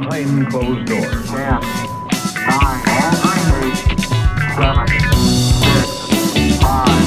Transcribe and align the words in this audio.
behind 0.00 0.50
closed 0.50 0.86
doors. 0.86 1.30
Ten, 1.30 1.60
nine, 2.50 2.82
eight, 3.62 3.84
seven, 4.56 4.88
six, 4.88 6.56
five, 6.58 7.04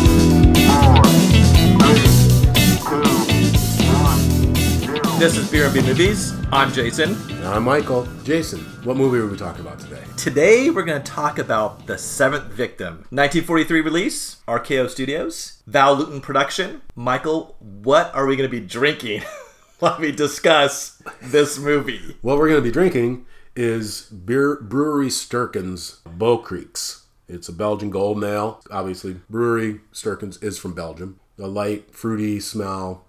four, 0.64 1.04
three, 1.84 2.16
two, 2.88 3.04
one, 3.92 4.22
zero. 4.86 5.20
This 5.20 5.36
is 5.36 5.52
Beer 5.52 5.66
and 5.66 5.86
Movies. 5.86 6.34
I'm 6.54 6.72
Jason. 6.72 7.18
I'm 7.44 7.64
Michael. 7.64 8.08
Jason, 8.24 8.62
what 8.86 8.96
movie 8.96 9.18
are 9.18 9.28
we 9.28 9.36
talking 9.36 9.66
about 9.66 9.80
today? 9.80 10.04
Today 10.16 10.70
we're 10.70 10.84
going 10.84 11.02
to 11.02 11.12
talk 11.12 11.40
about 11.40 11.88
The 11.88 11.98
Seventh 11.98 12.46
Victim. 12.46 13.06
1943 13.10 13.82
release, 13.82 14.38
RKO 14.48 14.90
Studios, 14.90 15.62
Val 15.68 15.94
Lewton 15.96 16.22
production. 16.22 16.82
Michael, 16.96 17.58
what 17.60 18.16
are 18.16 18.26
we 18.26 18.38
going 18.38 18.50
to 18.50 18.62
be 18.62 18.66
drinking 18.66 19.24
while 19.80 20.00
me 20.00 20.12
discuss 20.12 21.02
this 21.22 21.58
movie? 21.58 22.16
What 22.22 22.38
we're 22.38 22.50
going 22.50 22.62
to 22.62 22.68
be 22.68 22.72
drinking 22.72 23.26
is 23.56 24.04
beer 24.04 24.60
brewery 24.62 25.08
Sterkens 25.08 26.00
Bow 26.06 26.38
Creeks. 26.38 27.06
It's 27.28 27.50
a 27.50 27.54
Belgian 27.54 27.90
gold 27.90 28.24
ale. 28.24 28.62
Obviously, 28.72 29.18
brewery 29.30 29.82
Sterkens 29.94 30.42
is 30.44 30.58
from 30.58 30.74
Belgium. 30.74 31.20
A 31.40 31.48
light, 31.48 31.94
fruity 31.94 32.40
smell. 32.40 33.06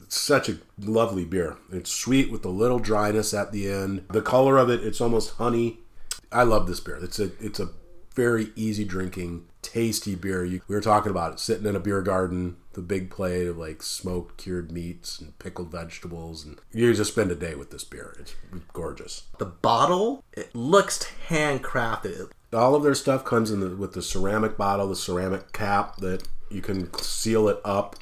It's 0.00 0.18
such 0.18 0.48
a 0.48 0.58
lovely 0.78 1.24
beer. 1.24 1.56
It's 1.70 1.90
sweet 1.90 2.30
with 2.30 2.44
a 2.44 2.50
little 2.50 2.78
dryness 2.78 3.32
at 3.32 3.52
the 3.52 3.70
end. 3.70 4.04
The 4.10 4.22
color 4.22 4.58
of 4.58 4.68
it, 4.68 4.84
it's 4.84 5.00
almost 5.00 5.34
honey. 5.34 5.78
I 6.32 6.42
love 6.42 6.66
this 6.66 6.80
beer. 6.80 6.96
It's 6.96 7.18
a 7.18 7.30
it's 7.40 7.60
a 7.60 7.70
very 8.14 8.52
easy 8.56 8.84
drinking, 8.84 9.46
tasty 9.62 10.14
beer. 10.14 10.44
You, 10.44 10.60
we 10.68 10.74
were 10.74 10.80
talking 10.80 11.10
about 11.10 11.32
it 11.32 11.40
sitting 11.40 11.66
in 11.66 11.76
a 11.76 11.80
beer 11.80 12.02
garden, 12.02 12.56
the 12.72 12.80
big 12.80 13.10
plate 13.10 13.46
of 13.46 13.58
like 13.58 13.82
smoked 13.82 14.36
cured 14.38 14.72
meats 14.72 15.18
and 15.18 15.38
pickled 15.38 15.70
vegetables, 15.70 16.44
and 16.44 16.58
you 16.72 16.92
just 16.94 17.12
spend 17.12 17.30
a 17.30 17.34
day 17.34 17.54
with 17.54 17.70
this 17.70 17.84
beer. 17.84 18.16
It's 18.18 18.34
gorgeous. 18.72 19.24
The 19.38 19.46
bottle, 19.46 20.24
it 20.32 20.54
looks 20.54 21.10
handcrafted. 21.28 22.30
All 22.52 22.74
of 22.74 22.82
their 22.82 22.94
stuff 22.94 23.24
comes 23.24 23.50
in 23.50 23.60
the, 23.60 23.76
with 23.76 23.92
the 23.92 24.02
ceramic 24.02 24.56
bottle, 24.56 24.88
the 24.88 24.96
ceramic 24.96 25.52
cap 25.52 25.96
that 25.96 26.26
you 26.50 26.60
can 26.60 26.92
seal 26.94 27.48
it 27.48 27.60
up. 27.64 27.96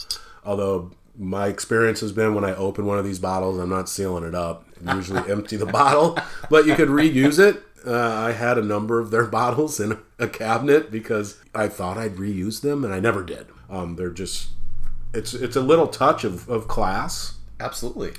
Although 0.45 0.93
my 1.19 1.49
experience 1.49 2.01
has 2.01 2.13
been 2.13 2.35
when 2.35 2.45
I 2.45 2.55
open 2.55 2.87
one 2.87 2.99
of 2.99 3.05
these 3.05 3.19
bottles, 3.19 3.59
I'm 3.59 3.69
not 3.69 3.89
sealing 3.89 4.25
it 4.25 4.35
up. 4.35 4.65
I 4.87 4.95
usually 4.95 5.29
empty 5.31 5.57
the 5.57 5.67
bottle, 5.67 6.19
but 6.49 6.67
you 6.67 6.75
could 6.75 6.89
reuse 6.89 7.39
it. 7.39 7.63
Uh, 7.87 7.95
I 7.95 8.33
had 8.33 8.59
a 8.59 8.63
number 8.63 9.01
of 9.01 9.11
their 9.11 9.27
bottles 9.39 9.81
in 9.81 9.99
a 10.19 10.29
cabinet 10.29 10.91
because 10.91 11.41
I 11.55 11.69
thought 11.69 11.99
I'd 11.99 12.17
reuse 12.17 12.61
them, 12.61 12.85
and 12.85 12.93
I 12.93 13.01
never 13.01 13.23
did. 13.23 13.47
Um, 13.71 13.97
they're 13.97 14.11
just 14.11 14.51
it's 15.15 15.35
it's 15.35 15.57
a 15.57 15.61
little 15.61 15.89
touch 15.89 16.25
of, 16.25 16.49
of 16.49 16.69
class, 16.69 17.37
Absolutely. 17.61 18.13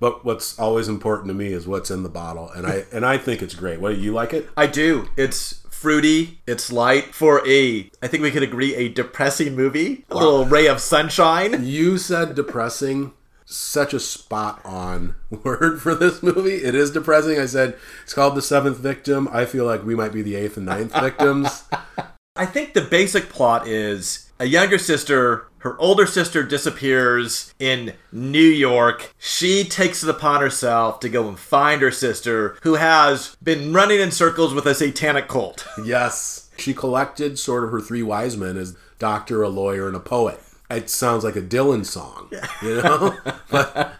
but 0.00 0.24
what's 0.24 0.58
always 0.58 0.88
important 0.88 1.28
to 1.28 1.34
me 1.34 1.52
is 1.52 1.66
what's 1.66 1.90
in 1.90 2.02
the 2.02 2.08
bottle, 2.08 2.50
and 2.50 2.66
I 2.66 2.84
and 2.92 3.04
I 3.06 3.18
think 3.18 3.42
it's 3.42 3.54
great. 3.54 3.80
What 3.80 3.94
do 3.94 4.00
you 4.00 4.12
like 4.12 4.32
it? 4.32 4.48
I 4.56 4.66
do. 4.66 5.08
It's 5.16 5.62
fruity. 5.70 6.40
It's 6.46 6.70
light. 6.70 7.14
For 7.14 7.46
a, 7.46 7.90
I 8.00 8.06
think 8.06 8.22
we 8.22 8.30
could 8.30 8.44
agree, 8.44 8.74
a 8.76 8.88
depressing 8.88 9.56
movie. 9.56 10.04
A 10.10 10.14
little 10.16 10.44
ray 10.46 10.68
of 10.68 10.80
sunshine. 10.80 11.64
You 11.64 11.98
said 11.98 12.34
depressing. 12.34 13.12
Such 13.52 13.94
a 13.94 14.00
spot 14.00 14.60
on 14.64 15.14
word 15.30 15.80
for 15.80 15.94
this 15.94 16.22
movie. 16.22 16.64
It 16.64 16.74
is 16.74 16.90
depressing. 16.90 17.38
I 17.38 17.46
said 17.46 17.76
it's 18.02 18.14
called 18.14 18.34
The 18.34 18.42
Seventh 18.42 18.78
Victim. 18.78 19.28
I 19.32 19.44
feel 19.44 19.64
like 19.64 19.84
we 19.84 19.94
might 19.94 20.12
be 20.12 20.22
the 20.22 20.36
eighth 20.36 20.56
and 20.56 20.66
ninth 20.66 20.92
victims. 20.98 21.64
I 22.36 22.46
think 22.46 22.72
the 22.72 22.80
basic 22.80 23.28
plot 23.28 23.68
is 23.68 24.32
a 24.40 24.46
younger 24.46 24.78
sister, 24.78 25.46
her 25.58 25.78
older 25.78 26.06
sister 26.06 26.42
disappears 26.42 27.54
in 27.60 27.92
New 28.10 28.40
York. 28.40 29.14
She 29.18 29.62
takes 29.62 30.02
it 30.02 30.08
upon 30.08 30.40
herself 30.40 30.98
to 31.00 31.08
go 31.08 31.28
and 31.28 31.38
find 31.38 31.80
her 31.82 31.92
sister, 31.92 32.56
who 32.62 32.74
has 32.74 33.36
been 33.42 33.72
running 33.72 34.00
in 34.00 34.10
circles 34.10 34.54
with 34.54 34.66
a 34.66 34.74
satanic 34.74 35.28
cult. 35.28 35.66
yes. 35.84 36.50
She 36.58 36.74
collected 36.74 37.38
sort 37.38 37.64
of 37.64 37.70
her 37.70 37.80
three 37.80 38.02
wise 38.02 38.36
men 38.36 38.56
as 38.56 38.76
doctor, 38.98 39.42
a 39.42 39.48
lawyer, 39.48 39.86
and 39.86 39.96
a 39.96 40.00
poet. 40.00 40.40
It 40.76 40.90
sounds 40.90 41.24
like 41.24 41.36
a 41.36 41.42
Dylan 41.42 41.84
song, 41.84 42.30
you 42.62 42.82
know? 42.82 43.16
but 43.50 43.94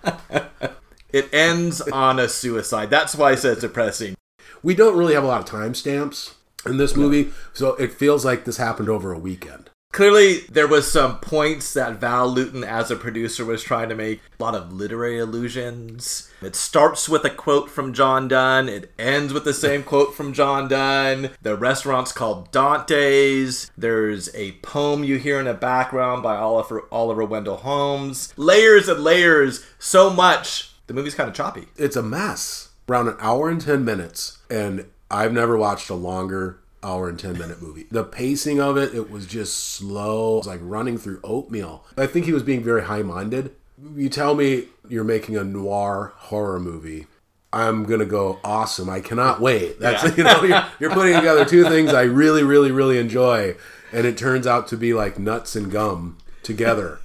It 1.12 1.28
ends 1.32 1.82
on 1.82 2.18
a 2.18 2.28
suicide. 2.28 2.88
That's 2.88 3.14
why 3.14 3.32
I 3.32 3.34
said 3.34 3.52
it's 3.52 3.60
depressing. 3.60 4.14
we 4.62 4.74
don't 4.74 4.96
really 4.96 5.14
have 5.14 5.24
a 5.24 5.26
lot 5.26 5.40
of 5.40 5.46
timestamps 5.46 6.34
in 6.64 6.78
this 6.78 6.96
movie, 6.96 7.30
so 7.52 7.74
it 7.74 7.92
feels 7.92 8.24
like 8.24 8.44
this 8.44 8.56
happened 8.56 8.88
over 8.88 9.12
a 9.12 9.18
weekend. 9.18 9.68
Clearly, 9.92 10.40
there 10.50 10.66
was 10.66 10.90
some 10.90 11.18
points 11.20 11.74
that 11.74 12.00
Val 12.00 12.26
Lewton, 12.26 12.64
as 12.64 12.90
a 12.90 12.96
producer, 12.96 13.44
was 13.44 13.62
trying 13.62 13.90
to 13.90 13.94
make. 13.94 14.22
A 14.40 14.42
lot 14.42 14.54
of 14.54 14.72
literary 14.72 15.18
allusions. 15.18 16.30
It 16.40 16.56
starts 16.56 17.10
with 17.10 17.26
a 17.26 17.30
quote 17.30 17.70
from 17.70 17.92
John 17.92 18.26
Donne. 18.26 18.70
It 18.70 18.90
ends 18.98 19.34
with 19.34 19.44
the 19.44 19.52
same 19.52 19.82
quote 19.82 20.14
from 20.14 20.32
John 20.32 20.66
Donne. 20.66 21.30
The 21.42 21.58
restaurant's 21.58 22.10
called 22.12 22.50
Dante's. 22.50 23.70
There's 23.76 24.34
a 24.34 24.52
poem 24.62 25.04
you 25.04 25.18
hear 25.18 25.38
in 25.38 25.44
the 25.44 25.52
background 25.52 26.22
by 26.22 26.36
Oliver 26.36 26.84
Oliver 26.90 27.24
Wendell 27.24 27.58
Holmes. 27.58 28.32
Layers 28.38 28.88
and 28.88 29.04
layers. 29.04 29.64
So 29.78 30.08
much. 30.08 30.72
The 30.86 30.94
movie's 30.94 31.14
kind 31.14 31.28
of 31.28 31.36
choppy. 31.36 31.66
it's 31.76 31.96
a 31.96 32.02
mess. 32.02 32.70
Around 32.88 33.08
an 33.08 33.16
hour 33.20 33.48
and 33.48 33.60
10 33.60 33.84
minutes, 33.84 34.38
and 34.50 34.86
I've 35.10 35.32
never 35.32 35.56
watched 35.56 35.88
a 35.88 35.94
longer 35.94 36.61
hour 36.82 37.08
and 37.08 37.18
10 37.18 37.38
minute 37.38 37.62
movie. 37.62 37.86
The 37.90 38.04
pacing 38.04 38.60
of 38.60 38.76
it, 38.76 38.94
it 38.94 39.10
was 39.10 39.26
just 39.26 39.56
slow. 39.56 40.34
It 40.34 40.38
was 40.38 40.46
like 40.46 40.60
running 40.62 40.98
through 40.98 41.20
oatmeal. 41.24 41.84
I 41.96 42.06
think 42.06 42.26
he 42.26 42.32
was 42.32 42.42
being 42.42 42.62
very 42.62 42.82
high 42.84 43.02
minded. 43.02 43.54
You 43.96 44.08
tell 44.08 44.34
me 44.34 44.66
you're 44.88 45.04
making 45.04 45.36
a 45.36 45.44
noir 45.44 46.12
horror 46.16 46.60
movie. 46.60 47.06
I'm 47.52 47.84
gonna 47.84 48.06
go 48.06 48.38
awesome. 48.44 48.88
I 48.88 49.00
cannot 49.00 49.40
wait. 49.40 49.78
That's 49.80 50.02
Yeah. 50.04 50.14
you 50.16 50.24
know 50.24 50.42
you're, 50.44 50.64
you're 50.80 50.90
putting 50.90 51.14
together 51.16 51.44
two 51.44 51.64
things 51.64 51.92
I 51.92 52.02
really, 52.02 52.42
really, 52.42 52.70
really 52.70 52.98
enjoy, 52.98 53.56
and 53.92 54.06
it 54.06 54.16
turns 54.16 54.46
out 54.46 54.68
to 54.68 54.76
be 54.76 54.94
like 54.94 55.18
nuts 55.18 55.54
and 55.56 55.70
gum 55.70 56.16
together. 56.42 56.98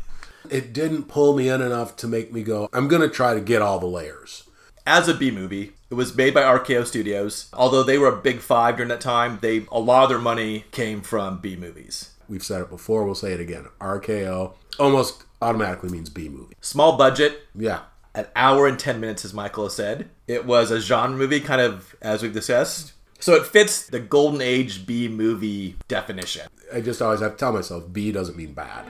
it 0.50 0.72
didn't 0.72 1.04
pull 1.10 1.36
me 1.36 1.50
in 1.50 1.62
enough 1.62 1.96
to 1.98 2.08
make 2.08 2.32
me 2.32 2.44
go. 2.44 2.70
I'm 2.72 2.88
gonna 2.88 3.10
try 3.10 3.34
to 3.34 3.42
get 3.42 3.62
all 3.62 3.80
the 3.80 3.88
layers. 3.88 4.44
as 4.86 5.08
a 5.10 5.14
B 5.14 5.32
movie. 5.32 5.74
It 5.90 5.94
was 5.94 6.16
made 6.16 6.34
by 6.34 6.42
RKO 6.42 6.86
Studios. 6.86 7.50
Although 7.54 7.84
they 7.84 7.98
were 7.98 8.10
a 8.10 8.16
big 8.22 8.40
five 8.40 8.76
during 8.76 8.90
that 8.90 9.00
time, 9.02 9.40
they 9.42 9.66
a 9.72 9.80
lot 9.80 10.04
of 10.04 10.10
their 10.10 10.20
money 10.20 10.66
came 10.72 11.02
from 11.02 11.40
B 11.40 11.56
movies. 11.56 12.12
We've 12.28 12.44
said 12.44 12.62
it 12.62 12.70
before, 12.70 13.06
we'll 13.06 13.16
say 13.16 13.32
it 13.32 13.40
again. 13.40 13.68
RKO 13.80 14.54
almost 14.80 15.24
automatically 15.42 15.90
means 15.90 16.10
B 16.10 16.28
movie. 16.28 16.56
Small 16.60 16.98
budget, 16.98 17.40
Yeah. 17.56 17.82
an 18.14 18.26
hour 18.36 18.68
and 18.68 18.78
10 18.78 19.00
minutes, 19.00 19.24
as 19.24 19.34
Michael 19.34 19.64
has 19.66 19.76
said. 19.76 20.10
It 20.28 20.46
was 20.46 20.72
a 20.72 20.82
genre 20.82 21.16
movie, 21.18 21.40
kind 21.40 21.62
of 21.62 21.96
as 22.02 22.22
we've 22.22 22.34
discussed. 22.34 22.92
So 23.20 23.34
it 23.36 23.46
fits 23.46 23.88
the 23.88 24.00
golden 24.02 24.42
age 24.42 24.86
B 24.86 25.08
movie 25.08 25.78
definition. 25.88 26.48
I 26.74 26.82
just 26.82 27.02
always 27.02 27.22
have 27.22 27.32
to 27.32 27.38
tell 27.38 27.54
myself 27.54 27.86
B 27.94 28.12
doesn't 28.12 28.36
mean 28.38 28.52
bad. 28.54 28.86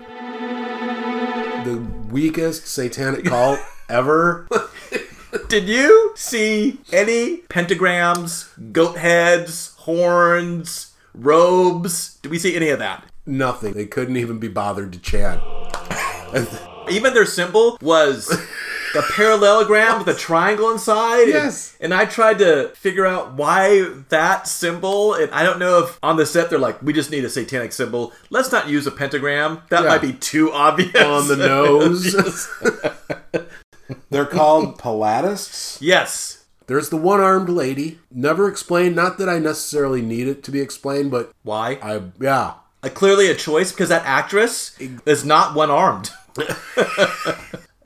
The 1.64 1.78
weakest 2.10 2.66
satanic 2.68 3.26
cult 3.26 3.60
ever. 3.90 4.48
Did 5.50 5.68
you 5.68 6.14
see 6.16 6.80
any 6.92 7.38
pentagrams, 7.50 8.50
goat 8.72 8.98
heads, 8.98 9.74
horns, 9.78 10.94
robes? 11.14 12.18
Did 12.22 12.32
we 12.32 12.40
see 12.40 12.56
any 12.56 12.70
of 12.70 12.80
that? 12.80 13.04
Nothing. 13.26 13.74
They 13.74 13.86
couldn't 13.86 14.18
even 14.18 14.40
be 14.40 14.48
bothered 14.48 14.94
to 14.94 15.00
chant. 15.00 15.42
Even 16.90 17.14
their 17.14 17.26
symbol 17.26 17.78
was 17.82 18.32
a 18.96 19.02
parallelogram 19.14 20.00
with 20.00 20.08
a 20.08 20.14
triangle 20.18 20.72
inside. 20.72 21.24
and- 21.24 21.30
Yes. 21.34 21.76
And, 21.82 21.94
I 21.94 22.06
tried 22.06 22.40
to 22.40 22.70
figure 22.76 23.06
out 23.06 23.34
why 23.34 23.84
that 24.10 24.48
symbol. 24.48 25.14
And 25.14 25.30
I 25.32 25.44
don't 25.44 25.60
know 25.60 25.80
if 25.84 26.00
on 26.02 26.16
the 26.16 26.26
set 26.26 26.50
they're 26.50 26.58
like, 26.60 26.82
we 26.82 26.94
just 26.94 27.12
need 27.12 27.26
a 27.26 27.30
satanic 27.30 27.74
symbol. 27.74 28.14
Let's 28.30 28.52
not 28.54 28.70
use 28.70 28.88
a 28.88 28.92
pentagram. 28.92 29.62
That 29.70 29.84
Yeah. 29.84 29.90
might 29.90 30.02
be 30.02 30.14
too 30.14 30.52
obvious. 30.54 30.96
On 31.04 31.28
the 31.28 31.36
nose. 31.36 32.16
They're 34.10 34.26
called 34.26 34.78
Palladists. 34.82 35.78
yes. 35.82 36.46
There's 36.68 36.90
the 36.90 36.98
one 36.98 37.22
armed 37.22 37.48
lady. 37.48 38.00
Never 38.12 38.50
explained. 38.50 38.94
Not 38.94 39.18
that 39.20 39.30
I 39.30 39.40
necessarily 39.40 40.02
need 40.02 40.28
it 40.28 40.44
to 40.44 40.52
be 40.52 40.60
explained, 40.60 41.12
but 41.12 41.32
Why? 41.44 41.80
I, 41.82 42.02
yeah. 42.20 42.56
Uh, 42.84 42.90
clearly 42.90 43.30
a 43.32 43.36
choice 43.36 43.72
because 43.72 43.88
that 43.88 44.06
actress 44.06 44.78
is 45.06 45.24
not 45.24 45.56
one 45.56 45.72
armed. 45.72 46.10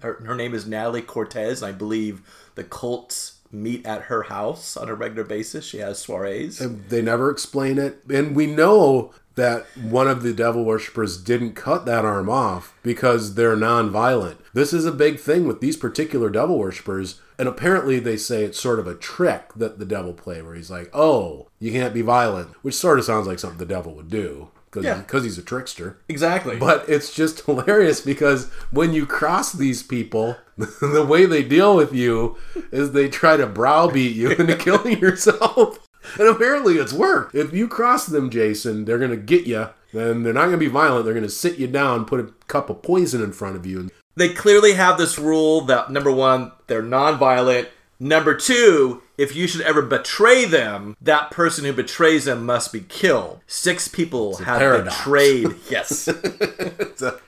her, 0.02 0.14
her 0.26 0.36
name 0.36 0.54
is 0.56 0.66
Natalie 0.66 1.04
Cortez, 1.04 1.62
and 1.62 1.70
I 1.74 1.78
believe 1.78 2.22
the 2.56 2.64
cults 2.64 3.38
meet 3.52 3.86
at 3.86 4.04
her 4.04 4.24
house 4.24 4.76
on 4.76 4.90
a 4.90 4.96
regular 4.96 5.24
basis. 5.26 5.64
She 5.66 5.78
has 5.78 6.04
soirees. 6.04 6.58
They 6.90 7.02
never 7.02 7.30
explain 7.30 7.78
it. 7.78 8.00
And 8.10 8.36
we 8.36 8.48
know 8.48 9.14
that 9.42 9.66
one 9.76 10.08
of 10.08 10.22
the 10.22 10.34
devil 10.34 10.64
worshippers 10.64 11.18
didn't 11.18 11.54
cut 11.54 11.86
that 11.88 12.06
arm 12.06 12.30
off 12.30 12.74
because 12.84 13.34
they're 13.36 13.56
non-violent. 13.56 14.40
This 14.54 14.72
is 14.72 14.86
a 14.86 14.92
big 14.92 15.20
thing 15.20 15.48
with 15.48 15.62
these 15.62 15.78
particular 15.78 16.30
devil 16.30 16.60
worshippers. 16.60 17.20
And 17.40 17.48
apparently 17.50 18.00
they 18.00 18.18
say 18.18 18.44
it's 18.44 18.60
sort 18.60 18.78
of 18.80 18.86
a 18.88 18.94
trick 18.96 19.54
that 19.56 19.80
the 19.80 19.86
devil 19.86 20.14
play 20.14 20.42
where 20.44 20.54
he's 20.54 20.70
like, 20.70 20.90
oh, 20.94 21.48
you 21.60 21.72
can't 21.72 21.94
be 21.94 22.04
violent, 22.04 22.50
which 22.62 22.76
sort 22.76 23.00
of 23.00 23.06
sounds 23.06 23.26
like 23.28 23.40
something 23.40 23.58
the 23.58 23.66
devil 23.66 23.96
would 23.96 24.10
do. 24.10 24.50
because 24.70 24.86
Yeah. 24.86 25.04
he's 25.22 25.38
a 25.40 25.42
trickster. 25.42 25.98
Exactly. 26.08 26.58
But 26.58 26.88
it's 26.88 27.14
just 27.14 27.46
hilarious 27.46 28.00
because 28.00 28.50
when 28.72 28.94
you 28.94 29.06
cross 29.08 29.52
these 29.52 29.82
people, 29.82 30.38
the 30.58 31.06
way 31.08 31.26
they 31.26 31.44
deal 31.44 31.76
with 31.76 31.94
you 31.94 32.38
is 32.72 32.92
they 32.92 33.10
try 33.10 33.38
to 33.38 33.48
browbeat 33.48 34.16
you 34.16 34.30
into 34.40 34.56
killing 34.56 35.00
yourself. 35.00 35.81
And 36.20 36.28
apparently 36.28 36.76
it's 36.76 36.94
worked. 36.94 37.36
If 37.36 37.54
you 37.54 37.68
cross 37.68 38.06
them, 38.06 38.30
Jason, 38.30 38.86
they're 38.86 38.98
going 39.00 39.12
to 39.12 39.18
get 39.18 39.46
you. 39.46 39.70
Then 39.94 40.24
they're 40.24 40.34
not 40.34 40.42
going 40.46 40.54
to 40.54 40.58
be 40.58 40.68
violent. 40.68 41.06
They're 41.06 41.14
going 41.14 41.26
to 41.26 41.30
sit 41.30 41.58
you 41.58 41.68
down, 41.68 42.06
put 42.06 42.20
a 42.20 42.34
cup 42.48 42.70
of 42.70 42.82
poison 42.82 43.22
in 43.22 43.34
front 43.34 43.56
of 43.56 43.66
you. 43.66 43.90
They 44.16 44.30
clearly 44.34 44.74
have 44.74 44.98
this 44.98 45.18
rule 45.20 45.62
that 45.62 45.90
number 45.92 46.12
one, 46.12 46.52
they're 46.68 46.82
non-violent. 46.82 47.70
Number 48.00 48.34
two, 48.34 49.04
if 49.18 49.36
you 49.36 49.48
should 49.48 49.62
ever 49.62 49.84
betray 49.84 50.46
them, 50.46 50.98
that 51.02 51.30
person 51.30 51.66
who 51.66 51.74
betrays 51.74 52.26
them 52.26 52.46
must 52.46 52.74
be 52.74 52.80
killed. 52.82 53.42
Six 53.46 53.88
people 53.88 54.38
have 54.38 54.58
paradox. 54.60 54.98
betrayed. 54.98 55.56
Yes. 55.70 56.08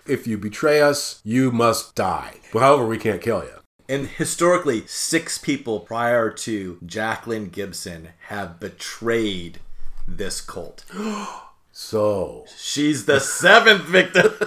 if 0.07 0.25
you 0.25 0.37
betray 0.37 0.81
us, 0.81 1.21
you 1.23 1.51
must 1.51 1.93
die. 1.95 2.37
However, 2.53 2.85
we 2.87 2.97
can't 2.97 3.21
kill 3.21 3.43
you. 3.43 3.53
And 3.93 4.07
historically, 4.07 4.87
six 4.87 5.37
people 5.37 5.79
prior 5.79 6.31
to 6.31 6.79
Jacqueline 6.83 7.49
Gibson 7.49 8.09
have 8.29 8.59
betrayed 8.59 9.59
this 10.07 10.41
cult. 10.41 10.83
So, 11.75 12.45
She's 12.55 13.07
the 13.07 13.19
seventh 13.19 13.85
victim. 13.85 14.21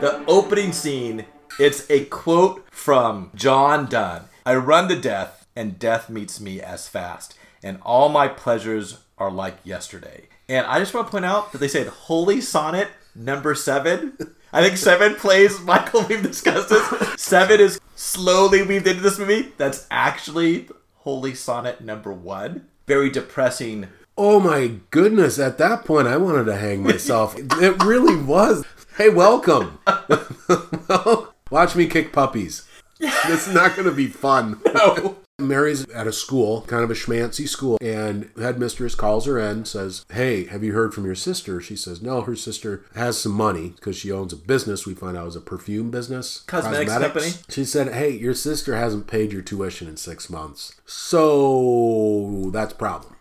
the 0.00 0.24
opening 0.26 0.72
scene, 0.72 1.26
it's 1.60 1.84
a 1.90 2.06
quote 2.06 2.64
from 2.70 3.32
John 3.34 3.84
Donne. 3.84 4.30
I 4.46 4.54
run 4.54 4.88
to 4.88 4.98
death, 4.98 5.46
and 5.54 5.78
death 5.78 6.08
meets 6.08 6.40
me 6.40 6.62
as 6.62 6.88
fast, 6.88 7.36
and 7.62 7.78
all 7.82 8.08
my 8.08 8.28
pleasures 8.28 9.00
are 9.18 9.30
like 9.30 9.58
yesterday. 9.62 10.28
And 10.48 10.64
I 10.64 10.78
just 10.78 10.94
want 10.94 11.08
to 11.08 11.10
point 11.10 11.26
out 11.26 11.52
that 11.52 11.58
they 11.58 11.68
said 11.68 11.88
Holy 11.88 12.40
Sonnet 12.40 12.88
number 13.14 13.54
seven. 13.54 14.16
I 14.56 14.62
think 14.62 14.78
seven 14.78 15.16
plays, 15.16 15.60
Michael, 15.60 16.06
we've 16.08 16.22
discussed 16.22 16.70
this. 16.70 17.22
Seven 17.22 17.60
is 17.60 17.78
slowly 17.94 18.62
weaved 18.62 18.86
into 18.86 19.02
this 19.02 19.18
movie. 19.18 19.52
That's 19.58 19.86
actually 19.90 20.70
Holy 20.94 21.34
Sonnet 21.34 21.82
number 21.82 22.10
one. 22.10 22.66
Very 22.86 23.10
depressing 23.10 23.88
oh 24.16 24.40
my 24.40 24.72
goodness, 24.90 25.38
at 25.38 25.58
that 25.58 25.84
point, 25.84 26.08
I 26.08 26.16
wanted 26.16 26.44
to 26.44 26.56
hang 26.56 26.82
myself. 26.82 27.36
it 27.38 27.84
really 27.84 28.16
was. 28.16 28.64
Hey, 28.96 29.10
welcome. 29.10 29.78
Watch 31.50 31.76
me 31.76 31.86
kick 31.86 32.12
puppies. 32.12 32.66
It's 33.28 33.48
not 33.48 33.74
going 33.74 33.88
to 33.88 33.94
be 33.94 34.08
fun. 34.08 34.60
No. 34.74 35.16
Mary's 35.38 35.86
at 35.90 36.06
a 36.06 36.12
school, 36.12 36.62
kind 36.62 36.82
of 36.82 36.90
a 36.90 36.94
schmancy 36.94 37.46
school, 37.46 37.76
and 37.82 38.30
headmistress 38.38 38.94
calls 38.94 39.26
her 39.26 39.38
in, 39.38 39.66
says, 39.66 40.06
Hey, 40.10 40.46
have 40.46 40.64
you 40.64 40.72
heard 40.72 40.94
from 40.94 41.04
your 41.04 41.14
sister? 41.14 41.60
She 41.60 41.76
says, 41.76 42.00
No, 42.00 42.22
her 42.22 42.34
sister 42.34 42.86
has 42.94 43.18
some 43.18 43.32
money 43.32 43.74
because 43.76 43.96
she 43.96 44.10
owns 44.10 44.32
a 44.32 44.36
business. 44.36 44.86
We 44.86 44.94
find 44.94 45.14
out 45.14 45.22
it 45.22 45.26
was 45.26 45.36
a 45.36 45.42
perfume 45.42 45.90
business. 45.90 46.40
Cosmetics 46.46 46.90
company. 46.90 47.30
She 47.50 47.66
said, 47.66 47.92
Hey, 47.92 48.10
your 48.10 48.32
sister 48.32 48.76
hasn't 48.76 49.08
paid 49.08 49.30
your 49.30 49.42
tuition 49.42 49.88
in 49.88 49.98
six 49.98 50.30
months. 50.30 50.80
So 50.86 52.50
that's 52.50 52.72
a 52.72 52.76
problem. 52.76 53.16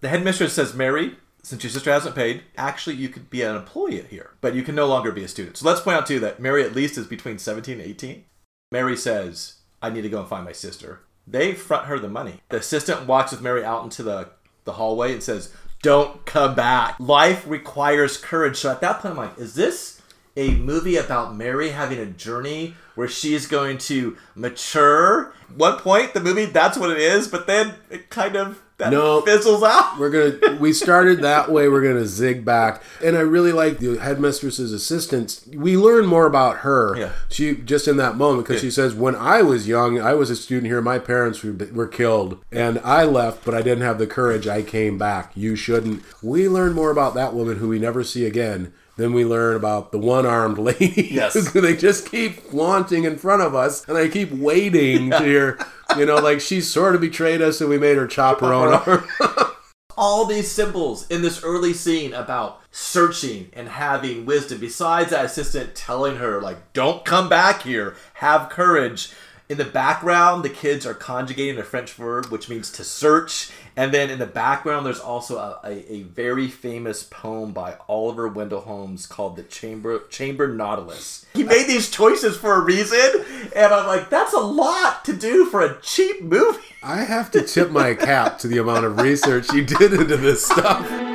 The 0.00 0.08
headmistress 0.08 0.54
says, 0.54 0.74
Mary, 0.74 1.18
since 1.42 1.62
your 1.62 1.70
sister 1.70 1.92
hasn't 1.92 2.14
paid, 2.16 2.42
actually 2.56 2.96
you 2.96 3.08
could 3.08 3.30
be 3.30 3.42
an 3.42 3.54
employee 3.54 4.04
here, 4.10 4.32
but 4.40 4.54
you 4.54 4.62
can 4.62 4.74
no 4.74 4.86
longer 4.86 5.12
be 5.12 5.24
a 5.24 5.28
student. 5.28 5.56
So 5.56 5.66
let's 5.66 5.80
point 5.80 5.96
out 5.96 6.06
too 6.06 6.18
that 6.20 6.40
Mary 6.40 6.64
at 6.64 6.74
least 6.74 6.98
is 6.98 7.06
between 7.06 7.38
17 7.38 7.80
and 7.80 7.88
18. 7.88 8.24
Mary 8.72 8.96
says, 8.96 9.54
I 9.82 9.90
need 9.90 10.02
to 10.02 10.08
go 10.08 10.20
and 10.20 10.28
find 10.28 10.44
my 10.44 10.52
sister. 10.52 11.00
They 11.26 11.54
front 11.54 11.86
her 11.86 11.98
the 11.98 12.08
money. 12.08 12.40
The 12.50 12.58
assistant 12.58 13.06
walks 13.06 13.32
with 13.32 13.40
Mary 13.40 13.64
out 13.64 13.82
into 13.82 14.02
the, 14.02 14.30
the 14.64 14.72
hallway 14.72 15.12
and 15.12 15.22
says, 15.22 15.52
Don't 15.82 16.24
come 16.24 16.54
back. 16.54 16.94
Life 17.00 17.44
requires 17.48 18.16
courage. 18.16 18.58
So 18.58 18.70
at 18.70 18.80
that 18.80 19.00
point, 19.00 19.12
I'm 19.12 19.16
like, 19.16 19.38
is 19.38 19.54
this 19.54 19.99
a 20.40 20.54
movie 20.56 20.96
about 20.96 21.36
Mary 21.36 21.70
having 21.70 21.98
a 21.98 22.06
journey 22.06 22.74
where 22.94 23.08
she's 23.08 23.46
going 23.46 23.78
to 23.78 24.16
mature? 24.34 25.32
One 25.54 25.78
point, 25.78 26.14
the 26.14 26.20
movie, 26.20 26.46
that's 26.46 26.78
what 26.78 26.90
it 26.90 26.98
is, 26.98 27.28
but 27.28 27.46
then 27.46 27.74
it 27.90 28.08
kind 28.10 28.36
of 28.36 28.60
that 28.78 28.90
No. 28.92 29.20
fizzles 29.20 29.62
out. 29.62 29.98
We're 29.98 30.08
gonna. 30.38 30.56
We 30.56 30.72
started 30.72 31.20
that 31.20 31.52
way. 31.52 31.68
We're 31.68 31.82
gonna 31.82 32.06
zig 32.06 32.46
back, 32.46 32.82
and 33.04 33.14
I 33.14 33.20
really 33.20 33.52
like 33.52 33.78
the 33.78 33.98
headmistress's 33.98 34.72
assistant. 34.72 35.42
We 35.54 35.76
learn 35.76 36.06
more 36.06 36.24
about 36.24 36.58
her. 36.58 36.96
Yeah. 36.96 37.10
She 37.28 37.56
just 37.56 37.86
in 37.86 37.98
that 37.98 38.16
moment 38.16 38.46
because 38.48 38.62
she 38.62 38.70
says, 38.70 38.94
"When 38.94 39.14
I 39.14 39.42
was 39.42 39.68
young, 39.68 40.00
I 40.00 40.14
was 40.14 40.30
a 40.30 40.36
student 40.36 40.66
here. 40.68 40.80
My 40.80 40.98
parents 40.98 41.42
were, 41.44 41.52
were 41.74 41.86
killed, 41.88 42.38
and 42.50 42.80
I 42.82 43.04
left, 43.04 43.44
but 43.44 43.54
I 43.54 43.60
didn't 43.60 43.82
have 43.84 43.98
the 43.98 44.06
courage. 44.06 44.48
I 44.48 44.62
came 44.62 44.96
back. 44.96 45.32
You 45.34 45.56
shouldn't." 45.56 46.02
We 46.22 46.48
learn 46.48 46.72
more 46.72 46.90
about 46.90 47.14
that 47.16 47.34
woman 47.34 47.58
who 47.58 47.68
we 47.68 47.78
never 47.78 48.02
see 48.02 48.24
again. 48.24 48.72
Then 49.00 49.14
we 49.14 49.24
learn 49.24 49.56
about 49.56 49.92
the 49.92 49.98
one-armed 49.98 50.58
lady. 50.78 51.08
Yes. 51.10 51.52
they 51.54 51.74
just 51.74 52.10
keep 52.10 52.38
flaunting 52.40 53.04
in 53.04 53.16
front 53.16 53.40
of 53.40 53.54
us, 53.54 53.88
and 53.88 53.96
I 53.96 54.08
keep 54.08 54.30
waiting 54.30 55.10
to 55.10 55.18
hear. 55.20 55.58
You 55.96 56.04
know, 56.06 56.16
like 56.16 56.40
she 56.40 56.60
sort 56.60 56.94
of 56.94 57.00
betrayed 57.00 57.40
us, 57.40 57.60
and 57.60 57.70
we 57.70 57.78
made 57.78 57.96
her 57.96 58.06
chop 58.06 58.40
her 58.40 58.52
own 58.52 58.74
uh-huh. 58.74 59.00
arm. 59.20 59.50
all 59.96 60.24
these 60.24 60.50
symbols 60.50 61.06
in 61.08 61.20
this 61.20 61.42
early 61.42 61.74
scene 61.74 62.14
about 62.14 62.60
searching 62.70 63.50
and 63.52 63.68
having 63.68 64.24
wisdom 64.24 64.58
besides 64.58 65.10
that 65.10 65.24
assistant 65.24 65.74
telling 65.74 66.16
her 66.16 66.40
like 66.40 66.72
don't 66.72 67.04
come 67.04 67.28
back 67.28 67.62
here 67.62 67.94
have 68.14 68.48
courage 68.48 69.12
in 69.50 69.58
the 69.58 69.64
background 69.64 70.44
the 70.44 70.48
kids 70.48 70.86
are 70.86 70.94
conjugating 70.94 71.58
a 71.58 71.64
french 71.64 71.92
verb 71.94 72.26
which 72.26 72.48
means 72.48 72.70
to 72.70 72.84
search. 72.84 73.50
And 73.76 73.92
then 73.92 74.08
in 74.08 74.20
the 74.20 74.26
background 74.26 74.86
there's 74.86 75.00
also 75.00 75.38
a, 75.38 75.60
a, 75.64 75.92
a 75.92 76.02
very 76.04 76.46
famous 76.46 77.02
poem 77.02 77.52
by 77.52 77.76
oliver 77.88 78.28
wendell 78.28 78.60
holmes 78.60 79.06
called 79.06 79.34
the 79.34 79.42
chamber 79.42 80.06
chamber 80.08 80.46
nautilus. 80.46 81.26
He 81.34 81.42
made 81.42 81.66
these 81.66 81.90
choices 81.90 82.36
for 82.36 82.54
a 82.54 82.60
reason 82.60 83.24
and 83.56 83.74
i'm 83.74 83.88
like 83.88 84.08
that's 84.08 84.32
a 84.32 84.38
lot 84.38 85.04
to 85.06 85.12
do 85.12 85.46
for 85.46 85.62
a 85.62 85.80
cheap 85.82 86.22
movie. 86.22 86.60
I 86.82 87.02
have 87.02 87.32
to 87.32 87.42
tip 87.42 87.70
my 87.70 87.94
cap 87.94 88.38
to 88.38 88.48
the 88.48 88.58
amount 88.58 88.86
of 88.86 88.98
research 88.98 89.52
you 89.52 89.64
did 89.64 89.92
into 89.92 90.16
this 90.16 90.46
stuff. 90.46 91.09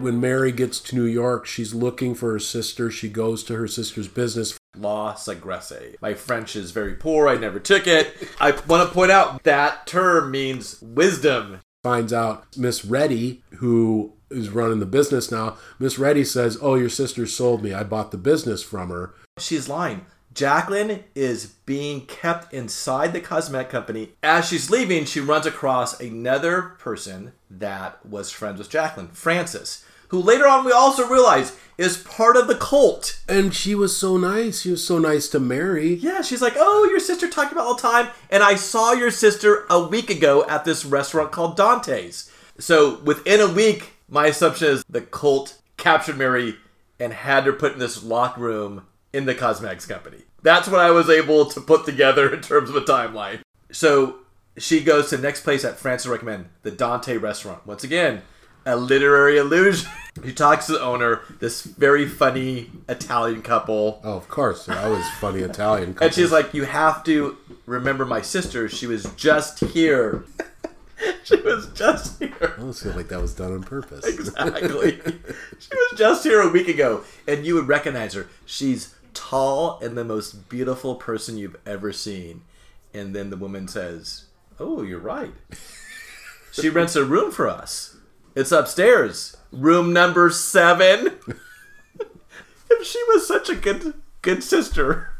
When 0.00 0.20
Mary 0.20 0.52
gets 0.52 0.78
to 0.80 0.94
New 0.94 1.06
York, 1.06 1.44
she's 1.44 1.74
looking 1.74 2.14
for 2.14 2.30
her 2.32 2.38
sister. 2.38 2.88
She 2.88 3.08
goes 3.08 3.42
to 3.44 3.56
her 3.56 3.66
sister's 3.66 4.06
business. 4.06 4.56
La 4.76 5.14
Sagesse. 5.14 5.96
My 6.00 6.14
French 6.14 6.54
is 6.54 6.70
very 6.70 6.94
poor. 6.94 7.28
I 7.28 7.36
never 7.36 7.58
took 7.58 7.88
it. 7.88 8.14
I 8.40 8.52
want 8.68 8.88
to 8.88 8.94
point 8.94 9.10
out 9.10 9.42
that 9.42 9.88
term 9.88 10.30
means 10.30 10.80
wisdom. 10.80 11.60
Finds 11.82 12.12
out 12.12 12.56
Miss 12.56 12.84
Reddy, 12.84 13.42
who 13.56 14.12
is 14.30 14.50
running 14.50 14.78
the 14.78 14.86
business 14.86 15.32
now. 15.32 15.56
Miss 15.80 15.98
Reddy 15.98 16.24
says, 16.24 16.56
Oh, 16.60 16.76
your 16.76 16.90
sister 16.90 17.26
sold 17.26 17.64
me. 17.64 17.72
I 17.72 17.82
bought 17.82 18.12
the 18.12 18.18
business 18.18 18.62
from 18.62 18.90
her. 18.90 19.14
She's 19.38 19.68
lying. 19.68 20.06
Jacqueline 20.32 21.02
is 21.16 21.46
being 21.66 22.06
kept 22.06 22.54
inside 22.54 23.12
the 23.12 23.20
cosmetic 23.20 23.70
company. 23.70 24.10
As 24.22 24.46
she's 24.46 24.70
leaving, 24.70 25.04
she 25.04 25.18
runs 25.18 25.46
across 25.46 25.98
another 25.98 26.76
person 26.78 27.32
that 27.50 28.04
was 28.06 28.30
friends 28.30 28.58
with 28.58 28.70
Jacqueline, 28.70 29.08
Frances, 29.08 29.84
who 30.08 30.20
later 30.20 30.46
on 30.46 30.64
we 30.64 30.72
also 30.72 31.06
realize 31.06 31.56
is 31.78 31.96
part 31.96 32.36
of 32.36 32.48
the 32.48 32.56
cult. 32.56 33.20
And 33.28 33.54
she 33.54 33.74
was 33.74 33.96
so 33.96 34.16
nice. 34.16 34.62
She 34.62 34.70
was 34.72 34.84
so 34.84 34.98
nice 34.98 35.28
to 35.28 35.40
Mary. 35.40 35.94
Yeah, 35.94 36.22
she's 36.22 36.42
like, 36.42 36.54
oh, 36.56 36.88
your 36.90 36.98
sister 36.98 37.28
talked 37.28 37.52
about 37.52 37.66
all 37.66 37.76
the 37.76 37.82
time, 37.82 38.08
and 38.30 38.42
I 38.42 38.56
saw 38.56 38.92
your 38.92 39.12
sister 39.12 39.64
a 39.70 39.80
week 39.80 40.10
ago 40.10 40.44
at 40.48 40.64
this 40.64 40.84
restaurant 40.84 41.30
called 41.30 41.56
Dante's. 41.56 42.30
So 42.58 42.98
within 43.00 43.40
a 43.40 43.52
week, 43.52 43.92
my 44.08 44.26
assumption 44.26 44.68
is 44.68 44.84
the 44.88 45.02
cult 45.02 45.60
captured 45.76 46.18
Mary 46.18 46.56
and 46.98 47.12
had 47.12 47.44
her 47.44 47.52
put 47.52 47.74
in 47.74 47.78
this 47.78 48.02
locked 48.02 48.38
room 48.38 48.86
in 49.12 49.26
the 49.26 49.34
cosmetics 49.34 49.86
company. 49.86 50.24
That's 50.42 50.68
what 50.68 50.80
I 50.80 50.90
was 50.90 51.08
able 51.08 51.46
to 51.46 51.60
put 51.60 51.84
together 51.84 52.32
in 52.32 52.40
terms 52.40 52.70
of 52.70 52.76
a 52.76 52.80
timeline. 52.80 53.40
So 53.70 54.16
she 54.56 54.82
goes 54.82 55.10
to 55.10 55.16
the 55.16 55.22
next 55.22 55.42
place 55.42 55.62
that 55.62 55.78
Frances 55.78 56.08
recommend, 56.08 56.46
the 56.62 56.70
Dante 56.72 57.16
restaurant. 57.16 57.66
Once 57.66 57.84
again, 57.84 58.22
a 58.68 58.76
literary 58.76 59.38
illusion. 59.38 59.90
She 60.24 60.32
talks 60.32 60.66
to 60.66 60.72
the 60.72 60.80
owner, 60.80 61.20
this 61.38 61.62
very 61.62 62.04
funny 62.04 62.72
Italian 62.88 63.40
couple. 63.40 64.00
Oh, 64.02 64.16
of 64.16 64.28
course. 64.28 64.66
They're 64.66 64.76
always 64.76 65.08
funny 65.20 65.42
Italian 65.42 65.94
couples. 65.94 66.06
And 66.08 66.12
she's 66.12 66.32
like, 66.32 66.52
You 66.54 66.64
have 66.64 67.04
to 67.04 67.36
remember 67.66 68.04
my 68.04 68.20
sister. 68.20 68.68
She 68.68 68.88
was 68.88 69.04
just 69.14 69.60
here. 69.60 70.24
she 71.22 71.36
was 71.36 71.68
just 71.68 72.18
here. 72.18 72.34
I 72.56 72.60
almost 72.60 72.82
feel 72.82 72.94
like 72.94 73.06
that 73.10 73.22
was 73.22 73.32
done 73.32 73.52
on 73.52 73.62
purpose. 73.62 74.04
Exactly. 74.04 75.00
she 75.60 75.68
was 75.70 75.94
just 75.96 76.24
here 76.24 76.40
a 76.40 76.48
week 76.48 76.66
ago, 76.66 77.04
and 77.28 77.46
you 77.46 77.54
would 77.54 77.68
recognize 77.68 78.14
her. 78.14 78.26
She's 78.44 78.96
tall 79.14 79.78
and 79.80 79.96
the 79.96 80.04
most 80.04 80.48
beautiful 80.48 80.96
person 80.96 81.36
you've 81.36 81.58
ever 81.64 81.92
seen. 81.92 82.42
And 82.92 83.14
then 83.14 83.30
the 83.30 83.36
woman 83.36 83.68
says, 83.68 84.24
Oh, 84.58 84.82
you're 84.82 84.98
right. 84.98 85.34
She 86.50 86.70
rents 86.70 86.96
a 86.96 87.04
room 87.04 87.30
for 87.30 87.46
us. 87.48 87.97
It's 88.38 88.52
upstairs. 88.52 89.36
Room 89.50 89.92
number 89.92 90.30
seven. 90.30 91.18
if 92.70 92.86
she 92.86 93.02
was 93.08 93.26
such 93.26 93.50
a 93.50 93.56
good 93.56 93.94
good 94.22 94.44
sister, 94.44 95.10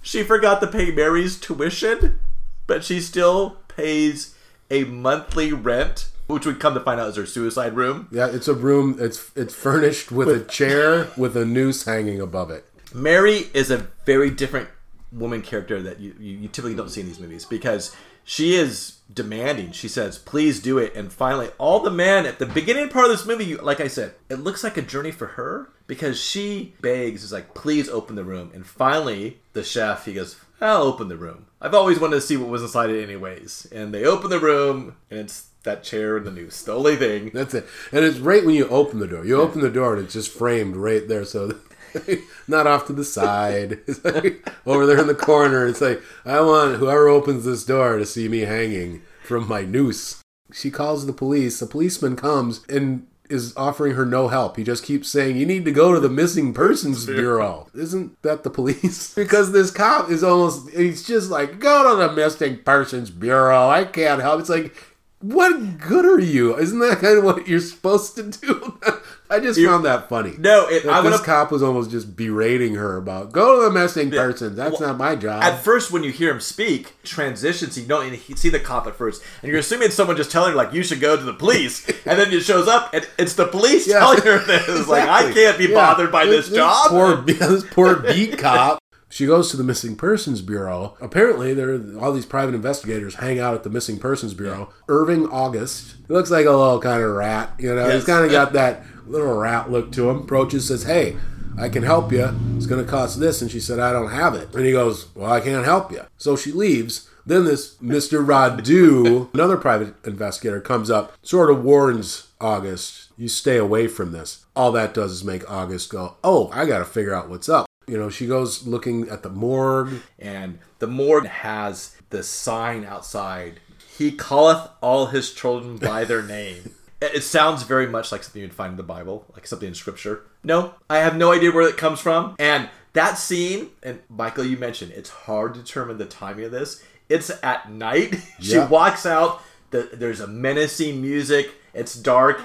she 0.00 0.22
forgot 0.22 0.60
to 0.60 0.68
pay 0.68 0.92
Mary's 0.92 1.40
tuition, 1.40 2.20
but 2.68 2.84
she 2.84 3.00
still 3.00 3.56
pays 3.66 4.36
a 4.70 4.84
monthly 4.84 5.52
rent 5.52 6.08
which 6.28 6.46
we 6.46 6.54
come 6.54 6.74
to 6.74 6.80
find 6.80 7.00
out 7.00 7.08
is 7.08 7.16
her 7.16 7.26
suicide 7.26 7.74
room. 7.74 8.06
Yeah, 8.12 8.28
it's 8.28 8.46
a 8.46 8.54
room. 8.54 8.96
It's 9.00 9.32
it's 9.34 9.54
furnished 9.54 10.12
with 10.12 10.28
a 10.28 10.44
chair 10.44 11.08
with 11.16 11.36
a 11.36 11.44
noose 11.44 11.84
hanging 11.84 12.20
above 12.20 12.52
it. 12.52 12.64
Mary 12.94 13.50
is 13.54 13.72
a 13.72 13.88
very 14.06 14.30
different 14.30 14.68
woman 15.10 15.42
character 15.42 15.82
that 15.82 15.98
you, 15.98 16.14
you, 16.20 16.36
you 16.38 16.48
typically 16.48 16.76
don't 16.76 16.90
see 16.90 17.00
in 17.00 17.08
these 17.08 17.18
movies 17.18 17.44
because 17.44 17.94
she 18.22 18.54
is 18.54 18.98
demanding. 19.14 19.72
She 19.72 19.88
says, 19.88 20.18
please 20.18 20.60
do 20.60 20.78
it. 20.78 20.94
And 20.94 21.12
finally, 21.12 21.50
all 21.58 21.80
the 21.80 21.90
men 21.90 22.26
at 22.26 22.38
the 22.38 22.46
beginning 22.46 22.88
part 22.88 23.04
of 23.06 23.10
this 23.10 23.26
movie, 23.26 23.44
you- 23.44 23.58
like 23.58 23.80
I 23.80 23.88
said, 23.88 24.14
it 24.28 24.36
looks 24.36 24.62
like 24.64 24.76
a 24.76 24.82
journey 24.82 25.10
for 25.10 25.26
her 25.28 25.70
because 25.86 26.20
she 26.20 26.74
begs, 26.80 27.22
is 27.24 27.32
like, 27.32 27.54
please 27.54 27.88
open 27.88 28.16
the 28.16 28.24
room. 28.24 28.50
And 28.54 28.66
finally, 28.66 29.38
the 29.52 29.62
chef, 29.64 30.04
he 30.06 30.14
goes, 30.14 30.36
I'll 30.60 30.82
open 30.82 31.08
the 31.08 31.16
room. 31.16 31.46
I've 31.60 31.74
always 31.74 31.98
wanted 31.98 32.16
to 32.16 32.20
see 32.20 32.36
what 32.36 32.48
was 32.48 32.62
inside 32.62 32.90
it, 32.90 33.02
anyways. 33.02 33.66
And 33.72 33.92
they 33.92 34.04
open 34.04 34.30
the 34.30 34.38
room, 34.38 34.96
and 35.10 35.20
it's 35.20 35.48
that 35.64 35.82
chair 35.84 36.16
and 36.16 36.26
the 36.26 36.30
noose. 36.30 36.62
The 36.62 36.74
only 36.74 36.96
thing. 36.96 37.30
That's 37.34 37.54
it. 37.54 37.66
And 37.92 38.04
it's 38.04 38.18
right 38.18 38.44
when 38.44 38.54
you 38.54 38.68
open 38.68 38.98
the 39.00 39.06
door. 39.06 39.24
You 39.24 39.40
open 39.40 39.60
the 39.60 39.70
door 39.70 39.94
and 39.94 40.04
it's 40.04 40.14
just 40.14 40.32
framed 40.32 40.74
right 40.76 41.06
there. 41.06 41.24
So 41.24 41.56
not 42.48 42.66
off 42.66 42.86
to 42.86 42.92
the 42.92 43.04
side. 43.04 43.80
It's 43.86 44.04
like 44.04 44.48
over 44.66 44.86
there 44.86 45.00
in 45.00 45.06
the 45.06 45.14
corner. 45.14 45.66
It's 45.66 45.80
like, 45.80 46.02
I 46.24 46.40
want 46.40 46.78
whoever 46.78 47.08
opens 47.08 47.44
this 47.44 47.64
door 47.64 47.98
to 47.98 48.06
see 48.06 48.28
me 48.28 48.40
hanging 48.40 49.02
from 49.22 49.48
my 49.48 49.62
noose. 49.62 50.22
She 50.52 50.70
calls 50.70 51.06
the 51.06 51.12
police. 51.12 51.60
The 51.60 51.66
policeman 51.66 52.16
comes 52.16 52.64
and 52.68 53.06
is 53.32 53.56
offering 53.56 53.94
her 53.94 54.04
no 54.04 54.28
help. 54.28 54.56
He 54.56 54.64
just 54.64 54.84
keeps 54.84 55.08
saying, 55.08 55.36
You 55.36 55.46
need 55.46 55.64
to 55.64 55.72
go 55.72 55.92
to 55.94 56.00
the 56.00 56.08
Missing 56.08 56.52
Persons 56.52 57.06
Bureau. 57.06 57.68
Isn't 57.74 58.20
that 58.22 58.44
the 58.44 58.50
police? 58.50 59.14
because 59.16 59.52
this 59.52 59.70
cop 59.70 60.10
is 60.10 60.22
almost, 60.22 60.70
he's 60.70 61.02
just 61.02 61.30
like, 61.30 61.58
Go 61.58 61.90
to 61.90 62.06
the 62.06 62.12
Missing 62.12 62.58
Persons 62.58 63.10
Bureau. 63.10 63.68
I 63.68 63.84
can't 63.84 64.20
help. 64.20 64.40
It's 64.40 64.50
like, 64.50 64.76
what 65.20 65.78
good 65.78 66.04
are 66.04 66.20
you? 66.20 66.58
Isn't 66.58 66.80
that 66.80 66.98
kind 66.98 67.18
of 67.18 67.24
what 67.24 67.48
you're 67.48 67.60
supposed 67.60 68.16
to 68.16 68.24
do? 68.24 68.80
I 69.32 69.40
just 69.40 69.60
found 69.60 69.84
that 69.84 70.08
funny. 70.08 70.34
No, 70.38 70.66
it, 70.68 70.84
That 70.84 71.02
this 71.04 71.20
cop 71.20 71.50
was 71.50 71.62
almost 71.62 71.90
just 71.90 72.14
berating 72.16 72.74
her 72.74 72.96
about 72.96 73.32
go 73.32 73.58
to 73.60 73.64
the 73.64 73.70
missing 73.70 74.10
persons. 74.10 74.56
That's 74.56 74.78
Well, 74.78 74.90
not 74.90 74.98
my 74.98 75.16
job. 75.16 75.42
At 75.42 75.62
first, 75.62 75.90
when 75.90 76.02
you 76.04 76.10
hear 76.12 76.30
him 76.32 76.40
speak, 76.40 76.94
transitions, 77.02 77.78
you 77.78 77.86
don't 77.86 78.06
even 78.12 78.36
see 78.36 78.48
the 78.48 78.60
cop 78.60 78.86
at 78.86 78.94
first. 78.96 79.22
And 79.42 79.50
you're 79.50 79.60
assuming 79.60 79.90
someone 79.90 80.16
just 80.16 80.30
telling 80.30 80.50
her, 80.52 80.56
like, 80.56 80.72
you 80.72 80.82
should 80.82 81.00
go 81.00 81.16
to 81.16 81.22
the 81.22 81.34
police. 81.34 81.90
And 82.04 82.18
then 82.18 82.32
it 82.32 82.40
shows 82.40 82.66
up, 82.66 82.92
and 82.92 83.06
it's 83.16 83.34
the 83.34 83.46
police 83.46 83.86
Yeah. 83.86 84.00
telling 84.00 84.22
her 84.22 84.38
this. 84.44 84.88
Like, 84.88 85.08
I 85.08 85.32
can't 85.32 85.56
be 85.56 85.66
Yeah. 85.66 85.74
bothered 85.74 86.10
by 86.10 86.26
this, 86.26 86.48
job. 86.48 86.88
Poor, 86.90 87.16
this 87.22 87.64
poor 87.70 87.96
beat 87.96 88.38
cop. 88.38 88.78
She 89.08 89.26
goes 89.26 89.50
to 89.50 89.56
the 89.58 89.62
Missing 89.62 89.96
Persons 89.96 90.40
Bureau. 90.40 90.96
Apparently, 91.00 91.52
there 91.54 91.78
all 92.00 92.12
these 92.12 92.24
private 92.26 92.54
investigators 92.54 93.16
hang 93.16 93.38
out 93.38 93.52
at 93.54 93.62
the 93.62 93.68
Missing 93.70 93.98
Persons 93.98 94.32
Bureau. 94.34 94.72
Irving 94.88 95.28
August, 95.28 95.96
he 96.08 96.12
looks 96.14 96.30
like 96.30 96.46
a 96.46 96.50
little 96.50 96.80
kind 96.80 97.02
of 97.02 97.10
rat. 97.10 97.52
You 97.58 97.74
know, 97.74 97.90
he's 97.90 98.04
kind 98.06 98.24
of 98.24 98.30
got 98.30 98.54
that 98.54 98.82
little 99.06 99.34
rat 99.34 99.70
look 99.70 99.92
to 99.92 100.10
him. 100.10 100.18
Approaches, 100.18 100.68
says, 100.68 100.84
"Hey, 100.84 101.16
I 101.58 101.68
can 101.68 101.82
help 101.82 102.12
you. 102.12 102.34
It's 102.56 102.66
going 102.66 102.84
to 102.84 102.90
cost 102.90 103.20
this." 103.20 103.42
And 103.42 103.50
she 103.50 103.60
said, 103.60 103.78
"I 103.78 103.92
don't 103.92 104.10
have 104.10 104.34
it." 104.34 104.54
And 104.54 104.64
he 104.64 104.72
goes, 104.72 105.06
"Well, 105.14 105.30
I 105.30 105.40
can't 105.40 105.64
help 105.64 105.92
you." 105.92 106.02
So 106.16 106.36
she 106.36 106.52
leaves. 106.52 107.08
Then 107.24 107.44
this 107.44 107.76
Mr. 107.76 108.24
Radu, 108.24 109.32
another 109.32 109.56
private 109.56 109.94
investigator, 110.04 110.60
comes 110.60 110.90
up, 110.90 111.12
sort 111.22 111.50
of 111.50 111.62
warns 111.62 112.26
August, 112.42 113.08
you 113.16 113.28
stay 113.28 113.56
away 113.56 113.86
from 113.86 114.12
this. 114.12 114.44
All 114.56 114.72
that 114.72 114.92
does 114.92 115.12
is 115.12 115.24
make 115.24 115.48
August 115.48 115.90
go, 115.90 116.16
oh, 116.24 116.50
I 116.52 116.66
got 116.66 116.78
to 116.78 116.84
figure 116.84 117.14
out 117.14 117.28
what's 117.28 117.48
up. 117.48 117.66
You 117.86 117.96
know, 117.96 118.10
she 118.10 118.26
goes 118.26 118.66
looking 118.66 119.08
at 119.08 119.22
the 119.22 119.30
morgue. 119.30 120.02
And 120.18 120.58
the 120.80 120.86
morgue 120.86 121.26
has 121.26 121.96
the 122.10 122.22
sign 122.22 122.84
outside 122.84 123.60
He 123.96 124.12
calleth 124.12 124.68
all 124.80 125.06
his 125.06 125.32
children 125.32 125.76
by 125.76 126.04
their 126.04 126.22
name. 126.22 126.74
It 127.02 127.22
sounds 127.24 127.62
very 127.64 127.86
much 127.86 128.12
like 128.12 128.22
something 128.22 128.40
you'd 128.42 128.54
find 128.54 128.72
in 128.72 128.76
the 128.76 128.82
Bible, 128.82 129.26
like 129.34 129.46
something 129.46 129.68
in 129.68 129.74
Scripture. 129.74 130.22
No, 130.44 130.74
I 130.88 130.98
have 130.98 131.16
no 131.16 131.32
idea 131.32 131.50
where 131.50 131.68
it 131.68 131.76
comes 131.76 132.00
from. 132.00 132.36
And 132.38 132.68
that 132.92 133.18
scene, 133.18 133.70
and 133.82 134.00
Michael, 134.08 134.44
you 134.44 134.56
mentioned 134.56 134.92
it's 134.92 135.10
hard 135.10 135.54
to 135.54 135.60
determine 135.60 135.98
the 135.98 136.04
timing 136.06 136.44
of 136.44 136.52
this. 136.52 136.82
It's 137.08 137.30
at 137.42 137.70
night. 137.70 138.20
she 138.40 138.52
Yeah. 138.54 138.68
walks 138.68 139.04
out. 139.06 139.42
The, 139.70 139.88
there's 139.92 140.20
a 140.20 140.26
menacing 140.26 141.00
music. 141.02 141.50
It's 141.74 141.94
dark. 141.94 142.40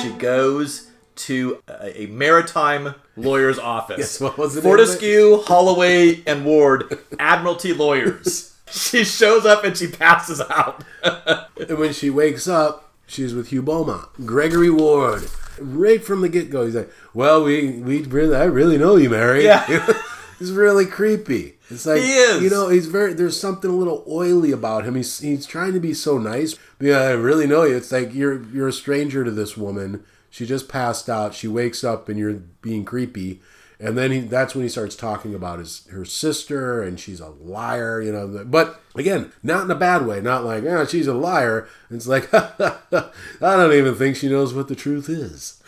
She 0.00 0.10
goes 0.12 0.90
to 1.14 1.62
a, 1.68 2.02
a 2.02 2.06
maritime 2.06 2.94
lawyer's 3.16 3.58
office. 3.58 3.98
Yes, 3.98 4.20
what 4.20 4.36
was 4.38 4.54
the 4.54 4.62
name 4.62 4.72
of 4.72 4.78
it? 4.80 4.84
Fortescue, 4.84 5.42
Holloway, 5.42 6.22
and 6.26 6.44
Ward, 6.44 6.98
Admiralty 7.18 7.72
lawyers. 7.72 8.54
she 8.70 9.04
shows 9.04 9.44
up 9.46 9.64
and 9.64 9.76
she 9.76 9.88
passes 9.88 10.40
out. 10.40 10.84
And 11.68 11.78
when 11.78 11.92
she 11.92 12.10
wakes 12.10 12.48
up, 12.48 12.91
she's 13.12 13.34
with 13.34 13.48
Hugh 13.48 13.62
Beaumont, 13.62 14.26
Gregory 14.26 14.70
Ward. 14.70 15.28
Right 15.58 16.02
from 16.02 16.22
the 16.22 16.28
get 16.28 16.50
go, 16.50 16.64
he's 16.64 16.74
like, 16.74 16.90
"Well, 17.12 17.44
we 17.44 17.70
we 17.72 18.02
really, 18.04 18.34
I 18.34 18.44
really 18.44 18.78
know 18.78 18.96
you, 18.96 19.10
Mary." 19.10 19.44
Yeah. 19.44 19.66
he's 20.38 20.50
really 20.50 20.86
creepy. 20.86 21.58
It's 21.70 21.86
like 21.86 22.00
He 22.02 22.12
is. 22.12 22.42
you 22.42 22.50
know, 22.50 22.68
he's 22.68 22.86
very. 22.86 23.12
There's 23.12 23.38
something 23.38 23.70
a 23.70 23.76
little 23.76 24.04
oily 24.08 24.50
about 24.50 24.84
him. 24.84 24.94
He's 24.94 25.20
he's 25.20 25.46
trying 25.46 25.74
to 25.74 25.80
be 25.80 25.94
so 25.94 26.18
nice. 26.18 26.56
Yeah, 26.80 27.00
I 27.00 27.10
really 27.12 27.46
know 27.46 27.64
you. 27.64 27.76
It's 27.76 27.92
like 27.92 28.14
you're 28.14 28.42
you're 28.44 28.68
a 28.68 28.72
stranger 28.72 29.24
to 29.24 29.30
this 29.30 29.56
woman. 29.56 30.04
She 30.30 30.46
just 30.46 30.68
passed 30.68 31.10
out. 31.10 31.34
She 31.34 31.46
wakes 31.46 31.84
up 31.84 32.08
and 32.08 32.18
you're 32.18 32.32
being 32.62 32.86
creepy. 32.86 33.42
And 33.82 33.98
then 33.98 34.12
he, 34.12 34.20
that's 34.20 34.54
when 34.54 34.62
he 34.62 34.68
starts 34.68 34.94
talking 34.94 35.34
about 35.34 35.58
his 35.58 35.88
her 35.88 36.04
sister 36.04 36.82
and 36.82 37.00
she's 37.00 37.18
a 37.18 37.30
liar, 37.30 38.00
you 38.00 38.12
know. 38.12 38.44
But 38.44 38.80
again, 38.94 39.32
not 39.42 39.64
in 39.64 39.70
a 39.72 39.74
bad 39.74 40.06
way. 40.06 40.20
Not 40.20 40.44
like, 40.44 40.62
oh, 40.62 40.86
she's 40.86 41.08
a 41.08 41.14
liar. 41.14 41.66
It's 41.90 42.06
like, 42.06 42.28
I 42.32 43.10
don't 43.40 43.72
even 43.72 43.96
think 43.96 44.14
she 44.14 44.28
knows 44.28 44.54
what 44.54 44.68
the 44.68 44.76
truth 44.76 45.08
is. 45.08 45.60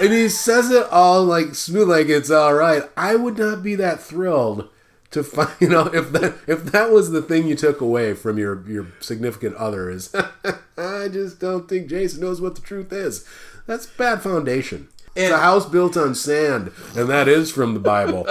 and 0.00 0.12
he 0.12 0.28
says 0.28 0.72
it 0.72 0.88
all 0.90 1.22
like 1.24 1.54
smooth, 1.54 1.88
like 1.88 2.08
it's 2.08 2.32
all 2.32 2.54
right. 2.54 2.82
I 2.96 3.14
would 3.14 3.38
not 3.38 3.62
be 3.62 3.76
that 3.76 4.00
thrilled 4.00 4.68
to 5.12 5.22
find, 5.22 5.50
you 5.60 5.68
know, 5.68 5.86
if 5.86 6.10
that 6.10 6.38
if 6.48 6.64
that 6.64 6.90
was 6.90 7.12
the 7.12 7.22
thing 7.22 7.46
you 7.46 7.54
took 7.54 7.80
away 7.80 8.14
from 8.14 8.38
your 8.38 8.68
your 8.68 8.88
significant 8.98 9.54
other 9.54 9.88
is, 9.88 10.12
I 10.76 11.08
just 11.08 11.38
don't 11.38 11.68
think 11.68 11.88
Jason 11.88 12.22
knows 12.22 12.40
what 12.40 12.56
the 12.56 12.60
truth 12.60 12.92
is. 12.92 13.24
That's 13.66 13.86
bad 13.86 14.20
foundation. 14.22 14.88
It's 15.14 15.32
a 15.32 15.38
house 15.38 15.66
built 15.66 15.96
on 15.96 16.14
sand, 16.14 16.72
and 16.96 17.08
that 17.08 17.28
is 17.28 17.50
from 17.50 17.74
the 17.74 17.80
Bible. 17.80 18.26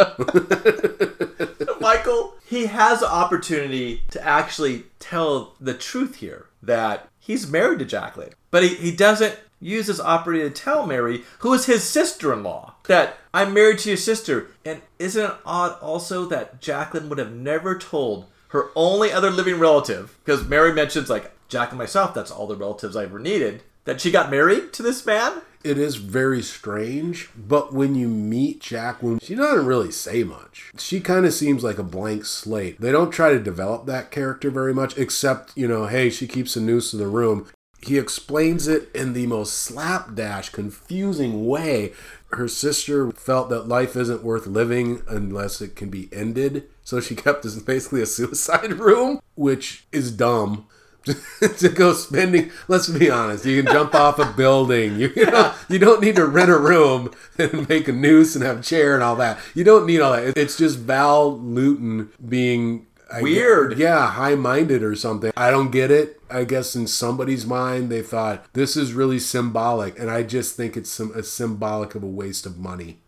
Michael, 1.82 2.36
he 2.46 2.66
has 2.66 3.02
an 3.02 3.08
opportunity 3.10 4.02
to 4.12 4.26
actually 4.26 4.86
tell 5.00 5.56
the 5.60 5.74
truth 5.74 6.16
here 6.16 6.48
that 6.62 7.08
he's 7.20 7.50
married 7.50 7.80
to 7.80 7.86
Jacqueline, 7.86 8.34
but 8.50 8.64
he, 8.64 8.76
he 8.76 8.96
doesn't 8.96 9.38
use 9.60 9.88
this 9.88 10.02
opportunity 10.02 10.50
to 10.50 10.56
tell 10.56 10.88
Mary, 10.88 11.24
who 11.40 11.54
is 11.54 11.66
his 11.66 11.84
sister 11.84 12.34
in 12.34 12.44
law, 12.44 12.74
that 12.88 13.18
I'm 13.34 13.54
married 13.54 13.80
to 13.80 13.90
your 13.90 13.98
sister. 13.98 14.48
And 14.66 14.82
isn't 15.00 15.24
it 15.24 15.38
odd 15.46 15.80
also 15.80 16.26
that 16.26 16.62
Jacqueline 16.62 17.10
would 17.10 17.20
have 17.20 17.32
never 17.32 17.78
told 17.78 18.26
her 18.50 18.70
only 18.76 19.12
other 19.12 19.30
living 19.30 19.60
relative, 19.60 20.18
because 20.26 20.48
Mary 20.48 20.74
mentions, 20.74 21.10
like, 21.10 21.32
Jack 21.48 21.70
and 21.70 21.78
myself, 21.78 22.14
that's 22.14 22.32
all 22.32 22.48
the 22.48 22.56
relatives 22.56 22.96
I 22.96 23.04
ever 23.04 23.20
needed, 23.20 23.64
that 23.86 24.02
she 24.02 24.12
got 24.12 24.32
married 24.32 24.74
to 24.74 24.84
this 24.84 25.06
man? 25.06 25.42
It 25.64 25.78
is 25.78 25.96
very 25.96 26.42
strange, 26.42 27.30
but 27.36 27.74
when 27.74 27.96
you 27.96 28.08
meet 28.08 28.62
Jacqueline, 28.62 29.20
she 29.20 29.36
doesn't 29.36 29.66
really 29.66 29.92
say 29.92 30.24
much. 30.24 30.72
She 30.78 31.00
kind 31.00 31.26
of 31.26 31.34
seems 31.34 31.64
like 31.64 31.78
a 31.78 31.84
blank 31.84 32.26
slate. 32.26 32.80
They 32.80 32.92
don't 32.92 33.12
try 33.12 33.32
to 33.32 33.40
develop 33.40 33.86
that 33.86 34.12
character 34.12 34.50
very 34.50 34.74
much, 34.74 34.98
except, 34.98 35.56
you 35.56 35.68
know, 35.68 35.88
hey, 35.88 36.10
she 36.10 36.28
keeps 36.28 36.56
a 36.56 36.62
noose 36.62 36.94
in 36.94 37.00
the 37.00 37.08
room. 37.08 37.48
He 37.84 37.98
explains 37.98 38.68
it 38.68 38.90
in 38.94 39.14
the 39.14 39.26
most 39.26 39.54
slapdash, 39.54 40.50
confusing 40.50 41.48
way. 41.48 41.94
Her 42.32 42.48
sister 42.48 43.12
felt 43.12 43.50
that 43.50 43.68
life 43.68 43.96
isn't 43.96 44.24
worth 44.24 44.46
living 44.46 45.02
unless 45.08 45.62
it 45.62 45.76
can 45.76 45.90
be 45.90 46.08
ended. 46.14 46.70
So 46.84 47.00
she 47.00 47.16
kept 47.16 47.44
this 47.44 47.56
basically 47.56 48.02
a 48.02 48.06
suicide 48.06 48.74
room, 48.74 49.20
which 49.36 49.88
is 49.92 50.12
dumb. 50.12 50.68
to 51.58 51.70
go 51.70 51.94
spending. 51.94 52.52
Let's 52.68 52.88
be 52.88 53.10
honest. 53.10 53.46
You 53.46 53.64
can 53.64 53.72
jump 53.72 53.96
off 53.96 54.20
a 54.20 54.26
building. 54.34 54.98
You, 55.00 55.12
you 55.16 55.26
know, 55.26 55.54
you 55.70 55.80
don't 55.80 56.02
need 56.02 56.16
to 56.18 56.26
rent 56.26 56.52
a 56.52 56.58
room 56.58 57.12
and 57.38 57.68
make 57.68 57.88
a 57.88 57.92
noose 57.92 58.36
and 58.36 58.44
have 58.44 58.60
a 58.60 58.64
chair 58.64 58.94
and 58.94 59.04
all 59.04 59.16
that. 59.18 59.40
You 59.56 59.64
don't 59.64 59.86
need 59.86 60.00
all 60.02 60.14
that. 60.14 60.38
It's 60.38 60.58
just 60.58 60.80
Val 60.80 61.38
Lewton 61.40 62.10
being 62.28 62.86
I 63.12 63.22
Weird. 63.22 63.72
guess- 63.72 63.80
yeah, 63.80 64.12
high 64.12 64.36
minded 64.36 64.84
or 64.84 64.96
something. 64.96 65.32
I 65.36 65.52
don't 65.52 65.72
get 65.72 65.92
it. 65.92 66.22
I 66.30 66.46
guess 66.46 66.76
in 66.78 66.88
somebody's 66.88 67.46
mind 67.46 67.90
they 67.90 68.02
thought 68.02 68.46
this 68.54 68.78
is 68.78 68.94
really 68.94 69.20
symbolic, 69.20 70.00
and 70.00 70.10
I 70.10 70.24
just 70.24 70.56
think 70.56 70.78
it's 70.78 70.90
some 70.90 71.12
a 71.14 71.24
symbolic 71.24 71.94
of 71.94 72.04
a 72.04 72.08
waste 72.08 72.46
of 72.46 72.58
money. 72.58 73.00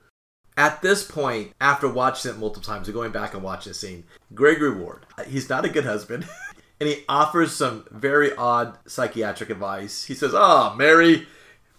At 0.58 0.82
this 0.82 1.04
point, 1.04 1.54
after 1.62 1.88
watching 1.88 2.32
it 2.32 2.38
multiple 2.38 2.62
times 2.66 2.88
and 2.88 2.94
going 2.94 3.12
back 3.14 3.34
and 3.34 3.42
watching 3.42 3.72
the 3.72 3.74
scene, 3.76 4.04
Gregory 4.34 4.76
Ward, 4.78 5.06
he's 5.26 5.50
not 5.50 5.64
a 5.66 5.70
good 5.70 5.86
husband. 5.86 6.28
and 6.80 6.89
he 6.89 7.03
offers 7.08 7.53
some 7.53 7.86
very 7.92 8.34
odd 8.36 8.77
psychiatric 8.86 9.50
advice. 9.50 10.06
He 10.06 10.13
says, 10.13 10.32
Oh, 10.34 10.74
Mary, 10.75 11.27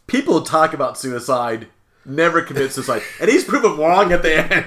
people 0.07 0.43
talk 0.43 0.73
about 0.73 0.99
suicide 0.99 1.69
never 2.05 2.43
commit 2.43 2.73
suicide. 2.73 3.03
and 3.21 3.31
he's 3.31 3.45
proven 3.45 3.77
wrong 3.77 4.13
at 4.13 4.23
the 4.23 4.53
end. 4.53 4.67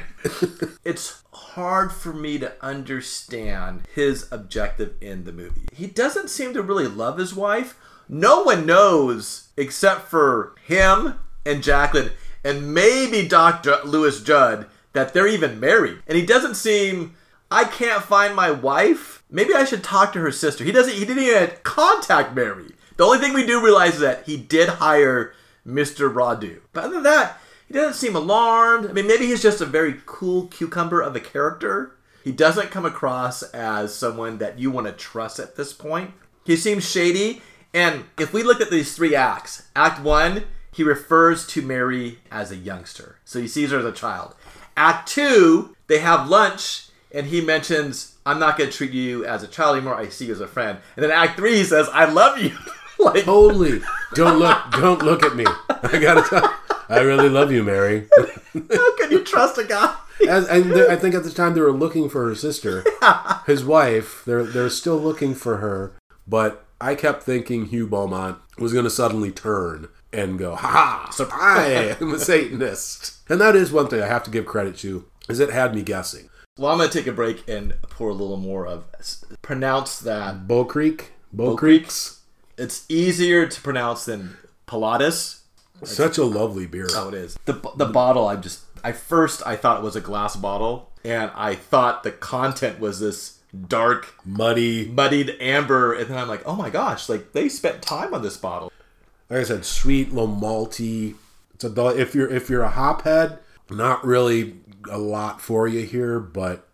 it's 0.84 1.24
hard 1.32 1.92
for 1.92 2.14
me 2.14 2.38
to 2.40 2.54
understand 2.62 3.84
his 3.94 4.28
objective 4.32 4.96
in 5.02 5.24
the 5.24 5.32
movie. 5.32 5.68
He 5.74 5.88
doesn't 5.88 6.30
seem 6.30 6.54
to 6.54 6.62
really 6.62 6.88
love 6.88 7.18
his 7.18 7.36
wife, 7.36 7.78
no 8.10 8.44
one 8.44 8.66
knows 8.66 9.50
except 9.58 10.10
for 10.10 10.56
him 10.66 11.20
and 11.46 11.64
Jacqueline 11.64 12.12
and 12.44 12.74
maybe 12.74 13.28
Dr. 13.28 13.80
Louis 13.84 14.22
Judd 14.24 14.68
that 14.94 15.14
they're 15.14 15.28
even 15.28 15.60
married. 15.60 16.00
And 16.08 16.18
he 16.18 16.26
doesn't 16.26 16.56
seem 16.56 17.16
I 17.50 17.64
can't 17.64 18.04
find 18.04 18.36
my 18.36 18.52
wife. 18.52 19.24
Maybe 19.30 19.54
I 19.54 19.66
should 19.66 19.84
talk 19.84 20.14
to 20.14 20.20
her 20.20 20.32
sister. 20.32 20.64
He 20.64 20.72
doesn't 20.72 20.94
he 20.94 21.06
didn't 21.06 21.24
even 21.24 21.52
contact 21.64 22.36
Mary. 22.36 22.72
The 22.98 23.06
only 23.06 23.20
thing 23.20 23.34
we 23.34 23.46
do 23.46 23.64
realize 23.64 23.96
is 23.96 24.00
that 24.02 24.26
he 24.26 24.38
did 24.38 24.70
hire 24.70 25.34
Mr. 25.66 26.12
Radu. 26.12 26.60
But 26.74 26.86
other 26.86 26.96
than 26.96 27.04
that, 27.04 27.40
he 27.68 27.74
doesn't 27.74 27.94
seem 27.94 28.16
alarmed. 28.16 28.90
I 28.90 28.94
mean, 28.94 29.08
maybe 29.08 29.28
he's 29.28 29.42
just 29.42 29.62
a 29.62 29.66
very 29.66 30.02
cool 30.06 30.48
cucumber 30.48 31.02
of 31.02 31.16
a 31.16 31.20
character. 31.20 31.96
He 32.24 32.32
doesn't 32.32 32.72
come 32.72 32.86
across 32.86 33.44
as 33.44 33.94
someone 33.94 34.40
that 34.40 34.58
you 34.60 34.72
want 34.72 34.88
to 34.88 34.94
trust 34.94 35.40
at 35.40 35.56
this 35.56 35.74
point. 35.74 36.12
He 36.46 36.56
seems 36.56 36.90
shady. 36.90 37.42
And 37.74 38.06
if 38.18 38.34
we 38.34 38.44
look 38.44 38.62
at 38.62 38.72
these 38.72 38.96
three 38.96 39.16
acts, 39.16 39.68
Act 39.76 40.02
one, 40.02 40.46
he 40.72 40.84
refers 40.84 41.46
to 41.48 41.62
Mary 41.62 42.20
as 42.32 42.52
a 42.52 42.56
youngster. 42.56 43.20
So 43.26 43.40
he 43.40 43.48
sees 43.48 43.72
her 43.72 43.80
as 43.80 43.86
a 43.86 43.92
child. 43.92 44.36
Act 44.76 45.08
two, 45.10 45.76
they 45.88 46.00
have 46.00 46.30
lunch, 46.30 46.87
and 47.18 47.26
he 47.26 47.42
mentions, 47.42 48.16
I'm 48.28 48.40
not 48.40 48.60
going 48.60 48.70
to 48.70 48.78
treat 48.78 48.92
you 48.92 49.26
as 49.26 49.42
a 49.42 49.48
child 49.48 49.76
anymore. 49.76 49.96
I 49.96 50.08
see 50.10 50.28
you 50.28 50.34
as 50.34 50.40
a 50.40 50.48
friend. 50.48 50.78
And 50.96 51.04
then 51.04 51.10
Act 51.10 51.36
three, 51.36 51.56
he 51.58 51.64
says, 51.64 51.90
I 51.92 52.06
love 52.06 52.38
you. 52.38 52.56
like, 53.00 53.24
Totally. 53.24 53.82
Don't 54.14 54.38
look. 54.38 54.58
Don't 54.74 55.02
look 55.02 55.24
at 55.24 55.36
me. 55.36 55.46
I 55.68 55.98
gotta 55.98 56.22
tell. 56.22 56.54
I 56.90 57.00
really 57.02 57.28
love 57.28 57.52
you, 57.52 57.64
Mary. 57.64 58.08
how 58.16 58.96
can 58.98 59.12
you 59.12 59.24
trust 59.24 59.58
a 59.58 59.64
guy? 59.64 59.96
As, 60.30 60.48
and 60.48 60.74
I 60.74 60.96
think 60.96 61.16
at 61.16 61.24
the 61.24 61.32
time 61.32 61.56
they 61.56 61.62
were 61.62 61.72
looking 61.72 62.08
for 62.08 62.28
her 62.28 62.36
sister, 62.36 62.86
yeah. 63.02 63.42
his 63.46 63.66
wife. 63.66 64.24
They're 64.26 64.44
they're 64.44 64.70
still 64.70 64.98
looking 64.98 65.36
for 65.36 65.58
her. 65.58 65.94
But 66.28 66.66
I 66.80 66.96
kept 66.96 67.24
thinking 67.24 67.66
Hugh 67.66 67.88
Beaumont 67.88 68.38
was 68.58 68.74
going 68.74 68.86
to 68.86 68.90
suddenly 68.90 69.32
turn 69.32 69.90
and 70.14 70.40
go, 70.40 70.56
"Ha 70.56 70.68
ha! 70.68 71.10
Surprise! 71.12 71.98
I'm 72.00 72.14
a 72.14 72.20
Satanist." 72.20 73.18
And 73.30 73.42
that 73.42 73.56
is 73.56 73.72
one 73.72 73.90
thing 73.90 74.02
I 74.02 74.08
have 74.08 74.24
to 74.24 74.32
give 74.32 74.46
credit 74.46 74.78
to, 74.78 75.06
is 75.28 75.40
it 75.40 75.52
had 75.52 75.76
me 75.76 75.84
guessing. 75.84 76.30
Well, 76.58 76.72
I'm 76.72 76.78
going 76.78 76.90
to 76.90 76.98
take 76.98 77.08
a 77.08 77.12
break 77.12 77.48
and 77.48 77.74
pour 77.84 78.10
a 78.10 78.14
little 78.14 78.38
more 78.38 78.66
of. 78.66 78.86
Pronounce 79.42 80.00
that. 80.00 80.48
Bokrijk, 80.48 81.06
Bow, 81.32 81.56
Bokrijks, 81.56 82.20
It's 82.58 82.86
easier 82.90 83.46
to 83.48 83.62
pronounce 83.62 84.06
than 84.06 84.38
Palladists. 84.68 85.42
such 85.84 86.18
a 86.18 86.24
lovely 86.24 86.66
beer. 86.66 86.88
Oh, 86.94 87.10
it 87.10 87.14
is. 87.14 87.38
The, 87.46 87.54
the 87.76 87.86
bottle, 87.86 88.28
I 88.28 88.36
just. 88.38 88.62
I 88.84 88.92
first 88.92 89.46
I 89.46 89.56
thought 89.56 89.80
it 89.80 89.84
was 89.84 89.96
a 89.96 90.02
glass 90.02 90.36
bottle, 90.36 90.92
and 91.04 91.32
I 91.36 91.56
thought 91.56 92.04
the 92.04 92.12
content 92.12 92.80
was 92.80 93.00
this 93.00 93.40
dark, 93.68 94.14
Muddy, 94.24 94.88
muddied 94.88 95.36
amber, 95.40 95.94
and 95.94 96.10
then 96.10 96.18
I'm 96.18 96.28
like, 96.28 96.44
oh 96.46 96.56
my 96.56 96.70
gosh, 96.70 97.10
like 97.10 97.34
they 97.34 97.50
spent 97.50 97.82
time 97.82 98.14
on 98.14 98.22
this 98.22 98.38
bottle. 98.38 98.72
like 99.30 99.40
I 99.40 99.44
said, 99.44 99.66
sweet, 99.66 100.10
little 100.14 100.28
malty. 100.28 101.16
It's 101.56 101.64
a 101.64 101.88
if 101.98 102.14
you're 102.14 102.30
if 102.30 102.50
you're 102.50 102.64
a 102.64 102.70
hophead, 102.72 103.40
not 103.70 104.06
really 104.06 104.58
a 104.90 104.98
lot 104.98 105.42
for 105.42 105.68
you 105.68 105.86
here, 105.86 106.20
but 106.20 106.68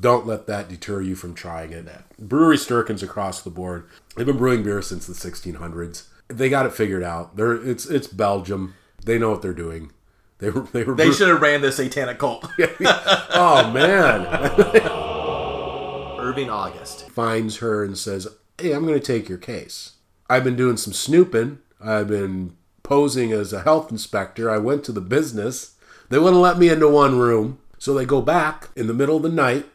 don't 0.00 0.26
let 0.26 0.46
that 0.46 0.68
deter 0.68 1.00
you 1.00 1.14
from 1.14 1.34
trying 1.34 1.72
it. 1.72 1.88
Brewery 2.18 2.56
Sterkens 2.56 3.02
across 3.02 3.42
the 3.42 3.50
board. 3.50 3.88
They've 4.16 4.26
been 4.26 4.36
brewing 4.38 4.62
beer 4.64 4.82
since 4.82 5.06
the 5.06 5.12
1600s. 5.14 6.04
They 6.28 6.48
got 6.48 6.66
it 6.66 6.72
figured 6.74 7.02
out. 7.02 7.36
They're 7.36 7.54
it's 7.54 7.86
it's 7.86 8.06
Belgium. 8.06 8.74
They 9.04 9.18
know 9.18 9.30
what 9.30 9.42
they're 9.42 9.52
doing. 9.54 9.92
They 10.40 10.50
were 10.50 10.60
they 10.72 10.84
were 10.84 10.94
They 10.94 11.06
brew- 11.06 11.12
should 11.14 11.26
have 11.28 11.42
ran 11.42 11.62
the 11.62 11.72
satanic 11.72 12.18
cult. 12.20 12.44
oh 12.60 13.72
man. 13.74 14.24
Irving 16.20 16.50
August. 16.50 17.08
finds 17.10 17.56
her 17.58 17.82
and 17.84 17.96
says, 17.98 18.28
Hey, 18.58 18.72
I'm 18.72 18.86
going 18.86 18.98
to 19.00 19.04
take 19.04 19.28
your 19.28 19.38
case. 19.38 19.94
I've 20.30 20.44
been 20.44 20.54
doing 20.56 20.76
some 20.76 20.92
snooping. 20.92 21.58
I've 21.80 22.06
been 22.08 22.56
posing 22.82 23.32
as 23.32 23.52
a 23.52 23.62
health 23.62 23.90
inspector. 23.90 24.50
I 24.50 24.58
went 24.58 24.84
to 24.84 24.92
the 24.92 25.00
business. 25.00 25.74
They 26.08 26.18
wouldn't 26.18 26.42
let 26.42 26.58
me 26.58 26.68
into 26.68 26.88
one 26.88 27.18
room. 27.18 27.58
So 27.78 27.94
they 27.94 28.04
go 28.04 28.22
back 28.22 28.70
in 28.74 28.86
the 28.86 28.94
middle 28.94 29.16
of 29.16 29.22
the 29.22 29.28
night. 29.28 29.66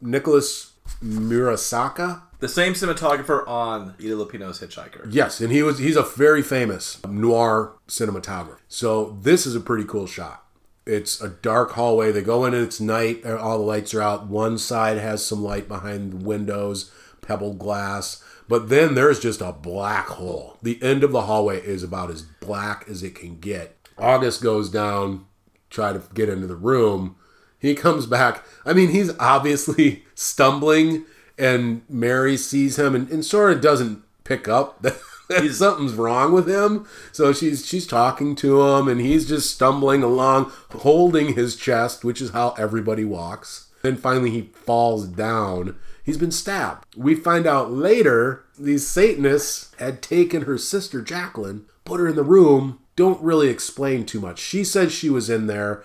Nicholas 0.00 0.72
Musuraca. 1.02 2.22
The 2.40 2.48
same 2.48 2.74
cinematographer 2.74 3.46
on 3.48 3.94
Ida 3.98 4.14
Lupino's 4.14 4.60
Hitchhiker. 4.60 5.06
Yes, 5.10 5.40
and 5.40 5.50
he 5.50 5.62
was 5.62 5.78
he's 5.78 5.96
a 5.96 6.02
very 6.02 6.42
famous 6.42 7.02
noir 7.06 7.74
cinematographer. 7.88 8.58
So 8.68 9.18
this 9.22 9.46
is 9.46 9.54
a 9.54 9.60
pretty 9.60 9.84
cool 9.84 10.06
shot. 10.06 10.44
It's 10.86 11.20
a 11.22 11.30
dark 11.30 11.72
hallway. 11.72 12.12
They 12.12 12.20
go 12.20 12.44
in 12.44 12.52
and 12.52 12.62
it's 12.62 12.80
night. 12.80 13.24
All 13.24 13.58
the 13.58 13.64
lights 13.64 13.94
are 13.94 14.02
out. 14.02 14.26
One 14.26 14.58
side 14.58 14.98
has 14.98 15.24
some 15.24 15.42
light 15.42 15.68
behind 15.68 16.12
the 16.12 16.24
windows, 16.24 16.92
pebbled 17.22 17.58
glass. 17.58 18.22
But 18.46 18.68
then 18.68 18.94
there's 18.94 19.20
just 19.20 19.40
a 19.40 19.52
black 19.52 20.08
hole. 20.08 20.58
The 20.62 20.82
end 20.82 21.02
of 21.02 21.12
the 21.12 21.22
hallway 21.22 21.62
is 21.62 21.82
about 21.82 22.10
as 22.10 22.20
black 22.20 22.84
as 22.86 23.02
it 23.02 23.14
can 23.14 23.40
get. 23.40 23.88
August 23.96 24.42
goes 24.42 24.68
down, 24.68 25.24
try 25.74 25.92
to 25.92 26.02
get 26.14 26.28
into 26.28 26.46
the 26.46 26.56
room. 26.56 27.16
He 27.58 27.74
comes 27.74 28.06
back. 28.06 28.44
I 28.64 28.72
mean, 28.72 28.90
he's 28.90 29.16
obviously 29.18 30.04
stumbling, 30.14 31.04
and 31.38 31.82
Mary 31.88 32.36
sees 32.36 32.78
him 32.78 32.94
and, 32.94 33.08
and 33.10 33.24
sort 33.24 33.52
of 33.52 33.60
doesn't 33.60 34.02
pick 34.22 34.48
up 34.48 34.82
that, 34.82 34.98
that 35.28 35.52
something's 35.52 35.94
wrong 35.94 36.32
with 36.32 36.48
him. 36.48 36.86
So 37.12 37.32
she's 37.32 37.66
she's 37.66 37.86
talking 37.86 38.36
to 38.36 38.62
him, 38.62 38.88
and 38.88 39.00
he's 39.00 39.28
just 39.28 39.54
stumbling 39.54 40.02
along, 40.02 40.52
holding 40.70 41.34
his 41.34 41.56
chest, 41.56 42.04
which 42.04 42.20
is 42.20 42.30
how 42.30 42.50
everybody 42.58 43.04
walks. 43.04 43.68
Then 43.82 43.96
finally, 43.96 44.30
he 44.30 44.50
falls 44.54 45.06
down. 45.06 45.76
He's 46.02 46.18
been 46.18 46.32
stabbed. 46.32 46.84
We 46.96 47.14
find 47.14 47.46
out 47.46 47.70
later 47.70 48.44
these 48.58 48.86
Satanists 48.86 49.74
had 49.78 50.02
taken 50.02 50.42
her 50.42 50.58
sister 50.58 51.00
Jacqueline, 51.00 51.64
put 51.84 52.00
her 52.00 52.08
in 52.08 52.16
the 52.16 52.22
room. 52.22 52.80
Don't 52.96 53.20
really 53.22 53.48
explain 53.48 54.06
too 54.06 54.20
much. 54.20 54.38
She 54.38 54.62
said 54.64 54.92
she 54.92 55.10
was 55.10 55.28
in 55.28 55.46
there. 55.46 55.82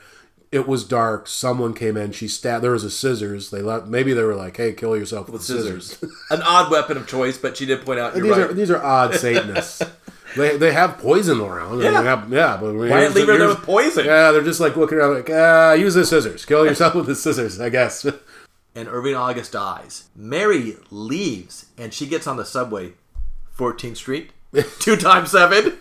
It 0.51 0.67
was 0.67 0.83
dark. 0.83 1.27
Someone 1.27 1.73
came 1.75 1.95
in. 1.95 2.11
She 2.11 2.27
stabbed. 2.27 2.63
There 2.63 2.71
was 2.71 2.83
a 2.83 2.89
scissors. 2.89 3.51
They 3.51 3.61
let. 3.61 3.87
Maybe 3.87 4.13
they 4.13 4.23
were 4.23 4.35
like, 4.35 4.57
"Hey, 4.57 4.73
kill 4.73 4.97
yourself 4.97 5.27
with, 5.27 5.33
With 5.33 5.41
scissors." 5.43 5.91
scissors. 5.91 6.11
An 6.31 6.41
odd 6.41 6.71
weapon 6.71 6.97
of 6.97 7.07
choice, 7.07 7.37
but 7.37 7.55
she 7.55 7.65
did 7.67 7.85
point 7.85 7.99
out 7.99 8.15
you're 8.15 8.23
these 8.23 8.31
right. 8.37 8.49
are 8.49 8.53
these 8.53 8.71
are 8.71 8.83
odd 8.83 9.13
Satanists. 9.15 9.83
they 10.35 10.57
they 10.57 10.71
have 10.71 10.97
poison 10.97 11.39
around. 11.39 11.81
Yeah. 11.81 12.01
Have- 12.01 12.31
yeah. 12.33 12.57
But 12.59 12.73
Why 12.73 13.07
leave 13.09 13.27
her 13.27 13.37
there 13.37 13.47
with 13.47 13.61
poison? 13.61 14.05
Yeah, 14.05 14.31
they're 14.31 14.41
just 14.43 14.59
like 14.59 14.75
looking 14.75 14.97
around 14.97 15.15
like, 15.15 15.29
ah, 15.31 15.73
use 15.73 15.93
the 15.93 16.03
scissors. 16.05 16.45
Kill 16.45 16.65
yourself 16.65 16.95
with 16.95 17.05
the 17.05 17.15
scissors, 17.15 17.59
I 17.59 17.69
guess. 17.69 18.03
and 18.75 18.87
Irving 18.87 19.13
August 19.15 19.51
dies. 19.51 20.09
Mary 20.15 20.77
leaves 20.89 21.67
and 21.77 21.93
she 21.93 22.07
gets 22.07 22.25
on 22.25 22.37
the 22.37 22.45
subway, 22.45 22.93
14th 23.55 23.97
Street, 23.97 24.31
two 24.79 24.95
times 24.95 25.29
seven, 25.31 25.77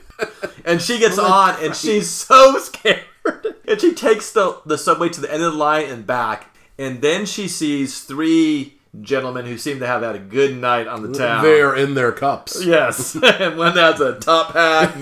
and 0.65 0.81
she 0.81 0.99
gets 0.99 1.19
on 1.19 1.57
and 1.63 1.75
she's 1.75 2.09
so 2.11 2.59
scared. 2.59 3.05
And 3.69 3.79
she 3.79 3.93
takes 3.93 4.33
the, 4.33 4.63
the 4.65 4.79
subway 4.79 5.11
to 5.11 5.21
the 5.21 5.31
end 5.31 5.43
of 5.43 5.53
the 5.53 5.59
line 5.59 5.91
and 5.91 6.07
back, 6.07 6.57
and 6.79 7.03
then 7.03 7.27
she 7.27 7.47
sees 7.47 8.03
three 8.03 8.79
gentlemen 9.03 9.45
who 9.45 9.59
seem 9.59 9.79
to 9.81 9.87
have 9.87 10.01
had 10.03 10.17
a 10.17 10.19
good 10.19 10.57
night 10.57 10.87
on 10.87 11.03
the 11.03 11.13
town. 11.13 11.45
they 11.45 11.61
are 11.61 11.77
in 11.77 11.93
their 11.93 12.11
cups. 12.11 12.65
Yes, 12.65 13.15
and 13.23 13.59
one 13.59 13.77
has 13.77 14.01
a 14.01 14.19
top 14.19 14.55
hat. 14.55 14.97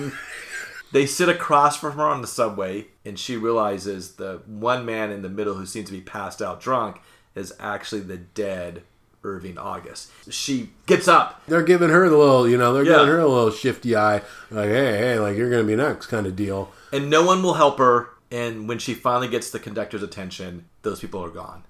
they 0.91 1.05
sit 1.05 1.29
across 1.29 1.77
from 1.77 1.93
her 1.93 2.03
on 2.03 2.19
the 2.21 2.27
subway, 2.27 2.87
and 3.05 3.17
she 3.17 3.37
realizes 3.37 4.15
the 4.15 4.41
one 4.45 4.85
man 4.85 5.11
in 5.11 5.21
the 5.21 5.29
middle 5.29 5.53
who 5.53 5.65
seems 5.65 5.87
to 5.87 5.93
be 5.93 6.01
passed 6.01 6.41
out 6.41 6.59
drunk 6.59 6.99
is 7.35 7.53
actually 7.61 8.01
the 8.01 8.17
dead 8.17 8.83
Irving 9.23 9.57
August. 9.57 10.11
She 10.29 10.69
gets 10.85 11.07
up. 11.07 11.41
They're 11.47 11.63
giving 11.63 11.89
her 11.89 12.07
the 12.09 12.17
little, 12.17 12.47
you 12.47 12.57
know, 12.57 12.73
they're 12.73 12.83
Yeah. 12.85 12.93
giving 12.99 13.07
her 13.07 13.19
a 13.19 13.27
little 13.27 13.51
shifty 13.51 13.95
eye, 13.95 14.21
like, 14.51 14.69
hey, 14.69 14.97
hey, 14.97 15.19
like 15.19 15.35
you're 15.37 15.49
gonna 15.49 15.63
be 15.63 15.75
next, 15.75 16.07
kind 16.07 16.25
of 16.27 16.35
deal. 16.35 16.71
and 16.93 17.09
no 17.09 17.25
one 17.25 17.43
will 17.43 17.55
help 17.55 17.77
her. 17.79 18.09
And 18.31 18.67
when 18.67 18.77
she 18.79 18.93
finally 18.93 19.27
gets 19.27 19.49
the 19.51 19.59
conductor's 19.59 20.03
attention, 20.03 20.65
those 20.83 20.99
people 20.99 21.23
are 21.23 21.29
gone. 21.29 21.63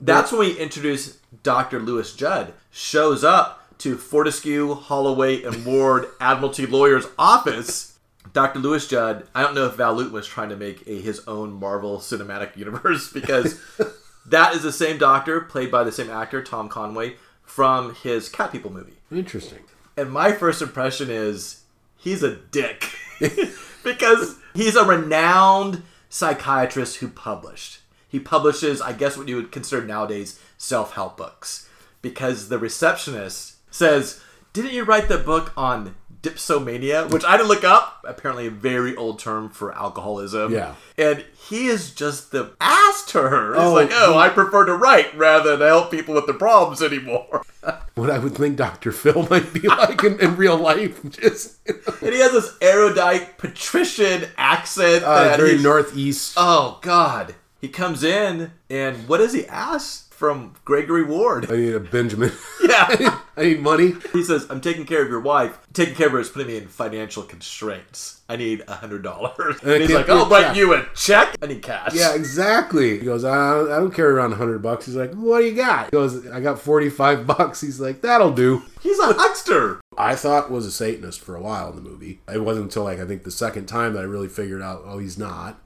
That's 0.00 0.30
when 0.32 0.40
we 0.40 0.58
introduce 0.58 1.18
Dr. 1.42 1.80
Louis 1.80 2.12
Judd. 2.14 2.52
Shows 2.70 3.22
up 3.24 3.60
to 3.78 3.96
Fortescue, 3.96 4.74
Holloway, 4.74 5.42
and 5.42 5.64
Ward 5.66 6.06
Admiralty 6.20 6.66
Lawyer's 6.66 7.06
office. 7.18 7.98
Dr. 8.32 8.58
Louis 8.58 8.86
Judd, 8.86 9.26
I 9.34 9.42
don't 9.42 9.54
know 9.54 9.66
if 9.66 9.74
Val 9.74 9.94
Lewton 9.94 10.12
was 10.12 10.26
trying 10.26 10.48
to 10.48 10.56
make 10.56 10.86
a, 10.88 11.00
his 11.00 11.20
own 11.28 11.52
Marvel 11.52 11.98
cinematic 11.98 12.56
universe 12.56 13.12
because 13.12 13.60
that 14.26 14.54
is 14.54 14.62
the 14.62 14.72
same 14.72 14.98
doctor, 14.98 15.40
played 15.40 15.70
by 15.70 15.84
the 15.84 15.92
same 15.92 16.10
actor, 16.10 16.42
Tom 16.42 16.68
Conway, 16.68 17.16
from 17.42 17.94
his 17.94 18.28
Cat 18.28 18.52
People 18.52 18.72
movie. 18.72 18.98
Interesting. 19.10 19.60
And 19.96 20.10
my 20.10 20.32
first 20.32 20.62
impression 20.62 21.10
is 21.10 21.62
he's 21.96 22.22
a 22.22 22.36
dick. 22.36 22.90
because 23.84 24.38
he's 24.54 24.76
a 24.76 24.84
renowned 24.84 25.82
psychiatrist 26.08 26.96
who 26.96 27.08
published. 27.08 27.80
He 28.08 28.20
publishes, 28.20 28.80
I 28.80 28.92
guess, 28.92 29.16
what 29.16 29.28
you 29.28 29.36
would 29.36 29.52
consider 29.52 29.84
nowadays 29.84 30.40
self 30.56 30.94
help 30.94 31.16
books. 31.16 31.68
Because 32.02 32.48
the 32.48 32.58
receptionist 32.58 33.56
says, 33.72 34.20
Didn't 34.52 34.72
you 34.72 34.84
write 34.84 35.08
the 35.08 35.18
book 35.18 35.52
on 35.56 35.94
dipsomania, 36.24 37.10
which 37.10 37.24
I 37.24 37.32
had 37.32 37.36
to 37.38 37.44
look 37.44 37.64
up. 37.64 38.04
Apparently, 38.06 38.46
a 38.46 38.50
very 38.50 38.96
old 38.96 39.18
term 39.18 39.48
for 39.50 39.74
alcoholism. 39.74 40.52
Yeah. 40.52 40.74
And 40.98 41.24
he 41.48 41.66
is 41.66 41.94
just 41.94 42.32
the 42.32 42.52
ass 42.60 43.04
to 43.08 43.22
her. 43.22 43.54
He's 43.54 43.62
Oh, 43.62 43.72
like, 43.74 43.90
oh, 43.92 44.12
he- 44.12 44.18
I 44.18 44.28
prefer 44.30 44.64
to 44.66 44.74
write 44.74 45.16
rather 45.16 45.56
than 45.56 45.68
help 45.68 45.90
people 45.90 46.14
with 46.14 46.26
their 46.26 46.34
problems 46.34 46.82
anymore. 46.82 47.42
What 47.94 48.10
I 48.10 48.18
would 48.18 48.34
think 48.34 48.56
Dr. 48.56 48.90
Phil 48.90 49.24
might 49.30 49.52
be 49.52 49.68
like 49.68 50.02
in, 50.02 50.18
in 50.18 50.36
real 50.36 50.56
life. 50.56 51.00
Just 51.10 51.58
and 51.66 52.12
he 52.12 52.18
has 52.18 52.32
this 52.32 52.56
erudite 52.60 53.38
patrician 53.38 54.24
accent. 54.36 55.04
uh, 55.04 55.24
that 55.24 55.36
very 55.38 55.50
he's- 55.52 55.62
northeast. 55.62 56.34
Oh, 56.36 56.80
God. 56.82 57.36
He 57.60 57.68
comes 57.68 58.02
in, 58.02 58.50
and 58.68 59.08
what 59.08 59.18
does 59.18 59.32
he 59.32 59.46
ask 59.46 60.03
from 60.24 60.54
Gregory 60.64 61.04
Ward? 61.04 61.50
I 61.52 61.56
need 61.56 61.74
a 61.74 61.80
Benjamin. 61.80 62.32
Yeah. 62.64 63.20
I 63.36 63.42
need 63.42 63.60
money. 63.60 63.92
He 64.14 64.24
says, 64.24 64.46
I'm 64.48 64.62
taking 64.62 64.86
care 64.86 65.02
of 65.02 65.08
your 65.10 65.20
wife. 65.20 65.58
Taking 65.74 65.94
care 65.94 66.06
of 66.06 66.14
her 66.14 66.20
is 66.20 66.30
putting 66.30 66.48
me 66.48 66.56
in 66.56 66.66
financial 66.66 67.22
constraints. 67.22 68.22
I 68.26 68.36
need 68.36 68.62
a 68.66 68.74
hundred 68.76 69.02
dollars. 69.02 69.56
And 69.62 69.70
And 69.70 69.82
he's 69.82 69.92
like, 69.92 70.08
I'll 70.08 70.26
write 70.26 70.56
you 70.56 70.72
a 70.72 70.86
check. 70.94 71.36
I 71.42 71.46
need 71.46 71.62
cash. 71.62 71.92
Yeah, 71.94 72.14
exactly. 72.14 72.98
He 72.98 73.04
goes, 73.04 73.22
I 73.22 73.34
don't, 73.52 73.70
I 73.70 73.76
don't 73.76 73.92
carry 73.94 74.14
around 74.14 74.30
100 74.30 74.60
bucks. 74.62 74.86
He's 74.86 74.96
like, 74.96 75.12
what 75.12 75.40
do 75.40 75.44
you 75.44 75.54
got? 75.54 75.86
He 75.86 75.90
goes, 75.90 76.26
I 76.28 76.40
got 76.40 76.58
45 76.58 77.26
bucks. 77.36 77.60
He's 77.60 77.78
like, 77.80 78.00
that'll 78.00 78.32
do. 78.32 78.62
He's 78.82 78.98
a 78.98 79.12
huckster. 79.12 79.80
I 79.98 80.16
thought 80.16 80.50
was 80.50 80.64
a 80.64 80.72
Satanist 80.72 81.20
for 81.20 81.36
a 81.36 81.42
while 81.42 81.68
in 81.68 81.76
the 81.76 81.82
movie. 81.82 82.20
It 82.32 82.42
wasn't 82.42 82.64
until 82.64 82.84
like 82.84 82.98
I 82.98 83.04
think 83.06 83.24
the 83.24 83.30
second 83.30 83.66
time 83.66 83.92
that 83.92 84.00
I 84.00 84.04
really 84.04 84.28
figured 84.28 84.62
out, 84.62 84.82
oh, 84.86 84.98
he's 84.98 85.18
not. 85.18 85.60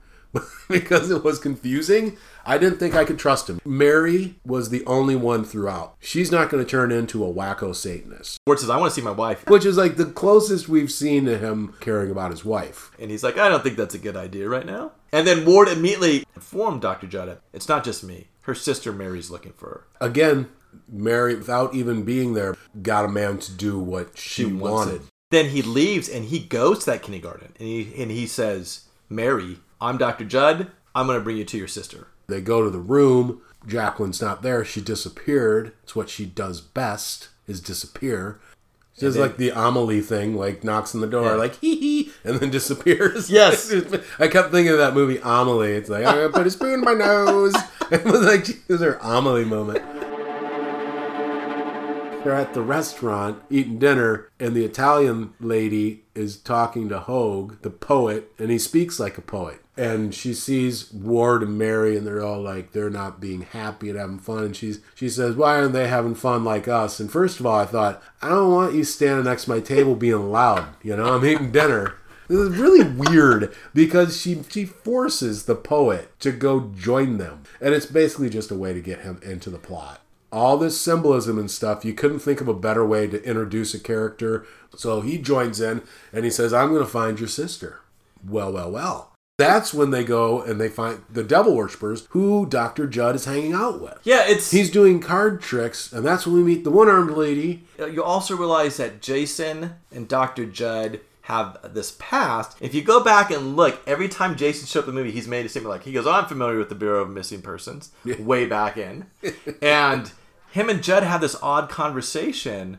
because 0.68 1.10
it 1.10 1.24
was 1.24 1.38
confusing. 1.38 2.16
I 2.48 2.56
didn't 2.56 2.78
think 2.78 2.94
I 2.94 3.04
could 3.04 3.18
trust 3.18 3.50
him. 3.50 3.60
Mary 3.62 4.36
was 4.42 4.70
the 4.70 4.82
only 4.86 5.14
one 5.14 5.44
throughout. 5.44 5.96
She's 6.00 6.32
not 6.32 6.48
going 6.48 6.64
to 6.64 6.68
turn 6.68 6.90
into 6.90 7.22
a 7.22 7.32
wacko 7.32 7.76
Satanist, 7.76 8.38
Ward 8.46 8.58
says, 8.58 8.70
I 8.70 8.78
want 8.78 8.90
to 8.90 8.94
see 8.98 9.04
my 9.04 9.10
wife. 9.10 9.46
which 9.48 9.66
is 9.66 9.76
like 9.76 9.96
the 9.96 10.06
closest 10.06 10.66
we've 10.66 10.90
seen 10.90 11.26
to 11.26 11.36
him 11.36 11.74
caring 11.80 12.10
about 12.10 12.30
his 12.30 12.46
wife. 12.46 12.90
And 12.98 13.10
he's 13.10 13.22
like, 13.22 13.36
I 13.36 13.50
don't 13.50 13.62
think 13.62 13.76
that's 13.76 13.94
a 13.94 13.98
good 13.98 14.16
idea 14.16 14.48
right 14.48 14.64
now. 14.64 14.92
And 15.12 15.26
then 15.26 15.44
Ward 15.44 15.68
immediately 15.68 16.24
informed 16.34 16.80
Dr. 16.80 17.06
Judd, 17.06 17.38
it's 17.52 17.68
not 17.68 17.84
just 17.84 18.02
me. 18.02 18.28
Her 18.40 18.54
sister 18.54 18.94
Mary's 18.94 19.30
looking 19.30 19.52
for 19.52 19.66
her. 20.00 20.06
Again, 20.06 20.48
Mary, 20.88 21.34
without 21.34 21.74
even 21.74 22.02
being 22.02 22.32
there, 22.32 22.56
got 22.80 23.04
a 23.04 23.08
man 23.08 23.38
to 23.40 23.52
do 23.52 23.78
what 23.78 24.16
she, 24.16 24.46
wants 24.46 24.62
wanted. 24.62 24.94
it. 25.02 25.08
Then 25.30 25.50
he 25.50 25.60
leaves 25.60 26.08
and 26.08 26.24
he 26.24 26.38
goes 26.38 26.78
to 26.80 26.86
that 26.86 27.02
kindergarten 27.02 27.52
and 27.58 27.68
he 27.68 27.92
and 28.02 28.10
he 28.10 28.26
says, 28.26 28.84
Mary, 29.10 29.58
I'm 29.82 29.98
Dr. 29.98 30.24
Judd. 30.24 30.70
I'm 30.94 31.06
going 31.06 31.18
to 31.18 31.22
bring 31.24 31.36
you 31.36 31.44
to 31.44 31.58
your 31.58 31.68
sister. 31.68 32.08
They 32.28 32.42
go 32.42 32.62
to 32.62 32.68
the 32.70 32.78
room. 32.78 33.40
Jacqueline's 33.66 34.20
not 34.20 34.42
there. 34.42 34.62
She 34.64 34.80
disappeared. 34.82 35.72
It's 35.82 35.96
what 35.96 36.10
she 36.10 36.26
does 36.26 36.60
best 36.60 37.28
is 37.46 37.60
disappear. 37.60 38.38
She 38.94 39.06
does 39.06 39.16
like 39.16 39.38
the 39.38 39.50
Amelie 39.50 40.00
thing, 40.02 40.34
like 40.36 40.62
knocks 40.62 40.94
on 40.94 41.00
the 41.00 41.06
door, 41.06 41.24
Yeah. 41.30 41.34
like 41.34 41.54
hee 41.60 41.76
hee, 41.76 42.12
and 42.24 42.38
then 42.38 42.50
disappears. 42.50 43.30
Yes. 43.38 43.72
I 44.18 44.28
kept 44.28 44.50
thinking 44.50 44.72
of 44.72 44.78
that 44.78 44.92
movie 44.94 45.18
Amelie. 45.22 45.72
It's 45.72 45.88
like 45.88 46.04
oh, 46.04 46.08
I'm 46.08 46.16
gonna 46.16 46.28
put 46.30 46.46
a 46.46 46.50
spoon 46.50 46.74
in 46.74 46.80
my 46.82 46.92
nose. 46.94 47.54
It 47.90 48.04
was 48.04 48.20
like 48.20 48.48
it 48.48 48.68
was 48.68 48.82
her 48.82 48.98
Amelie 49.00 49.46
moment. 49.46 49.82
They're 52.24 52.34
at 52.34 52.52
the 52.52 52.60
restaurant 52.62 53.40
eating 53.48 53.78
dinner, 53.78 54.28
and 54.38 54.54
the 54.54 54.64
Italian 54.64 55.32
lady 55.40 56.02
is 56.14 56.36
talking 56.36 56.88
to 56.90 56.98
Hoag, 56.98 57.62
the 57.62 57.70
poet, 57.70 58.32
and 58.38 58.50
he 58.50 58.58
speaks 58.58 59.00
like 59.00 59.16
a 59.16 59.22
poet. 59.22 59.60
And 59.78 60.12
she 60.12 60.34
sees 60.34 60.92
Ward 60.92 61.44
and 61.44 61.56
Mary, 61.56 61.96
and 61.96 62.04
they're 62.04 62.24
all 62.24 62.42
like 62.42 62.72
they're 62.72 62.90
not 62.90 63.20
being 63.20 63.42
happy 63.42 63.88
and 63.88 63.98
having 63.98 64.18
fun. 64.18 64.42
And 64.42 64.56
she's 64.56 64.80
she 64.96 65.08
says, 65.08 65.36
"Why 65.36 65.54
aren't 65.54 65.72
they 65.72 65.86
having 65.86 66.16
fun 66.16 66.42
like 66.42 66.66
us?" 66.66 66.98
And 66.98 67.10
first 67.10 67.38
of 67.38 67.46
all, 67.46 67.60
I 67.60 67.64
thought, 67.64 68.02
I 68.20 68.30
don't 68.30 68.50
want 68.50 68.74
you 68.74 68.82
standing 68.82 69.24
next 69.24 69.44
to 69.44 69.50
my 69.50 69.60
table 69.60 69.94
being 69.94 70.32
loud. 70.32 70.66
You 70.82 70.96
know, 70.96 71.14
I'm 71.14 71.24
eating 71.24 71.52
dinner. 71.52 71.94
This 72.26 72.38
is 72.38 72.58
really 72.58 72.82
weird 72.82 73.54
because 73.72 74.20
she 74.20 74.42
she 74.48 74.64
forces 74.64 75.44
the 75.44 75.54
poet 75.54 76.10
to 76.20 76.32
go 76.32 76.72
join 76.76 77.18
them, 77.18 77.44
and 77.60 77.72
it's 77.72 77.86
basically 77.86 78.30
just 78.30 78.50
a 78.50 78.56
way 78.56 78.72
to 78.74 78.80
get 78.80 79.02
him 79.02 79.20
into 79.22 79.48
the 79.48 79.58
plot. 79.58 80.00
All 80.32 80.58
this 80.58 80.78
symbolism 80.78 81.38
and 81.38 81.50
stuff, 81.50 81.84
you 81.84 81.94
couldn't 81.94 82.18
think 82.18 82.40
of 82.40 82.48
a 82.48 82.52
better 82.52 82.84
way 82.84 83.06
to 83.06 83.22
introduce 83.22 83.74
a 83.74 83.78
character. 83.78 84.44
So 84.76 85.02
he 85.02 85.18
joins 85.18 85.60
in 85.60 85.82
and 86.12 86.24
he 86.24 86.32
says, 86.32 86.52
"I'm 86.52 86.70
going 86.70 86.84
to 86.84 86.90
find 86.90 87.20
your 87.20 87.28
sister." 87.28 87.80
Well, 88.26 88.52
well, 88.52 88.72
well. 88.72 89.12
That's 89.38 89.72
when 89.72 89.92
they 89.92 90.02
go 90.02 90.42
and 90.42 90.60
they 90.60 90.68
find 90.68 91.04
the 91.08 91.22
devil 91.22 91.54
worshippers 91.54 92.08
who 92.10 92.44
Dr. 92.44 92.88
Judd 92.88 93.14
is 93.14 93.24
hanging 93.24 93.52
out 93.52 93.80
with. 93.80 93.96
Yeah, 94.02 94.24
it's 94.26 94.50
He's 94.50 94.68
doing 94.68 95.00
card 95.00 95.40
tricks, 95.40 95.92
and 95.92 96.04
that's 96.04 96.26
when 96.26 96.34
we 96.34 96.42
meet 96.42 96.64
the 96.64 96.72
one 96.72 96.88
armed 96.88 97.12
lady. 97.12 97.62
Uh, 97.78 97.86
you 97.86 98.02
also 98.02 98.36
realize 98.36 98.78
that 98.78 99.00
Jason 99.00 99.74
and 99.92 100.08
Dr. 100.08 100.44
Judd 100.44 100.98
have 101.22 101.56
this 101.72 101.94
past. 102.00 102.56
If 102.60 102.74
you 102.74 102.82
go 102.82 103.04
back 103.04 103.30
and 103.30 103.54
look, 103.54 103.80
every 103.86 104.08
time 104.08 104.34
Jason 104.34 104.66
showed 104.66 104.80
up 104.80 104.88
in 104.88 104.96
the 104.96 105.00
movie, 105.00 105.12
he's 105.12 105.28
made 105.28 105.46
a 105.46 105.48
statement 105.48 105.70
like 105.70 105.84
he 105.84 105.92
goes, 105.92 106.06
"I'm 106.06 106.26
familiar 106.26 106.58
with 106.58 106.68
the 106.68 106.74
Bureau 106.74 107.02
of 107.02 107.10
Missing 107.10 107.42
Persons," 107.42 107.92
way 108.18 108.44
back 108.44 108.76
in, 108.76 109.06
and 109.62 110.10
him 110.50 110.68
and 110.68 110.82
Judd 110.82 111.04
have 111.04 111.20
this 111.20 111.36
odd 111.40 111.68
conversation 111.68 112.78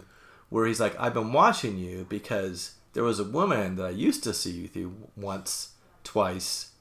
where 0.49 0.65
he's 0.65 0.79
like, 0.81 0.99
"I've 0.99 1.13
been 1.13 1.31
watching 1.31 1.77
you 1.77 2.05
because 2.09 2.73
there 2.93 3.03
was 3.03 3.19
a 3.19 3.23
woman 3.23 3.77
that 3.77 3.85
I 3.85 3.91
used 3.91 4.23
to 4.25 4.33
see 4.33 4.51
you 4.51 4.67
through 4.67 4.93
once, 5.15 5.69
twice, 6.09 6.71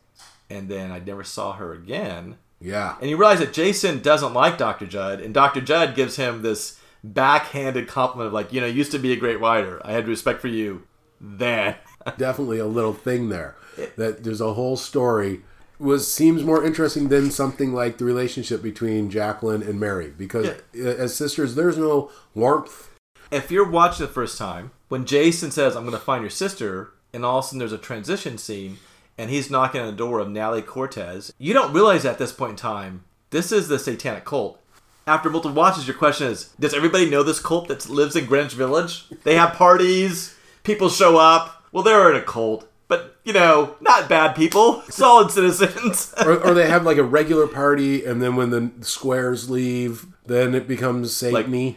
and 0.49 0.69
then 0.69 0.91
I 0.91 0.99
never 0.99 1.25
saw 1.25 1.53
her 1.53 1.73
again." 1.73 2.37
Yeah. 2.61 2.97
And 3.01 3.09
you 3.09 3.17
realize 3.17 3.39
that 3.39 3.53
Jason 3.53 4.01
doesn't 4.01 4.35
like 4.35 4.59
Dr. 4.59 4.87
Judd, 4.87 5.21
and 5.21 5.33
Dr. 5.33 5.61
Judd 5.61 5.95
gives 5.95 6.17
him 6.17 6.43
this 6.43 6.81
backhanded 7.05 7.87
compliment 7.87 8.29
of 8.29 8.33
like, 8.33 8.53
you 8.53 8.61
know, 8.61 8.67
you 8.67 8.75
used 8.75 8.91
to 8.93 8.99
be 8.99 9.13
a 9.13 9.17
great 9.17 9.41
writer. 9.41 9.81
I 9.85 9.93
had 9.93 10.09
respect 10.09 10.41
for 10.41 10.49
you 10.49 10.83
then. 11.21 11.77
definitely 12.19 12.59
a 12.59 12.67
little 12.67 12.95
thing 12.95 13.29
there. 13.29 13.57
That 13.97 14.25
there's 14.25 14.41
a 14.41 14.55
whole 14.55 14.77
story 14.77 15.43
was 15.79 16.13
seems 16.13 16.43
more 16.43 16.65
interesting 16.65 17.09
than 17.09 17.31
something 17.31 17.73
like 17.73 17.99
the 17.99 18.05
relationship 18.05 18.61
between 18.61 19.11
Jacqueline 19.11 19.63
and 19.63 19.79
Mary 19.79 20.11
because 20.11 20.49
as 20.75 21.15
sisters 21.15 21.55
there's 21.55 21.79
no 21.79 22.11
warmth. 22.35 22.91
if 23.31 23.53
you're 23.53 23.69
watching 23.69 24.05
the 24.05 24.13
first 24.13 24.37
time, 24.37 24.73
when 24.89 25.07
Jason 25.07 25.53
says, 25.53 25.77
I'm 25.77 25.85
going 25.85 25.93
to 25.93 26.05
find 26.05 26.23
your 26.23 26.31
sister, 26.31 26.91
and 27.13 27.25
all 27.25 27.39
of 27.39 27.45
a 27.45 27.49
sudden 27.49 27.61
there's 27.61 27.73
a 27.73 27.79
transition 27.79 28.39
scene, 28.39 28.79
and 29.19 29.29
he's 29.29 29.51
knocking 29.51 29.81
on 29.81 29.89
the 29.89 29.93
door 29.93 30.21
of 30.21 30.31
Natalie 30.31 30.63
Cortez, 30.63 31.33
you 31.39 31.53
don't 31.53 31.73
realize 31.73 32.05
at 32.05 32.19
this 32.19 32.33
point 32.33 32.51
in 32.51 32.57
time, 32.57 33.05
this 33.31 33.51
is 33.53 33.69
the 33.69 33.79
satanic 33.79 34.25
cult. 34.25 34.63
After 35.07 35.29
multiple 35.29 35.57
watches, 35.57 35.87
your 35.87 35.97
question 35.97 36.29
is, 36.29 36.51
does 36.61 36.73
everybody 36.73 37.11
know 37.11 37.23
this 37.23 37.41
cult 37.41 37.69
that 37.69 37.89
lives 37.89 38.15
in 38.15 38.27
Greenwich 38.27 38.55
Village? 38.55 39.07
They 39.25 39.35
have 39.35 39.55
parties, 39.55 40.37
people 40.63 40.89
show 40.89 41.17
up. 41.17 41.65
Well, 41.73 41.83
they're 41.83 42.11
in 42.11 42.17
a 42.17 42.25
cult, 42.25 42.71
but, 42.87 43.17
you 43.25 43.33
know, 43.33 43.77
not 43.81 44.09
bad 44.09 44.37
people, 44.37 44.83
solid 44.89 45.31
citizens. 45.31 46.15
or, 46.25 46.39
or 46.39 46.55
they 46.55 46.69
have 46.69 46.85
like 46.85 46.97
a 46.97 47.03
regular 47.03 47.47
party 47.47 48.05
and 48.05 48.23
then 48.23 48.37
when 48.37 48.51
the 48.51 48.71
squares 48.81 49.51
leave 49.51 50.07
then 50.27 50.55
it 50.55 50.69
becomes 50.69 51.17
Satan 51.17 51.77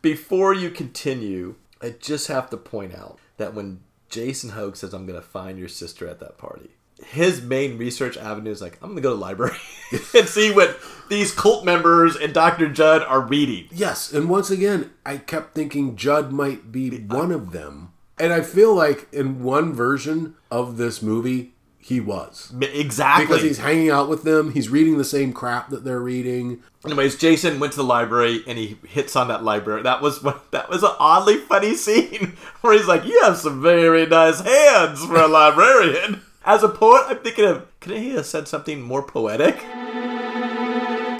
Before 0.00 0.54
you 0.54 0.70
continue, 0.70 1.56
I 1.82 1.90
just 1.90 2.28
have 2.28 2.48
to 2.50 2.56
point 2.56 2.94
out 2.94 3.18
that 3.36 3.52
when 3.52 3.80
Jason 4.08 4.50
Hoag 4.50 4.76
says, 4.76 4.92
I'm 4.94 5.06
going 5.06 5.20
to 5.20 5.26
find 5.26 5.58
your 5.58 5.68
sister 5.68 6.08
at 6.08 6.20
that 6.20 6.38
party, 6.38 6.70
his 7.06 7.40
main 7.40 7.78
research 7.78 8.16
avenue 8.16 8.50
is 8.50 8.60
like, 8.60 8.78
I'm 8.82 8.90
going 8.90 8.96
to 8.96 9.02
go 9.02 9.10
to 9.10 9.16
the 9.16 9.20
library 9.20 9.56
and 10.14 10.28
see 10.28 10.52
what 10.52 10.78
these 11.08 11.32
cult 11.32 11.64
members 11.64 12.16
and 12.16 12.34
Dr. 12.34 12.68
Judd 12.68 13.02
are 13.02 13.20
reading. 13.20 13.68
Yes, 13.70 14.12
and 14.12 14.28
once 14.28 14.50
again, 14.50 14.92
I 15.06 15.18
kept 15.18 15.54
thinking 15.54 15.96
Judd 15.96 16.32
might 16.32 16.72
be 16.72 16.90
uh, 16.90 17.16
one 17.16 17.32
of 17.32 17.52
them. 17.52 17.92
And 18.18 18.32
I 18.32 18.40
feel 18.40 18.74
like 18.74 19.06
in 19.12 19.44
one 19.44 19.72
version 19.72 20.34
of 20.50 20.76
this 20.76 21.00
movie, 21.00 21.52
he 21.88 22.00
was. 22.00 22.52
Exactly. 22.60 23.26
Because 23.26 23.42
he's 23.42 23.58
hanging 23.58 23.88
out 23.88 24.10
with 24.10 24.22
them, 24.22 24.52
he's 24.52 24.68
reading 24.68 24.98
the 24.98 25.04
same 25.04 25.32
crap 25.32 25.70
that 25.70 25.84
they're 25.84 26.00
reading. 26.00 26.62
Anyways, 26.84 27.16
Jason 27.16 27.58
went 27.58 27.72
to 27.72 27.78
the 27.78 27.84
library 27.84 28.44
and 28.46 28.58
he 28.58 28.76
hits 28.86 29.16
on 29.16 29.28
that 29.28 29.42
library. 29.42 29.82
That 29.82 30.02
was 30.02 30.22
what 30.22 30.50
that 30.50 30.68
was 30.68 30.82
an 30.82 30.92
oddly 30.98 31.38
funny 31.38 31.74
scene 31.74 32.36
where 32.60 32.74
he's 32.74 32.86
like, 32.86 33.06
"You 33.06 33.22
have 33.22 33.38
some 33.38 33.62
very 33.62 34.04
nice 34.06 34.40
hands 34.40 35.02
for 35.04 35.16
a 35.16 35.26
librarian." 35.28 36.20
As 36.44 36.62
a 36.62 36.68
poet, 36.68 37.04
I'm 37.06 37.18
thinking 37.18 37.46
of 37.46 37.66
could 37.80 37.96
he 37.96 38.10
have 38.10 38.26
said 38.26 38.48
something 38.48 38.82
more 38.82 39.02
poetic? 39.02 39.56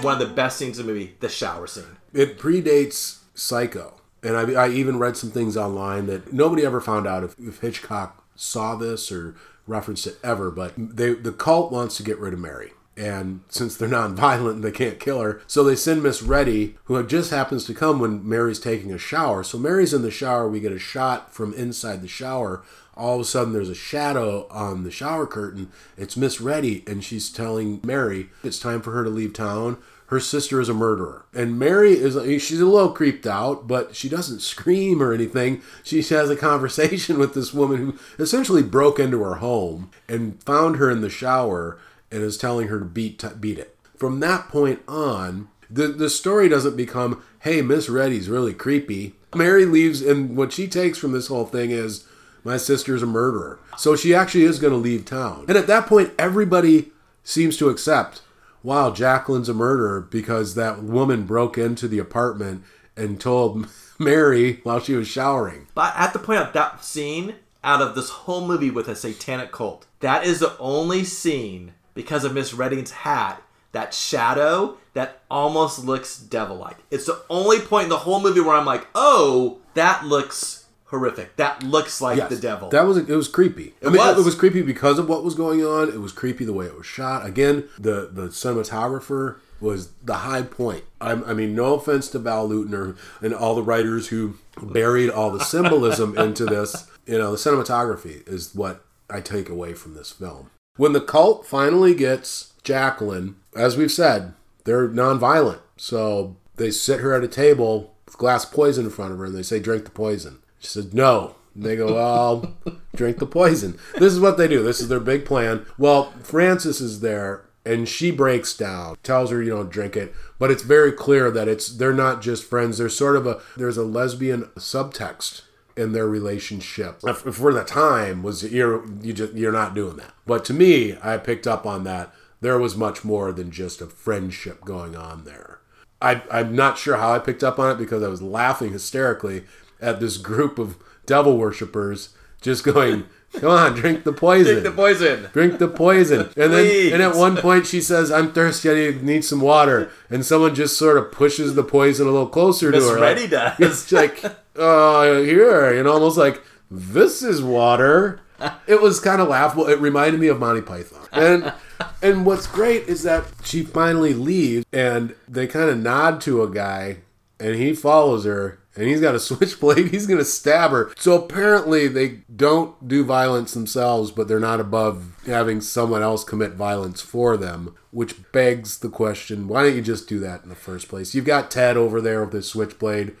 One 0.03 0.21
of 0.21 0.27
the 0.27 0.33
best 0.33 0.57
scenes 0.57 0.79
in 0.79 0.85
the 0.85 0.93
movie, 0.93 1.15
the 1.19 1.29
shower 1.29 1.67
scene. 1.67 1.97
It 2.13 2.37
predates 2.37 3.19
Psycho. 3.33 3.95
And 4.21 4.35
I, 4.35 4.65
I 4.65 4.69
even 4.69 4.99
read 4.99 5.17
some 5.17 5.31
things 5.31 5.57
online 5.57 6.07
that 6.07 6.31
nobody 6.33 6.65
ever 6.65 6.81
found 6.81 7.07
out 7.07 7.23
if, 7.23 7.35
if 7.39 7.59
Hitchcock 7.59 8.23
saw 8.35 8.75
this 8.75 9.11
or 9.11 9.35
referenced 9.69 10.07
it 10.07 10.17
ever, 10.23 10.51
but 10.51 10.73
they, 10.77 11.13
the 11.13 11.31
cult 11.31 11.71
wants 11.71 11.95
to 11.97 12.03
get 12.03 12.19
rid 12.19 12.33
of 12.33 12.39
Mary. 12.39 12.71
And 12.97 13.41
since 13.47 13.77
they're 13.77 13.87
non-violent, 13.87 14.61
they 14.61 14.71
can't 14.71 14.99
kill 14.99 15.21
her. 15.21 15.41
So 15.47 15.63
they 15.63 15.77
send 15.77 16.03
Miss 16.03 16.21
Reddy, 16.21 16.77
who 16.85 17.01
just 17.07 17.31
happens 17.31 17.63
to 17.65 17.73
come 17.73 17.99
when 17.99 18.27
Mary's 18.27 18.59
taking 18.59 18.91
a 18.91 18.97
shower. 18.97 19.41
So 19.43 19.57
Mary's 19.57 19.93
in 19.93 20.01
the 20.01 20.11
shower. 20.11 20.49
We 20.49 20.59
get 20.59 20.73
a 20.73 20.79
shot 20.79 21.33
from 21.33 21.53
inside 21.53 22.01
the 22.01 22.09
shower. 22.09 22.61
All 22.97 23.15
of 23.15 23.21
a 23.21 23.23
sudden, 23.23 23.53
there's 23.53 23.69
a 23.69 23.75
shadow 23.75 24.47
on 24.49 24.83
the 24.83 24.91
shower 24.91 25.25
curtain. 25.25 25.71
It's 25.95 26.17
Miss 26.17 26.41
Reddy, 26.41 26.83
and 26.85 27.01
she's 27.01 27.31
telling 27.31 27.79
Mary 27.83 28.31
it's 28.43 28.59
time 28.59 28.81
for 28.81 28.91
her 28.91 29.05
to 29.05 29.09
leave 29.09 29.31
town 29.31 29.77
her 30.09 30.19
sister 30.19 30.59
is 30.59 30.69
a 30.69 30.73
murderer. 30.73 31.25
And 31.35 31.59
Mary 31.59 31.93
is 31.93 32.15
she's 32.41 32.59
a 32.59 32.65
little 32.65 32.91
creeped 32.91 33.27
out, 33.27 33.67
but 33.67 33.95
she 33.95 34.09
doesn't 34.09 34.41
scream 34.41 35.03
or 35.03 35.13
anything. 35.13 35.61
She 35.83 36.01
has 36.01 36.29
a 36.31 36.35
conversation 36.35 37.19
with 37.19 37.35
this 37.35 37.53
woman 37.53 37.77
who 37.77 37.99
essentially 38.17 38.63
broke 38.63 38.99
into 38.99 39.21
her 39.21 39.35
home 39.35 39.91
and 40.07 40.43
found 40.43 40.77
her 40.77 40.89
in 40.89 41.01
the 41.01 41.11
shower 41.11 41.77
and 42.11 42.23
is 42.23 42.37
telling 42.37 42.69
her 42.69 42.79
to 42.79 42.85
beat 42.85 43.23
beat 43.39 43.59
it. 43.59 43.77
From 43.95 44.19
that 44.21 44.49
point 44.49 44.81
on, 44.87 45.47
the 45.69 45.87
the 45.87 46.09
story 46.09 46.49
doesn't 46.49 46.75
become, 46.75 47.21
"Hey, 47.41 47.61
Miss 47.61 47.87
Reddy's 47.87 48.29
really 48.29 48.53
creepy." 48.53 49.15
Mary 49.35 49.65
leaves 49.65 50.01
and 50.01 50.35
what 50.35 50.51
she 50.51 50.67
takes 50.67 50.97
from 50.97 51.11
this 51.11 51.27
whole 51.27 51.45
thing 51.45 51.69
is 51.69 52.05
my 52.43 52.57
sister's 52.57 53.03
a 53.03 53.05
murderer. 53.05 53.59
So 53.77 53.95
she 53.95 54.15
actually 54.15 54.45
is 54.45 54.57
going 54.57 54.73
to 54.73 54.77
leave 54.77 55.05
town. 55.05 55.45
And 55.47 55.55
at 55.55 55.67
that 55.67 55.85
point 55.85 56.13
everybody 56.17 56.91
seems 57.23 57.57
to 57.57 57.69
accept 57.69 58.23
wow, 58.63 58.91
Jacqueline's 58.91 59.49
a 59.49 59.53
murderer 59.53 60.01
because 60.01 60.55
that 60.55 60.83
woman 60.83 61.25
broke 61.25 61.57
into 61.57 61.87
the 61.87 61.99
apartment 61.99 62.63
and 62.95 63.19
told 63.19 63.67
Mary 63.99 64.59
while 64.63 64.79
she 64.79 64.95
was 64.95 65.07
showering. 65.07 65.67
But 65.73 65.93
at 65.95 66.13
the 66.13 66.19
point 66.19 66.41
of 66.41 66.53
that 66.53 66.83
scene, 66.83 67.35
out 67.63 67.81
of 67.81 67.95
this 67.95 68.09
whole 68.09 68.45
movie 68.45 68.69
with 68.69 68.87
a 68.87 68.95
satanic 68.95 69.51
cult, 69.51 69.85
that 69.99 70.25
is 70.25 70.39
the 70.39 70.57
only 70.59 71.03
scene 71.03 71.73
because 71.93 72.23
of 72.23 72.33
Miss 72.33 72.53
Redding's 72.53 72.91
hat, 72.91 73.41
that 73.71 73.93
shadow 73.93 74.77
that 74.93 75.21
almost 75.29 75.83
looks 75.85 76.17
devil 76.17 76.55
like. 76.55 76.77
It's 76.89 77.05
the 77.05 77.21
only 77.29 77.59
point 77.59 77.83
in 77.83 77.89
the 77.89 77.97
whole 77.97 78.21
movie 78.21 78.39
where 78.39 78.55
I'm 78.55 78.65
like, 78.65 78.87
oh, 78.95 79.59
that 79.73 80.05
looks 80.05 80.58
horrific. 80.89 81.35
That 81.37 81.63
looks 81.63 82.01
like 82.01 82.17
Yes, 82.17 82.29
the 82.29 82.35
devil. 82.37 82.69
That 82.69 82.85
was 82.85 82.97
it 82.97 83.07
was 83.09 83.27
creepy. 83.27 83.73
I 83.83 83.87
It 83.87 83.91
mean, 83.93 83.97
was. 83.97 84.19
it 84.19 84.25
was 84.25 84.35
creepy 84.35 84.61
because 84.61 84.99
of 84.99 85.07
what 85.09 85.23
was 85.23 85.35
going 85.35 85.63
on. 85.65 85.89
It 85.89 86.01
was 86.01 86.11
creepy 86.11 86.45
the 86.45 86.53
way 86.53 86.65
it 86.65 86.75
was 86.77 86.85
shot. 86.85 87.25
Again, 87.25 87.67
the 87.79 88.09
the 88.11 88.27
cinematographer 88.27 89.37
was 89.61 89.89
the 90.03 90.15
high 90.15 90.41
point. 90.41 90.83
I, 91.01 91.11
I 91.11 91.33
mean, 91.33 91.53
no 91.53 91.73
offense 91.73 92.07
to 92.11 92.19
Val 92.19 92.47
Lutner 92.47 92.95
and 93.21 93.33
all 93.33 93.55
the 93.55 93.63
writers 93.63 94.07
who 94.07 94.35
buried 94.61 95.09
all 95.09 95.31
the 95.31 95.43
symbolism 95.43 96.17
into 96.25 96.45
this. 96.45 96.87
You 97.05 97.17
know, 97.17 97.31
the 97.31 97.37
cinematography 97.37 98.27
is 98.27 98.55
what 98.55 98.85
I 99.09 99.19
take 99.19 99.49
away 99.49 99.73
from 99.73 99.95
this 99.95 100.11
film. 100.11 100.49
When 100.77 100.93
the 100.93 101.01
cult 101.01 101.45
finally 101.45 101.93
gets 101.93 102.53
Jacqueline, 102.63 103.35
as 103.55 103.75
we've 103.75 103.91
said, 103.91 104.33
they're 104.63 104.87
nonviolent. 104.87 105.59
So 105.75 106.37
they 106.55 106.71
sit 106.71 107.01
her 107.01 107.13
at 107.13 107.23
a 107.23 107.27
table 107.27 107.95
with 108.05 108.17
glass 108.17 108.45
poison 108.45 108.85
in 108.85 108.91
front 108.91 109.11
of 109.11 109.17
her 109.19 109.25
and 109.25 109.35
they 109.35 109.43
say, 109.43 109.59
drink 109.59 109.83
the 109.83 109.91
poison. 109.91 110.39
She 110.59 110.67
said, 110.67 110.93
no. 110.93 111.35
And 111.55 111.63
they 111.63 111.75
go, 111.75 111.93
well, 111.93 112.53
drink 112.95 113.17
the 113.17 113.25
poison. 113.25 113.77
This 113.97 114.13
is 114.13 114.19
what 114.19 114.37
they 114.37 114.47
do. 114.47 114.63
This 114.63 114.79
is 114.79 114.87
their 114.87 114.99
big 114.99 115.25
plan. 115.25 115.65
Well, 115.77 116.11
Frances 116.23 116.79
is 116.81 117.01
there 117.01 117.45
and 117.65 117.87
she 117.87 118.11
breaks 118.11 118.55
down, 118.55 118.97
tells 119.03 119.31
her, 119.31 119.43
you 119.43 119.51
know, 119.51 119.63
drink 119.63 119.95
it. 119.95 120.13
But 120.37 120.51
it's 120.51 120.63
very 120.63 120.91
clear 120.91 121.29
that 121.31 121.47
it's 121.47 121.67
they're 121.69 121.93
not 121.93 122.21
just 122.21 122.43
friends. 122.43 122.77
There's 122.77 122.95
sort 122.95 123.15
of 123.15 123.27
a 123.27 123.41
there's 123.57 123.77
a 123.77 123.83
lesbian 123.83 124.45
subtext 124.55 125.43
in 125.75 125.91
their 125.91 126.07
relationship. 126.07 127.01
For 127.01 127.53
the 127.53 127.63
time 127.63 128.23
was 128.23 128.43
you're 128.43 128.85
you 129.01 129.13
just 129.13 129.33
you're 129.33 129.51
not 129.51 129.75
doing 129.75 129.97
that. 129.97 130.13
But 130.25 130.45
to 130.45 130.53
me, 130.53 130.97
I 131.03 131.17
picked 131.17 131.47
up 131.47 131.65
on 131.65 131.83
that. 131.83 132.13
There 132.41 132.57
was 132.57 132.75
much 132.75 133.03
more 133.03 133.31
than 133.33 133.51
just 133.51 133.81
a 133.81 133.87
friendship 133.87 134.61
going 134.61 134.95
on 134.95 135.25
there. 135.25 135.59
I, 136.01 136.21
I'm 136.31 136.55
not 136.55 136.77
sure 136.77 136.95
how 136.95 137.11
I 137.11 137.19
picked 137.19 137.43
up 137.43 137.59
on 137.59 137.71
it 137.71 137.77
because 137.77 138.01
I 138.01 138.07
was 138.07 138.21
laughing 138.21 138.71
hysterically 138.71 139.43
at 139.81 139.99
this 139.99 140.17
group 140.17 140.59
of 140.59 140.77
devil 141.05 141.37
worshippers 141.37 142.09
just 142.41 142.63
going, 142.63 143.05
"Come 143.33 143.49
on, 143.49 143.73
drink 143.73 144.03
the 144.03 144.13
poison." 144.13 144.61
Drink 144.61 144.63
the 144.63 144.71
poison. 144.71 145.29
drink 145.33 145.59
the 145.59 145.67
poison. 145.67 146.29
And 146.37 146.53
then 146.53 146.93
and 146.93 147.01
at 147.01 147.15
one 147.15 147.37
point 147.37 147.65
she 147.67 147.81
says, 147.81 148.11
I'm 148.11 148.31
thirsty, 148.31 148.69
I 148.69 148.91
need 149.01 149.25
some 149.25 149.41
water. 149.41 149.91
And 150.09 150.25
someone 150.25 150.55
just 150.55 150.77
sort 150.77 150.97
of 150.97 151.11
pushes 151.11 151.55
the 151.55 151.63
poison 151.63 152.07
a 152.07 152.11
little 152.11 152.27
closer 152.27 152.71
Miss 152.71 152.85
to 152.87 152.93
her. 152.93 153.01
Reddy 153.01 153.27
does. 153.27 153.59
It's 153.59 153.91
like, 153.91 154.23
uh, 154.55 155.19
here, 155.19 155.77
and 155.77 155.87
almost 155.87 156.17
like, 156.17 156.41
this 156.71 157.21
is 157.23 157.41
water. 157.41 158.21
It 158.67 158.81
was 158.81 158.99
kind 158.99 159.21
of 159.21 159.27
laughable. 159.27 159.67
It 159.67 159.79
reminded 159.79 160.19
me 160.21 160.27
of 160.27 160.39
Monty 160.39 160.61
Python. 160.61 161.07
And 161.11 161.53
and 162.01 162.25
what's 162.25 162.47
great 162.47 162.83
is 162.87 163.03
that 163.03 163.25
she 163.43 163.63
finally 163.63 164.13
leaves 164.13 164.65
and 164.71 165.15
they 165.27 165.47
kind 165.47 165.69
of 165.69 165.77
nod 165.77 166.21
to 166.21 166.43
a 166.43 166.49
guy 166.49 166.99
and 167.39 167.55
he 167.55 167.73
follows 167.73 168.25
her 168.25 168.58
and 168.75 168.87
he's 168.87 169.01
got 169.01 169.15
a 169.15 169.19
switchblade. 169.19 169.87
He's 169.91 170.07
going 170.07 170.19
to 170.19 170.25
stab 170.25 170.71
her. 170.71 170.91
So 170.97 171.13
apparently 171.21 171.87
they 171.87 172.21
don't 172.35 172.87
do 172.87 173.03
violence 173.03 173.53
themselves, 173.53 174.11
but 174.11 174.27
they're 174.27 174.39
not 174.39 174.59
above 174.59 175.15
having 175.25 175.61
someone 175.61 176.01
else 176.01 176.23
commit 176.23 176.53
violence 176.53 177.01
for 177.01 177.37
them, 177.37 177.75
which 177.91 178.31
begs 178.31 178.79
the 178.79 178.89
question, 178.89 179.47
why 179.47 179.63
don't 179.63 179.75
you 179.75 179.81
just 179.81 180.07
do 180.07 180.19
that 180.19 180.43
in 180.43 180.49
the 180.49 180.55
first 180.55 180.87
place? 180.87 181.13
You've 181.15 181.25
got 181.25 181.51
Ted 181.51 181.77
over 181.77 182.01
there 182.01 182.23
with 182.23 182.33
his 182.33 182.47
switchblade. 182.47 183.15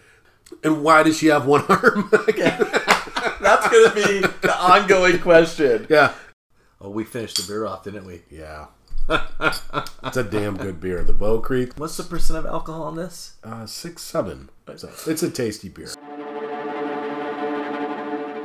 And 0.63 0.83
why 0.83 1.03
does 1.03 1.17
she 1.17 1.27
have 1.27 1.45
one 1.45 1.63
arm? 1.69 2.09
That's 2.11 3.69
going 3.69 3.89
to 3.89 3.93
be 3.95 4.19
the 4.41 4.55
ongoing 4.57 5.19
question. 5.19 5.87
yeah. 5.89 6.13
Oh, 6.81 6.89
we 6.89 7.03
finished 7.03 7.35
the 7.37 7.43
beer 7.51 7.65
off, 7.65 7.83
didn't 7.83 8.05
we? 8.05 8.21
Yeah. 8.29 8.67
It's 9.09 10.17
a 10.17 10.23
damn 10.23 10.57
good 10.57 10.79
beer. 10.79 11.03
The 11.03 11.13
Bokrijk, 11.13 11.77
What's 11.77 11.97
the 11.97 12.03
percent 12.03 12.39
of 12.39 12.45
alcohol 12.45 12.83
on 12.83 12.95
this? 12.95 13.33
uh, 13.43 13.65
six 13.65 14.01
seven. 14.03 14.49
So 14.75 14.89
it's 15.07 15.23
a 15.23 15.29
tasty 15.31 15.69
beer. 15.69 15.89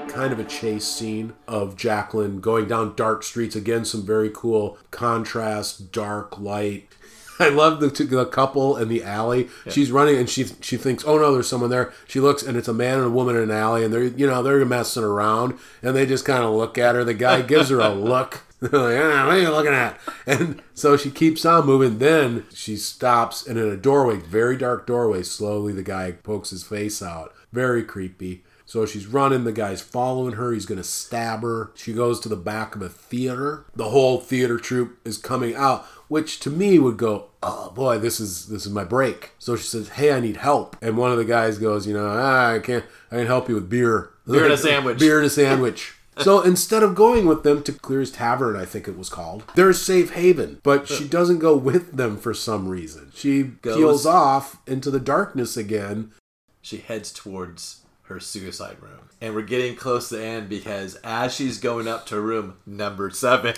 Kind 0.09 0.33
of 0.33 0.39
a 0.39 0.45
chase 0.45 0.85
scene 0.87 1.33
of 1.49 1.77
Jacqueline 1.77 2.41
going 2.41 2.69
down 2.69 2.95
dark 2.95 3.25
streets. 3.25 3.57
Again, 3.57 3.85
some 3.85 4.07
very 4.07 4.31
cool 4.33 4.79
contrast, 4.93 5.91
dark 5.91 6.39
light. 6.39 6.89
I 7.41 7.49
love 7.49 7.81
the, 7.81 7.89
the 7.89 8.25
couple 8.25 8.77
in 8.77 8.87
the 8.89 9.03
alley. 9.03 9.49
She's 9.69 9.91
running 9.91 10.17
and 10.17 10.31
she 10.31 10.45
she 10.61 10.77
thinks, 10.77 11.05
oh 11.05 11.19
no, 11.19 11.33
there's 11.35 11.49
someone 11.49 11.71
there. 11.71 11.93
She 12.07 12.21
looks 12.21 12.45
and 12.45 12.57
it's 12.57 12.69
a 12.69 12.73
man 12.75 12.99
and 12.99 13.07
a 13.09 13.11
woman 13.11 13.35
in 13.35 13.43
an 13.43 13.51
alley, 13.51 13.85
and 13.85 13.93
they're 13.93 14.05
you 14.05 14.27
know 14.27 14.41
they're 14.43 14.65
messing 14.65 15.03
around, 15.03 15.59
and 15.83 15.97
they 15.97 16.07
just 16.07 16.25
kind 16.25 16.45
of 16.45 16.55
look 16.55 16.79
at 16.79 16.95
her. 16.95 17.03
The 17.03 17.13
guy 17.15 17.43
gives 17.43 17.71
her 17.71 17.81
a 17.81 17.89
look. 17.93 18.43
They're 18.71 18.81
like, 18.81 18.99
ah, 18.99 19.27
what 19.27 19.37
are 19.37 19.41
you 19.41 19.51
looking 19.51 19.73
at? 19.75 20.01
And 20.27 20.63
so 20.73 20.97
she 20.97 21.11
keeps 21.11 21.45
on 21.45 21.67
moving. 21.67 21.99
Then 21.99 22.47
she 22.55 22.77
stops, 22.77 23.47
and 23.47 23.59
in 23.59 23.69
a 23.69 23.77
doorway, 23.77 24.17
very 24.17 24.57
dark 24.57 24.87
doorway, 24.87 25.23
slowly 25.23 25.73
the 25.73 25.83
guy 25.83 26.13
pokes 26.13 26.51
his 26.51 26.65
face 26.65 27.03
out. 27.03 27.35
Very 27.53 27.85
creepy. 27.85 28.43
So 28.65 28.87
she's 28.87 29.07
running. 29.07 29.45
The 29.45 29.53
guy's 29.53 29.83
following 29.83 30.35
her. 30.35 30.53
He's 30.53 30.65
going 30.65 30.79
to 30.79 30.85
stab 30.85 31.43
her. 31.43 31.73
She 31.75 31.93
goes 31.93 32.19
to 32.21 32.29
the 32.31 32.37
back 32.37 32.75
of 32.75 32.81
a 32.81 32.89
theater. 32.89 33.67
The 33.77 33.91
whole 33.91 34.19
theater 34.19 34.59
troupe 34.59 34.99
is 35.05 35.19
coming 35.19 35.55
out, 35.55 35.85
which 36.09 36.41
to 36.41 36.51
me 36.51 36.79
would 36.79 36.97
go, 36.97 37.27
"Oh 37.43 37.71
boy, 37.71 37.99
this 37.99 38.19
is 38.19 38.47
this 38.47 38.65
is 38.65 38.73
my 38.73 38.85
break." 38.85 39.33
So 39.39 39.57
she 39.57 39.65
says, 39.65 39.91
"Hey, 39.91 40.13
I 40.13 40.21
need 40.21 40.39
help." 40.39 40.77
And 40.81 40.97
one 40.97 41.13
of 41.13 41.19
the 41.19 41.27
guys 41.27 41.59
goes, 41.59 41.87
"You 41.87 41.93
know, 41.93 42.09
ah, 42.09 42.55
I 42.55 42.59
can't. 42.59 42.85
I 43.13 43.17
can 43.17 43.27
help 43.27 43.51
you 43.51 43.57
with 43.57 43.69
beer. 43.69 44.11
Beer 44.27 44.45
and 44.45 44.55
a 44.55 44.59
sandwich." 44.69 44.99
Beer 44.99 45.19
and 45.19 45.27
a 45.27 45.31
sandwich." 45.31 45.95
So 46.19 46.41
instead 46.41 46.83
of 46.83 46.95
going 46.95 47.27
with 47.27 47.43
them 47.43 47.63
to 47.65 47.73
Clear's 47.73 48.11
Tavern, 48.13 48.57
I 48.57 48.65
think 48.65 48.87
it 48.87 48.97
was 48.97 49.09
called, 49.09 49.45
there's 49.55 49.81
safe 49.83 50.13
haven. 50.13 50.61
But 50.63 50.89
she 50.89 51.09
doesn't 51.09 51.39
go 51.39 51.57
with 51.57 51.97
them 51.97 52.17
for 52.17 52.35
some 52.35 52.69
reason. 52.69 53.11
She 53.15 53.43
Goes- 53.43 53.77
peels 53.77 54.07
off 54.07 54.59
into 54.67 54.91
the 54.91 55.01
darkness 55.01 55.57
again. 55.57 56.13
She 56.63 56.79
heads 56.79 57.13
towards 57.13 57.81
her 58.05 58.21
suicide 58.21 58.77
room. 58.81 59.09
And 59.21 59.35
we're 59.35 59.43
getting 59.43 59.77
close 59.77 60.09
to 60.11 60.17
the 60.17 60.25
end 60.25 60.49
because 60.49 60.97
as 61.05 61.35
she's 61.35 61.59
going 61.59 61.89
up 61.89 62.07
to 62.07 62.21
room 62.21 62.57
number 62.67 63.11
seven, 63.11 63.55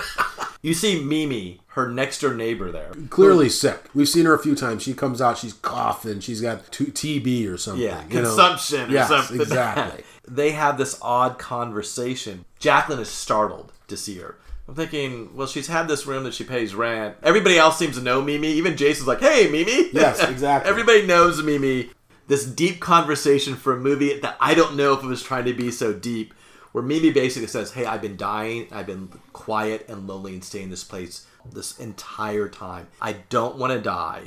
you 0.62 0.74
see 0.74 1.02
Mimi, 1.02 1.60
her 1.76 1.88
next 1.90 2.20
door 2.22 2.32
neighbor 2.34 2.72
there. 2.72 2.90
Clearly 3.10 3.50
sick. 3.50 3.84
We've 3.94 4.08
seen 4.08 4.24
her 4.24 4.32
a 4.34 4.38
few 4.38 4.54
times. 4.56 4.82
She 4.82 4.94
comes 4.94 5.20
out, 5.20 5.36
she's 5.36 5.52
coughing, 5.52 6.20
she's 6.20 6.40
got 6.40 6.72
t- 6.72 6.86
TB 6.86 7.52
or 7.52 7.58
something. 7.58 7.82
Yeah, 7.84 8.02
you 8.08 8.14
know. 8.14 8.22
consumption 8.22 8.88
or 8.90 8.92
Yes, 8.94 9.08
something. 9.08 9.40
exactly. 9.40 10.02
they 10.26 10.52
have 10.52 10.78
this 10.78 10.98
odd 11.02 11.38
conversation. 11.38 12.46
Jacqueline 12.58 12.98
is 13.00 13.08
startled 13.10 13.72
to 13.88 13.96
see 13.96 14.16
her. 14.18 14.36
I'm 14.66 14.74
thinking, 14.74 15.36
well, 15.36 15.46
she's 15.46 15.66
had 15.68 15.86
this 15.86 16.06
room 16.06 16.24
that 16.24 16.32
she 16.34 16.44
pays 16.44 16.74
rent. 16.74 17.16
Everybody 17.22 17.56
else 17.58 17.78
seems 17.78 17.96
to 17.98 18.02
know 18.02 18.20
Mimi. 18.22 18.48
Even 18.52 18.76
Jason's 18.76 19.06
like, 19.06 19.20
hey, 19.20 19.48
Mimi. 19.50 19.90
Yes, 19.92 20.20
exactly. 20.28 20.68
Everybody 20.68 21.06
knows 21.06 21.42
Mimi. 21.42 21.90
This 22.26 22.44
deep 22.46 22.80
conversation 22.80 23.54
for 23.54 23.74
a 23.74 23.78
movie 23.78 24.18
that 24.18 24.36
I 24.40 24.54
don't 24.54 24.76
know 24.76 24.94
if 24.94 25.04
it 25.04 25.06
was 25.06 25.22
trying 25.22 25.44
to 25.44 25.52
be 25.54 25.70
so 25.70 25.92
deep, 25.92 26.34
where 26.76 26.84
Mimi 26.84 27.10
basically 27.10 27.48
says, 27.48 27.72
hey, 27.72 27.86
I've 27.86 28.02
been 28.02 28.18
dying. 28.18 28.68
I've 28.70 28.86
been 28.86 29.08
quiet 29.32 29.86
and 29.88 30.06
lonely 30.06 30.34
and 30.34 30.44
staying 30.44 30.64
in 30.64 30.70
this 30.70 30.84
place 30.84 31.26
this 31.50 31.78
entire 31.78 32.50
time. 32.50 32.88
I 33.00 33.14
don't 33.30 33.56
want 33.56 33.72
to 33.72 33.80
die. 33.80 34.24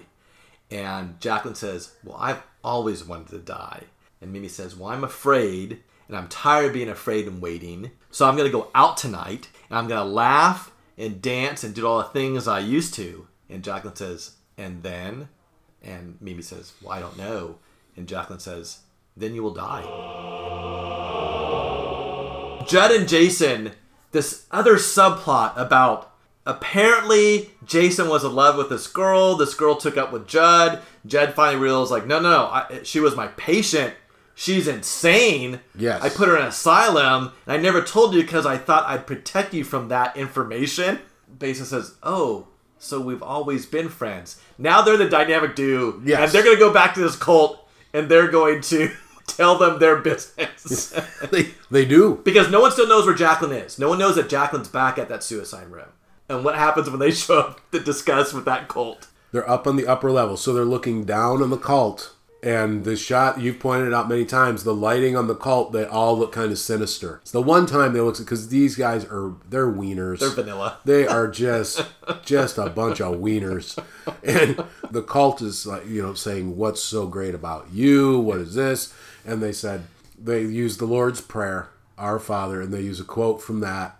And 0.71 1.21
Jacqueline 1.21 1.53
says, 1.53 1.93
Well, 2.03 2.17
I've 2.19 2.41
always 2.63 3.05
wanted 3.05 3.27
to 3.27 3.37
die. 3.37 3.83
And 4.19 4.33
Mimi 4.33 4.47
says, 4.47 4.75
Well, 4.75 4.89
I'm 4.89 5.03
afraid, 5.03 5.83
and 6.07 6.17
I'm 6.17 6.27
tired 6.27 6.65
of 6.65 6.73
being 6.73 6.89
afraid 6.89 7.27
and 7.27 7.39
waiting. 7.39 7.91
So 8.09 8.27
I'm 8.27 8.35
to 8.35 8.49
go 8.49 8.71
out 8.73 8.97
tonight, 8.97 9.49
and 9.69 9.77
I'm 9.77 9.87
to 9.89 10.03
laugh 10.03 10.71
and 10.97 11.21
dance 11.21 11.63
and 11.63 11.75
do 11.75 11.85
all 11.85 11.99
the 11.99 12.05
things 12.05 12.47
I 12.47 12.61
used 12.61 12.95
to. 12.95 13.27
And 13.47 13.63
Jacqueline 13.63 13.95
says, 13.95 14.37
and 14.57 14.81
then? 14.81 15.29
And 15.83 16.17
Mimi 16.19 16.41
says, 16.41 16.73
well, 16.81 16.93
I 16.93 16.99
don't 16.99 17.15
know. 17.15 17.57
And 17.95 18.07
Jacqueline 18.07 18.39
says, 18.39 18.79
then 19.15 19.35
you 19.35 19.43
will 19.43 19.53
die. 19.53 20.68
Judd 22.69 22.91
and 22.91 23.07
Jason, 23.09 23.71
this 24.11 24.45
other 24.51 24.75
subplot 24.75 25.57
about 25.57 26.11
apparently 26.45 27.49
Jason 27.65 28.07
was 28.09 28.23
in 28.23 28.33
love 28.33 28.57
with 28.57 28.69
this 28.69 28.87
girl. 28.87 29.35
This 29.35 29.53
girl 29.53 29.75
took 29.75 29.97
up 29.97 30.11
with 30.11 30.27
Judd. 30.27 30.81
Judd 31.05 31.33
finally 31.33 31.61
realized, 31.61 31.91
like, 31.91 32.05
no, 32.05 32.19
no, 32.19 32.29
no, 32.31 32.43
I, 32.45 32.79
she 32.83 32.99
was 32.99 33.15
my 33.15 33.27
patient. 33.29 33.93
She's 34.35 34.67
insane. 34.67 35.59
Yes. 35.75 36.01
I 36.01 36.09
put 36.09 36.27
her 36.29 36.35
in 36.37 36.43
an 36.43 36.47
asylum, 36.49 37.31
and 37.45 37.53
I 37.53 37.57
never 37.57 37.81
told 37.81 38.13
you 38.13 38.21
because 38.21 38.45
I 38.45 38.57
thought 38.57 38.87
I'd 38.87 39.05
protect 39.07 39.53
you 39.53 39.63
from 39.63 39.89
that 39.89 40.15
information. 40.15 40.99
Jason 41.39 41.65
says, 41.65 41.95
oh, 42.03 42.47
so 42.77 43.01
we've 43.01 43.21
always 43.23 43.65
been 43.65 43.89
friends. 43.89 44.41
Now 44.57 44.81
they're 44.81 44.95
the 44.97 45.09
dynamic 45.09 45.55
duo, 45.55 45.99
Yes. 46.05 46.19
and 46.21 46.31
they're 46.31 46.43
going 46.43 46.55
to 46.55 46.59
go 46.59 46.73
back 46.73 46.93
to 46.93 47.01
this 47.01 47.15
cult, 47.17 47.67
and 47.93 48.07
they're 48.09 48.29
going 48.29 48.61
to 48.61 48.91
tell 49.35 49.57
them 49.57 49.79
their 49.79 49.97
business. 49.97 50.93
They 51.31 51.49
they 51.69 51.85
do. 51.85 52.21
Because 52.23 52.49
no 52.49 52.61
one 52.61 52.71
still 52.71 52.87
knows 52.87 53.05
where 53.05 53.15
Jacqueline 53.15 53.51
is. 53.51 53.77
No 53.77 53.89
one 53.89 53.99
knows 53.99 54.15
that 54.15 54.29
Jacqueline's 54.29 54.67
back 54.69 54.97
at 54.97 55.09
that 55.09 55.23
suicide 55.23 55.67
room. 55.67 55.89
And 56.29 56.43
what 56.43 56.55
happens 56.55 56.89
when 56.89 56.99
they 56.99 57.11
show 57.25 57.39
up 57.39 57.71
to 57.71 57.79
discuss 57.79 58.33
with 58.33 58.45
that 58.45 58.67
cult? 58.67 59.07
They're 59.31 59.49
up 59.49 59.67
on 59.67 59.75
the 59.75 59.87
upper 59.87 60.11
level, 60.11 60.37
so 60.37 60.53
they're 60.53 60.65
looking 60.65 61.03
down 61.03 61.41
on 61.41 61.49
the 61.49 61.57
cult. 61.57 62.15
And 62.41 62.85
the 62.85 62.95
shot 62.95 63.41
you've 63.41 63.59
pointed 63.59 63.93
out 63.93 64.07
many 64.07 64.23
times, 64.23 64.63
the 64.63 64.73
lighting 64.73 65.17
on 65.17 65.27
the 65.27 65.35
cult, 65.35 65.73
they 65.73 65.83
all 65.83 66.17
look 66.17 66.31
kind 66.31 66.53
of 66.53 66.57
sinister. 66.57 67.19
It's 67.21 67.31
the 67.31 67.41
one 67.41 67.65
time 67.65 67.91
they 67.91 67.99
look 67.99 68.17
because 68.17 68.47
these 68.47 68.77
guys 68.77 69.03
are 69.03 69.33
they're 69.49 69.69
wieners. 69.69 70.19
They're 70.19 70.29
vanilla. 70.29 70.77
They 70.85 71.05
are 71.05 71.27
just 71.27 71.85
just 72.23 72.57
a 72.57 72.69
bunch 72.69 73.01
of 73.01 73.15
wieners. 73.15 73.77
And 74.23 74.63
the 74.89 75.03
cult 75.03 75.41
is 75.41 75.65
like, 75.67 75.85
you 75.85 76.01
know, 76.01 76.13
saying, 76.13 76.55
What's 76.55 76.81
so 76.81 77.07
great 77.07 77.35
about 77.35 77.67
you? 77.73 78.19
What 78.19 78.37
is 78.39 78.53
this? 78.53 78.93
And 79.25 79.41
they 79.41 79.51
said 79.51 79.83
they 80.21 80.41
use 80.41 80.77
the 80.77 80.85
Lord's 80.85 81.21
Prayer, 81.21 81.69
Our 81.97 82.19
Father, 82.19 82.61
and 82.61 82.73
they 82.73 82.81
use 82.81 82.99
a 82.99 83.03
quote 83.05 83.41
from 83.41 83.59
that 83.61 83.97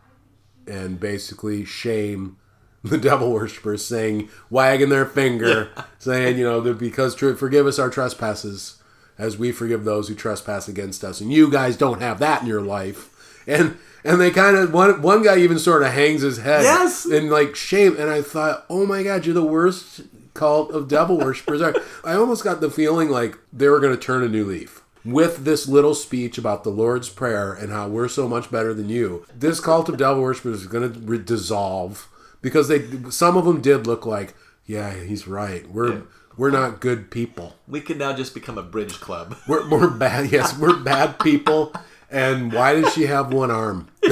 and 0.67 0.99
basically 0.99 1.65
shame 1.65 2.37
the 2.83 2.97
devil 3.09 3.31
worshippers, 3.31 3.83
saying, 3.85 4.29
wagging 4.49 4.89
their 4.89 5.05
finger, 5.05 5.69
saying, 5.99 6.37
you 6.37 6.43
know, 6.45 6.61
that 6.61 6.77
because 6.77 7.15
forgive 7.15 7.67
us 7.67 7.79
our 7.79 7.89
trespasses 7.89 8.81
as 9.17 9.37
we 9.37 9.51
forgive 9.51 9.83
those 9.83 10.07
who 10.07 10.15
trespass 10.15 10.67
against 10.69 11.03
us. 11.03 11.19
And 11.19 11.31
you 11.31 11.51
guys 11.51 11.75
don't 11.75 12.01
have 12.01 12.19
that 12.19 12.41
in 12.41 12.47
your 12.47 12.61
life. 12.61 13.43
And 13.47 13.77
and 14.05 14.21
they 14.21 14.31
kind 14.31 14.55
of 14.55 14.71
one 14.73 15.01
one 15.01 15.23
guy 15.23 15.37
even 15.39 15.59
sort 15.59 15.83
of 15.83 15.91
hangs 15.91 16.21
his 16.21 16.37
head 16.37 16.63
Yes. 16.63 17.05
in 17.05 17.29
like 17.29 17.55
shame. 17.55 17.97
And 17.99 18.09
I 18.09 18.21
thought, 18.21 18.65
oh 18.69 18.85
my 18.85 19.03
god, 19.03 19.25
you're 19.25 19.33
the 19.33 19.43
worst 19.43 20.01
cult 20.33 20.71
of 20.71 20.87
devil 20.87 21.17
worshippers. 21.17 21.61
I 21.61 21.73
I 22.09 22.13
almost 22.15 22.43
got 22.45 22.61
the 22.61 22.69
feeling 22.71 23.09
like 23.09 23.37
they 23.51 23.67
were 23.67 23.79
going 23.81 23.93
to 23.93 24.01
turn 24.01 24.23
a 24.23 24.29
new 24.29 24.45
leaf 24.45 24.83
with 25.05 25.45
this 25.45 25.67
little 25.67 25.95
speech 25.95 26.37
about 26.37 26.63
the 26.63 26.69
Lord's 26.69 27.09
Prayer 27.09 27.53
and 27.53 27.71
how 27.71 27.87
we're 27.87 28.07
so 28.07 28.27
much 28.27 28.51
better 28.51 28.73
than 28.73 28.89
you. 28.89 29.25
This 29.33 29.59
cult 29.59 29.89
of 29.89 29.97
devil 29.97 30.21
worshippers 30.21 30.61
is 30.61 30.67
going 30.67 30.91
to 30.91 30.99
re- 30.99 31.17
dissolve 31.17 32.07
because 32.41 32.67
they 32.67 32.85
some 33.09 33.37
of 33.37 33.45
them 33.45 33.61
did 33.61 33.87
look 33.87 34.05
like, 34.05 34.33
yeah, 34.65 34.93
he's 34.93 35.27
right. 35.27 35.69
We're 35.69 36.03
we're 36.37 36.51
not 36.51 36.79
good 36.79 37.11
people. 37.11 37.55
We 37.67 37.81
can 37.81 37.97
now 37.97 38.13
just 38.13 38.33
become 38.33 38.57
a 38.57 38.63
bridge 38.63 38.99
club. 39.01 39.35
We're, 39.47 39.69
we're 39.69 39.89
bad. 39.89 40.31
Yes, 40.31 40.57
we're 40.57 40.77
bad 40.77 41.19
people. 41.19 41.73
And 42.09 42.53
why 42.53 42.79
does 42.79 42.93
she 42.93 43.07
have 43.07 43.33
one 43.33 43.51
arm? 43.51 43.89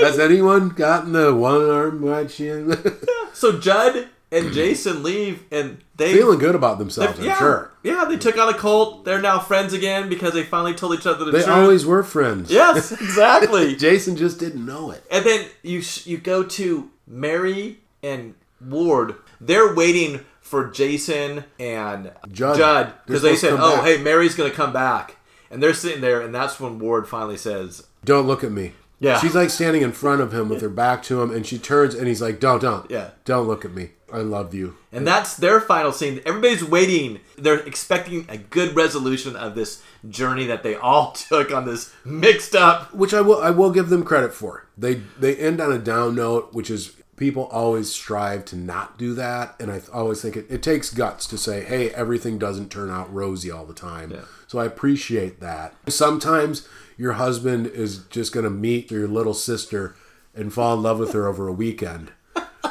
Has 0.00 0.18
anyone 0.20 0.68
gotten 0.70 1.12
the 1.12 1.34
one 1.34 1.68
arm? 1.68 2.00
Why 2.02 2.28
she 2.28 2.48
So 3.32 3.58
Judd 3.58 4.08
and 4.30 4.52
Jason 4.52 5.02
leave, 5.02 5.44
and 5.50 5.78
they 5.96 6.12
feeling 6.12 6.38
good 6.38 6.54
about 6.54 6.78
themselves? 6.78 7.18
I'm 7.18 7.24
yeah, 7.24 7.38
sure 7.38 7.72
yeah, 7.82 8.04
they 8.04 8.16
took 8.16 8.36
out 8.36 8.54
a 8.54 8.58
cult. 8.58 9.04
They're 9.04 9.20
now 9.20 9.38
friends 9.38 9.72
again 9.72 10.08
because 10.08 10.34
they 10.34 10.42
finally 10.42 10.74
told 10.74 10.98
each 10.98 11.06
other 11.06 11.24
the 11.24 11.30
they 11.30 11.42
truth. 11.42 11.48
always 11.56 11.86
were 11.86 12.02
friends. 12.02 12.50
yes, 12.50 12.92
exactly. 13.00 13.74
Jason 13.76 14.16
just 14.16 14.38
didn't 14.38 14.64
know 14.64 14.90
it. 14.90 15.02
And 15.10 15.24
then 15.24 15.46
you 15.62 15.82
you 16.04 16.18
go 16.18 16.42
to 16.42 16.90
Mary 17.06 17.78
and 18.02 18.34
Ward. 18.60 19.14
They're 19.40 19.74
waiting 19.74 20.20
for 20.40 20.68
Jason 20.70 21.44
and 21.58 22.12
Judd. 22.30 22.92
Because 23.06 23.22
they 23.22 23.36
said, 23.36 23.54
"Oh, 23.54 23.76
back." 23.76 23.84
hey, 23.84 23.98
Mary's 24.02 24.34
gonna 24.34 24.50
come 24.50 24.72
back," 24.72 25.16
and 25.50 25.62
they're 25.62 25.74
sitting 25.74 26.00
there, 26.00 26.20
and 26.20 26.34
that's 26.34 26.58
when 26.60 26.78
Ward 26.78 27.08
finally 27.08 27.36
says, 27.36 27.86
Don't 28.04 28.26
look 28.26 28.42
at 28.44 28.52
me. 28.52 28.72
Yeah. 29.00 29.18
She's 29.20 29.34
like 29.34 29.50
standing 29.50 29.82
in 29.82 29.92
front 29.92 30.20
of 30.20 30.34
him 30.34 30.48
with 30.48 30.60
her 30.60 30.68
back 30.68 31.02
to 31.04 31.22
him, 31.22 31.30
and 31.30 31.46
she 31.46 31.56
turns 31.58 31.94
and 31.94 32.08
he's 32.08 32.20
like, 32.20 32.40
"Don't, 32.40 32.60
don't, 32.60 32.90
Yeah. 32.90 33.10
don't 33.24 33.46
look 33.46 33.64
at 33.64 33.72
me. 33.72 33.90
I 34.12 34.18
love 34.18 34.54
you." 34.54 34.76
and 34.92 35.06
that's 35.06 35.36
their 35.36 35.60
final 35.60 35.92
scene. 35.92 36.20
Everybody's 36.24 36.64
waiting. 36.64 37.20
They're 37.36 37.60
expecting 37.60 38.26
a 38.28 38.36
good 38.38 38.74
resolution 38.74 39.36
of 39.36 39.54
this 39.54 39.82
journey 40.08 40.46
that 40.46 40.62
they 40.62 40.74
all 40.74 41.12
took 41.28 41.52
on 41.52 41.66
this 41.66 41.92
mixed 42.04 42.54
up. 42.54 42.94
which 42.94 43.12
I 43.14 43.20
will 43.20 43.40
I 43.40 43.50
will 43.50 43.70
give 43.70 43.88
them 43.88 44.04
credit 44.04 44.32
for. 44.32 44.66
They 44.76 44.94
they 45.18 45.36
end 45.36 45.60
on 45.60 45.72
a 45.72 45.78
down 45.78 46.14
note, 46.14 46.52
which 46.52 46.70
is 46.70 46.94
people 47.16 47.46
always 47.46 47.90
strive 47.92 48.44
to 48.46 48.56
not 48.56 48.96
do 48.96 49.12
that, 49.14 49.56
and 49.60 49.70
I 49.72 49.82
always 49.92 50.22
think 50.22 50.36
it, 50.36 50.46
it 50.48 50.62
takes 50.62 50.94
guts 50.94 51.26
to 51.26 51.36
say, 51.36 51.64
hey, 51.64 51.90
everything 51.90 52.38
doesn't 52.38 52.70
turn 52.70 52.90
out 52.90 53.12
rosy 53.12 53.50
all 53.50 53.66
the 53.66 53.74
time. 53.74 54.16
So 54.46 54.60
I 54.60 54.64
appreciate 54.66 55.40
that. 55.40 55.74
Sometimes 55.88 56.68
your 56.96 57.14
husband 57.14 57.66
is 57.66 58.04
just 58.04 58.32
going 58.32 58.44
to 58.44 58.50
meet 58.50 58.90
your 58.92 59.08
little 59.08 59.34
sister 59.34 59.96
and 60.32 60.52
fall 60.54 60.74
in 60.74 60.82
love 60.84 61.00
with 61.00 61.12
her 61.12 61.26
over 61.26 61.48
a 61.48 61.52
weekend. 61.52 62.12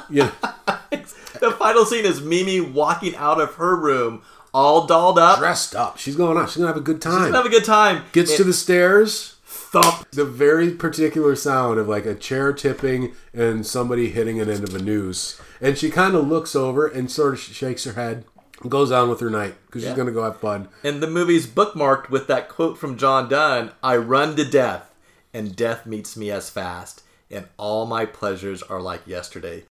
Yeah, 0.09 0.31
The 1.39 1.51
final 1.59 1.85
scene 1.85 2.05
is 2.05 2.21
Mimi 2.21 2.59
walking 2.61 3.15
out 3.15 3.39
of 3.39 3.55
her 3.55 3.75
room, 3.75 4.21
all 4.53 4.87
dolled 4.87 5.19
up, 5.19 5.37
dressed 5.39 5.75
up. 5.75 5.97
She's 5.97 6.15
going 6.15 6.37
on. 6.37 6.47
She's 6.47 6.57
gonna 6.57 6.67
have 6.67 6.77
a 6.77 6.81
good 6.81 7.01
time. 7.01 7.13
She's 7.13 7.23
time. 7.25 7.33
have 7.33 7.45
a 7.45 7.49
good 7.49 7.65
time. 7.65 8.03
Gets 8.11 8.35
to 8.37 8.43
the 8.43 8.53
stairs. 8.53 9.35
thump. 9.45 10.09
the 10.11 10.25
very 10.25 10.71
particular 10.71 11.35
sound 11.35 11.77
of 11.79 11.87
like 11.87 12.05
a 12.05 12.15
chair 12.15 12.53
tipping 12.53 13.13
and 13.33 13.65
somebody 13.67 14.09
hitting 14.09 14.39
an 14.39 14.49
end 14.49 14.63
of 14.63 14.73
a 14.73 14.79
noose. 14.79 15.39
And 15.61 15.77
she 15.77 15.89
kind 15.91 16.15
of 16.15 16.27
looks 16.27 16.55
over 16.55 16.87
and 16.87 17.11
sort 17.11 17.33
of 17.33 17.39
shakes 17.39 17.83
her 17.83 17.93
head 17.93 18.23
and 18.61 18.71
goes 18.71 18.91
on 18.91 19.09
with 19.09 19.19
her 19.19 19.29
night 19.29 19.55
because 19.67 19.83
Yeah. 19.83 19.89
she's 19.89 19.95
going 19.95 20.07
to 20.07 20.13
go 20.13 20.23
have 20.23 20.39
fun. 20.39 20.69
And 20.83 21.03
the 21.03 21.07
movie's 21.07 21.45
bookmarked 21.45 22.09
with 22.09 22.27
that 22.27 22.47
quote 22.49 22.77
from 22.79 22.97
John 22.97 23.27
Donne 23.29 23.71
I 23.83 23.97
run 23.97 24.35
to 24.37 24.45
death, 24.45 24.91
and 25.33 25.55
death 25.55 25.85
meets 25.85 26.15
me 26.17 26.31
as 26.31 26.49
fast, 26.49 27.03
and 27.29 27.45
all 27.57 27.85
my 27.85 28.05
pleasures 28.05 28.63
are 28.63 28.81
like 28.81 29.05
yesterday. 29.05 29.65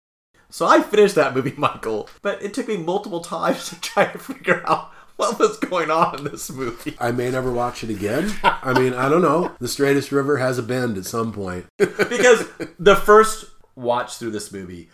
So 0.54 0.66
I 0.66 0.82
finished 0.82 1.16
that 1.16 1.34
movie, 1.34 1.52
Michael, 1.56 2.08
but 2.22 2.40
it 2.40 2.54
took 2.54 2.68
me 2.68 2.76
multiple 2.76 3.18
times 3.18 3.68
to 3.70 3.80
try 3.80 4.04
to 4.04 4.18
figure 4.18 4.62
out 4.68 4.92
what 5.16 5.36
was 5.36 5.56
going 5.56 5.90
on 5.90 6.18
in 6.18 6.24
this 6.26 6.48
movie. 6.48 6.94
I 7.00 7.10
may 7.10 7.28
never 7.28 7.50
watch 7.50 7.82
it 7.82 7.90
again. 7.90 8.32
I 8.44 8.72
mean, 8.78 8.94
I 8.94 9.08
don't 9.08 9.20
know. 9.20 9.50
The 9.58 9.66
straightest 9.66 10.12
river 10.12 10.36
has 10.36 10.56
a 10.56 10.62
bend 10.62 10.96
at 10.96 11.06
some 11.06 11.32
point. 11.32 11.66
Because 11.78 12.46
the 12.78 12.94
first 12.94 13.46
watch 13.74 14.18
through 14.18 14.30
this 14.30 14.52
movie, 14.52 14.90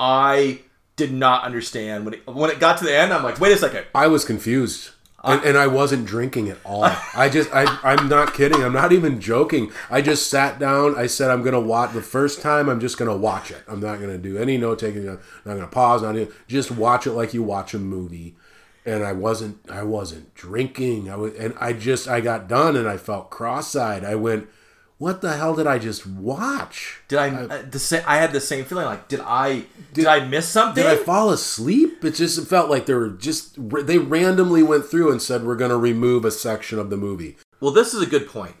I 0.00 0.62
did 0.96 1.12
not 1.12 1.44
understand. 1.44 2.06
When 2.06 2.14
it, 2.14 2.26
when 2.26 2.50
it 2.50 2.58
got 2.58 2.78
to 2.78 2.84
the 2.84 2.96
end, 2.96 3.12
I'm 3.12 3.22
like, 3.22 3.38
wait 3.38 3.52
a 3.52 3.56
second. 3.56 3.86
I 3.94 4.08
was 4.08 4.24
confused. 4.24 4.90
And, 5.24 5.42
and 5.42 5.56
I 5.56 5.66
wasn't 5.66 6.06
drinking 6.06 6.50
at 6.50 6.58
all. 6.64 6.84
I 6.84 7.30
just, 7.30 7.50
I, 7.52 7.64
I'm 7.82 8.08
not 8.08 8.34
kidding. 8.34 8.62
I'm 8.62 8.74
not 8.74 8.92
even 8.92 9.20
joking. 9.20 9.72
I 9.90 10.02
just 10.02 10.28
sat 10.28 10.58
down. 10.58 10.96
I 10.96 11.06
said, 11.06 11.30
I'm 11.30 11.40
going 11.40 11.54
to 11.54 11.60
watch 11.60 11.92
the 11.94 12.02
first 12.02 12.42
time. 12.42 12.68
I'm 12.68 12.78
just 12.80 12.98
going 12.98 13.10
to 13.10 13.16
watch 13.16 13.50
it. 13.50 13.62
I'm 13.66 13.80
not 13.80 14.00
going 14.00 14.10
to 14.10 14.18
do 14.18 14.36
any 14.36 14.58
note 14.58 14.80
taking. 14.80 15.08
I'm 15.08 15.20
not 15.44 15.54
going 15.54 15.60
to 15.60 15.66
pause. 15.66 16.02
Not 16.02 16.16
even, 16.16 16.32
just 16.46 16.70
watch 16.70 17.06
it 17.06 17.12
like 17.12 17.32
you 17.32 17.42
watch 17.42 17.72
a 17.72 17.78
movie. 17.78 18.36
And 18.84 19.02
I 19.02 19.12
wasn't, 19.12 19.58
I 19.70 19.82
wasn't 19.82 20.34
drinking. 20.34 21.08
I 21.08 21.16
was, 21.16 21.34
and 21.36 21.54
I 21.58 21.72
just, 21.72 22.06
I 22.06 22.20
got 22.20 22.46
done 22.46 22.76
and 22.76 22.86
I 22.86 22.98
felt 22.98 23.30
cross-eyed. 23.30 24.04
I 24.04 24.16
went, 24.16 24.46
what 24.98 25.20
the 25.20 25.36
hell 25.36 25.54
did 25.54 25.66
I 25.66 25.78
just 25.78 26.06
watch? 26.06 27.00
Did 27.08 27.18
I, 27.18 27.28
uh, 27.30 27.62
the 27.68 27.78
sa- 27.78 28.04
I 28.06 28.18
had 28.18 28.32
the 28.32 28.40
same 28.40 28.64
feeling 28.64 28.86
like 28.86 29.08
did 29.08 29.20
I 29.20 29.64
did, 29.92 30.06
I 30.06 30.26
miss 30.26 30.48
something? 30.48 30.82
Did 30.82 30.90
I 30.90 31.02
fall 31.02 31.30
asleep? 31.30 32.04
It 32.04 32.14
just 32.14 32.46
felt 32.46 32.70
like 32.70 32.86
they 32.86 32.94
were 32.94 33.10
just 33.10 33.56
they 33.86 33.98
randomly 33.98 34.62
went 34.62 34.86
through 34.86 35.10
and 35.10 35.20
said 35.20 35.44
we're 35.44 35.56
going 35.56 35.70
to 35.70 35.76
remove 35.76 36.24
a 36.24 36.30
section 36.30 36.78
of 36.78 36.90
the 36.90 36.96
movie. 36.96 37.36
Well, 37.60 37.72
this 37.72 37.94
is 37.94 38.02
a 38.02 38.06
good 38.06 38.28
point. 38.28 38.54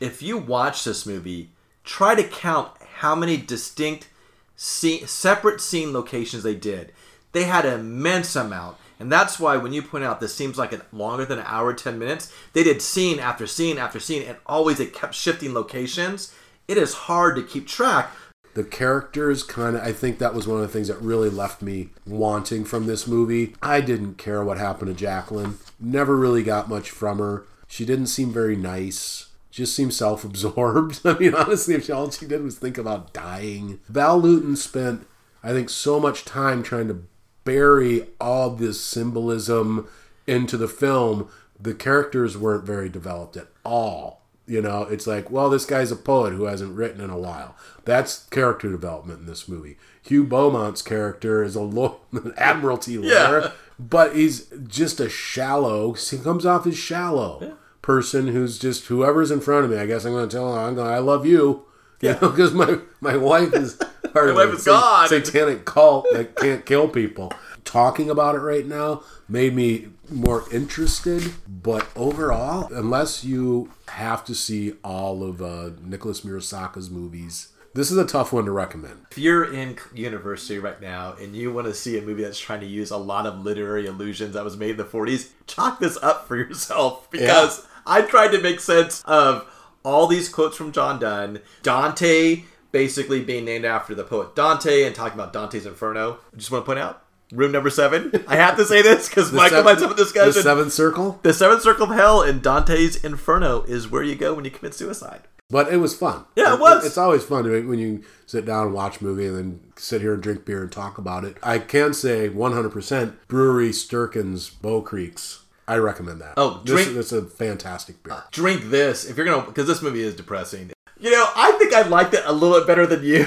If 0.00 0.22
you 0.22 0.38
watch 0.38 0.84
this 0.84 1.06
movie, 1.06 1.50
try 1.84 2.14
to 2.14 2.22
count 2.24 2.72
how 2.96 3.14
many 3.14 3.36
distinct, 3.36 4.08
scene, 4.56 5.06
separate 5.06 5.60
scene 5.60 5.92
locations 5.92 6.42
they 6.42 6.54
did. 6.54 6.92
They 7.32 7.44
had 7.44 7.64
an 7.64 7.80
immense 7.80 8.34
amount, 8.34 8.76
and 8.98 9.12
that's 9.12 9.38
why 9.38 9.56
when 9.56 9.72
you 9.72 9.82
point 9.82 10.04
out 10.04 10.20
this 10.20 10.34
seems 10.34 10.58
like 10.58 10.72
a, 10.72 10.82
longer 10.92 11.24
than 11.24 11.38
an 11.38 11.44
hour, 11.46 11.72
ten 11.74 11.98
minutes, 11.98 12.32
they 12.52 12.62
did 12.62 12.80
scene 12.80 13.18
after 13.18 13.46
scene 13.46 13.78
after 13.78 14.00
scene, 14.00 14.22
and 14.22 14.36
always 14.46 14.78
they 14.78 14.86
kept 14.86 15.14
shifting 15.14 15.52
locations. 15.54 16.34
It 16.68 16.78
is 16.78 16.94
hard 16.94 17.36
to 17.36 17.42
keep 17.42 17.66
track. 17.66 18.10
The 18.54 18.64
characters 18.64 19.42
kind 19.42 19.76
of 19.76 19.82
I 19.82 19.92
think 19.92 20.18
that 20.18 20.32
was 20.34 20.48
one 20.48 20.62
of 20.62 20.66
the 20.66 20.72
things 20.72 20.88
that 20.88 21.00
really 21.02 21.28
left 21.28 21.60
me 21.60 21.90
wanting 22.06 22.64
from 22.64 22.86
this 22.86 23.06
movie. 23.06 23.54
I 23.62 23.82
didn't 23.82 24.16
care 24.16 24.42
what 24.42 24.56
happened 24.56 24.88
to 24.88 24.94
Jacqueline. 24.94 25.58
Never 25.78 26.16
really 26.16 26.42
got 26.42 26.68
much 26.68 26.90
from 26.90 27.18
her. 27.18 27.44
She 27.68 27.84
didn't 27.84 28.06
seem 28.06 28.32
very 28.32 28.56
nice. 28.56 29.28
just 29.56 29.74
seems 29.74 29.96
self-absorbed. 29.96 31.00
I 31.04 31.18
mean, 31.18 31.34
honestly, 31.34 31.74
if 31.74 31.88
all 31.90 32.10
she 32.10 32.26
did 32.26 32.42
was 32.42 32.58
think 32.58 32.76
about 32.76 33.12
dying. 33.14 33.80
Val 33.88 34.20
Lewton 34.20 34.54
spent, 34.54 35.06
I 35.42 35.52
think, 35.52 35.70
so 35.70 35.98
much 35.98 36.24
time 36.24 36.62
trying 36.62 36.88
to 36.88 37.04
bury 37.46 38.08
all 38.20 38.50
this 38.50 38.78
symbolism 38.82 39.88
into 40.26 40.58
the 40.58 40.68
film. 40.68 41.30
The 41.58 41.72
characters 41.74 42.36
weren't 42.36 42.64
very 42.66 42.90
developed 42.90 43.38
at 43.38 43.48
all. 43.64 44.20
You 44.46 44.60
know, 44.62 44.82
it's 44.82 45.06
like, 45.08 45.30
well, 45.30 45.48
this 45.50 45.64
guy's 45.64 45.90
a 45.90 45.96
poet 45.96 46.32
who 46.34 46.44
hasn't 46.44 46.76
written 46.76 47.00
in 47.00 47.10
a 47.10 47.18
while. 47.18 47.56
That's 47.84 48.24
character 48.26 48.70
development 48.70 49.20
in 49.20 49.26
this 49.26 49.48
movie. 49.48 49.76
Hugh 50.02 50.22
Beaumont's 50.22 50.82
character 50.82 51.42
is 51.42 51.56
a 51.56 51.62
law- 51.62 51.96
an 52.12 52.32
admiralty 52.36 52.96
lawyer, 52.98 53.40
Yeah. 53.40 53.50
but 53.78 54.14
he's 54.14 54.46
just 54.68 55.00
a 55.00 55.08
shallow. 55.08 55.94
He 55.94 56.18
comes 56.18 56.44
off 56.46 56.66
as 56.66 56.76
shallow 56.76 57.56
person 57.82 58.28
who's 58.28 58.58
just 58.58 58.86
whoever's 58.86 59.30
in 59.32 59.40
front 59.40 59.64
of 59.64 59.70
me. 59.70 59.78
I 59.78 59.86
guess 59.86 60.04
I'm 60.04 60.12
going 60.12 60.28
to 60.28 60.36
tell 60.36 60.52
him, 60.52 60.58
I'm 60.60 60.74
going. 60.76 60.92
I 60.92 60.98
love 60.98 61.24
you. 61.26 61.64
You 62.00 62.12
know, 62.12 62.28
because 62.30 62.52
my 62.52 62.78
my 63.00 63.16
wife 63.16 63.54
is 63.54 63.80
part 64.12 64.28
of 64.30 64.36
a 64.36 64.64
God. 64.64 65.08
satanic 65.08 65.64
cult 65.64 66.06
that 66.12 66.36
can't 66.36 66.66
kill 66.66 66.88
people. 66.88 67.32
Talking 67.64 68.10
about 68.10 68.34
it 68.34 68.40
right 68.40 68.66
now 68.66 69.02
made 69.28 69.54
me 69.54 69.88
more 70.08 70.44
interested, 70.52 71.32
but 71.48 71.86
overall, 71.96 72.72
unless 72.72 73.24
you 73.24 73.72
have 73.88 74.24
to 74.26 74.34
see 74.34 74.74
all 74.84 75.24
of 75.24 75.42
uh, 75.42 75.70
Nicholas 75.82 76.20
Musuraca's 76.20 76.90
movies, 76.90 77.48
this 77.74 77.90
is 77.90 77.98
a 77.98 78.06
tough 78.06 78.32
one 78.32 78.44
to 78.44 78.52
recommend. 78.52 79.06
If 79.10 79.18
you're 79.18 79.52
in 79.52 79.76
university 79.94 80.58
right 80.58 80.80
now 80.80 81.14
and 81.20 81.34
you 81.34 81.52
want 81.52 81.66
to 81.66 81.74
see 81.74 81.98
a 81.98 82.02
movie 82.02 82.22
that's 82.22 82.38
trying 82.38 82.60
to 82.60 82.66
use 82.66 82.90
a 82.90 82.96
lot 82.96 83.26
of 83.26 83.40
literary 83.40 83.86
illusions 83.86 84.34
that 84.34 84.44
was 84.44 84.56
made 84.56 84.70
in 84.70 84.76
the 84.76 84.84
40s, 84.84 85.30
chalk 85.46 85.80
this 85.80 85.98
up 86.02 86.26
for 86.28 86.36
yourself 86.36 87.10
because 87.10 87.66
I 87.84 88.02
tried 88.02 88.28
to 88.28 88.40
make 88.40 88.60
sense 88.60 89.02
of 89.06 89.46
all 89.86 90.06
these 90.08 90.28
quotes 90.28 90.56
from 90.56 90.72
John 90.72 90.98
Donne. 90.98 91.40
Dante 91.62 92.42
basically 92.72 93.22
being 93.22 93.44
named 93.46 93.64
after 93.64 93.94
the 93.94 94.04
poet 94.04 94.34
Dante 94.34 94.82
and 94.84 94.94
talking 94.94 95.18
about 95.18 95.32
Dante's 95.32 95.64
Inferno. 95.64 96.18
I 96.34 96.36
just 96.36 96.50
want 96.50 96.64
to 96.64 96.66
point 96.66 96.78
out 96.80 97.02
room 97.32 97.52
number 97.52 97.70
seven. 97.70 98.12
I 98.28 98.36
have 98.36 98.56
to 98.56 98.64
say 98.64 98.82
this 98.82 99.08
because 99.08 99.32
Michael 99.32 99.62
might 99.62 99.78
have 99.78 99.90
a 99.92 99.94
The 99.94 100.02
discussion. 100.02 100.42
Seventh 100.42 100.72
Circle, 100.72 101.20
The 101.22 101.32
seventh 101.32 101.62
circle 101.62 101.84
of 101.90 101.96
hell 101.96 102.22
in 102.22 102.40
Dante's 102.40 103.02
Inferno 103.02 103.62
is 103.62 103.88
where 103.90 104.02
you 104.02 104.14
go 104.16 104.34
when 104.34 104.44
you 104.44 104.50
commit 104.50 104.74
suicide. 104.74 105.22
but 105.48 105.72
it 105.72 105.76
was 105.78 105.96
fun. 105.96 106.24
Yeah, 106.34 106.54
it 106.54 106.60
was. 106.60 106.84
It's 106.84 106.98
always 106.98 107.24
fun 107.24 107.44
when 107.68 107.78
you 107.78 108.02
sit 108.26 108.44
down 108.44 108.66
and 108.66 108.74
watch 108.74 109.00
a 109.00 109.04
movie 109.04 109.26
and 109.26 109.36
then 109.36 109.60
sit 109.76 110.00
here 110.02 110.14
and 110.14 110.22
drink 110.22 110.44
beer 110.44 110.62
and 110.62 110.72
talk 110.72 110.98
about 110.98 111.24
it. 111.24 111.36
I 111.42 111.60
can 111.60 111.94
say 111.94 112.28
100% 112.28 113.14
Brewery 113.28 113.70
Sterkens 113.70 114.60
Bow 114.60 114.82
Creeks. 114.82 115.44
I 115.68 115.76
recommend 115.78 116.20
that. 116.20 116.34
Oh, 116.36 116.62
this, 116.64 116.84
drink- 116.84 116.96
It's 116.98 117.12
a 117.12 117.22
fantastic 117.24 118.02
beer. 118.02 118.22
drink 118.30 118.70
this 118.70 119.04
if 119.04 119.16
you're 119.16 119.26
gonna 119.26 119.42
because 119.46 119.66
this 119.66 119.82
movie 119.82 120.02
is 120.02 120.14
depressing 120.14 120.70
you 120.98 121.10
know 121.10 121.26
i 121.36 121.52
think 121.58 121.74
i 121.74 121.82
liked 121.82 122.14
it 122.14 122.22
a 122.24 122.32
little 122.32 122.58
bit 122.58 122.66
better 122.66 122.86
than 122.86 123.02
you 123.04 123.26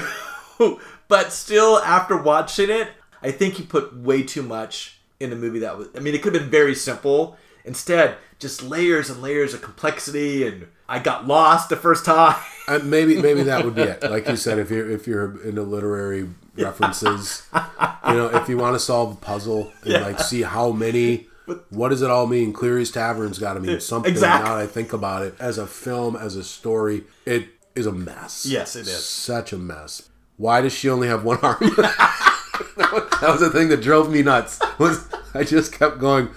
but 1.08 1.32
still 1.32 1.78
after 1.78 2.16
watching 2.20 2.68
it 2.70 2.88
i 3.22 3.30
think 3.30 3.54
he 3.54 3.62
put 3.62 3.94
way 3.96 4.22
too 4.22 4.42
much 4.42 4.98
in 5.20 5.30
the 5.30 5.36
movie 5.36 5.60
that 5.60 5.76
was 5.78 5.86
i 5.96 6.00
mean 6.00 6.14
it 6.14 6.20
could 6.22 6.34
have 6.34 6.42
been 6.42 6.50
very 6.50 6.74
simple 6.74 7.36
instead 7.64 8.16
just 8.40 8.62
layers 8.62 9.08
and 9.10 9.22
layers 9.22 9.54
of 9.54 9.62
complexity 9.62 10.44
and 10.46 10.66
i 10.88 10.98
got 10.98 11.26
lost 11.28 11.68
the 11.68 11.76
first 11.76 12.04
time 12.04 12.36
Uh, 12.68 12.78
maybe 12.84 13.20
maybe 13.22 13.42
that 13.44 13.64
would 13.64 13.74
be 13.74 13.82
it. 13.82 14.02
Like 14.10 14.28
you 14.28 14.36
said, 14.36 14.58
if 14.60 14.70
you're 14.70 14.88
if 14.90 15.06
you're 15.08 15.40
into 15.42 15.62
literary 15.62 16.28
references, 16.56 17.42
you 17.52 18.14
know, 18.14 18.28
if 18.32 18.48
you 18.48 18.56
want 18.58 18.74
to 18.76 18.78
solve 18.78 19.12
a 19.14 19.16
puzzle 19.16 19.72
and 19.84 20.04
like 20.04 20.20
see 20.20 20.42
how 20.42 20.70
many, 20.70 21.26
what 21.70 21.88
does 21.88 22.02
it 22.02 22.10
all 22.10 22.26
mean? 22.26 22.52
Cleary's 22.52 22.90
Tavern's 22.90 23.38
got 23.38 23.54
to 23.54 23.60
mean 23.60 23.80
something. 23.80 24.10
Exactly. 24.10 24.48
Now 24.48 24.56
that 24.56 24.62
I 24.62 24.66
think 24.66 24.92
about 24.92 25.22
it, 25.22 25.34
as 25.40 25.58
a 25.58 25.66
film, 25.66 26.16
as 26.16 26.36
a 26.36 26.44
story, 26.44 27.04
it 27.26 27.48
is 27.74 27.86
a 27.86 27.92
mess. 27.92 28.46
Yes, 28.46 28.76
it 28.76 28.82
is. 28.86 29.04
Such 29.04 29.52
a 29.52 29.58
mess. 29.58 30.08
Why 30.36 30.60
does 30.60 30.72
she 30.72 30.88
only 30.88 31.08
have 31.08 31.24
one 31.24 31.38
arm? 31.42 31.58
that 31.60 33.18
was 33.22 33.40
the 33.40 33.50
thing 33.50 33.68
that 33.68 33.82
drove 33.82 34.10
me 34.10 34.22
nuts. 34.22 34.60
Was 34.78 35.06
I 35.34 35.44
just 35.44 35.72
kept 35.72 35.98
going. 35.98 36.30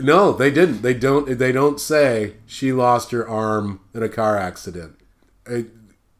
No, 0.00 0.32
they 0.32 0.50
didn't. 0.50 0.82
They 0.82 0.94
don't. 0.94 1.38
They 1.38 1.52
don't 1.52 1.80
say 1.80 2.34
she 2.46 2.72
lost 2.72 3.10
her 3.10 3.26
arm 3.28 3.80
in 3.94 4.02
a 4.02 4.08
car 4.08 4.36
accident. 4.36 4.96
I, 5.46 5.66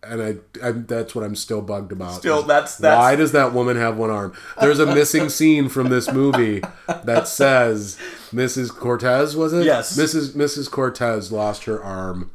and 0.03 0.23
I, 0.23 0.37
I, 0.67 0.73
that's 0.73 1.15
what 1.15 1.25
I'm 1.25 1.37
still 1.37 1.61
bugged 1.61 1.93
about. 1.93 2.15
Still, 2.15 2.43
that's- 2.43 2.77
that's- 2.79 2.99
why 2.99 3.17
does 3.17 3.33
that 3.33 3.53
woman 3.53 3.77
have 3.77 3.97
one 3.99 4.11
arm? 4.11 4.33
There's 4.61 4.79
a 4.79 4.87
missing 4.87 5.29
scene 5.39 5.69
from 5.69 5.89
this 5.91 6.11
movie 6.11 6.63
that 7.05 7.29
says 7.29 7.99
Mrs. 8.33 8.71
Cortez 8.71 9.37
was 9.37 9.53
it? 9.53 9.65
Yes. 9.67 9.99
Mrs. 9.99 10.33
Mrs. 10.35 10.71
Cortez 10.71 11.31
lost 11.31 11.65
her 11.65 11.83
arm 11.83 12.31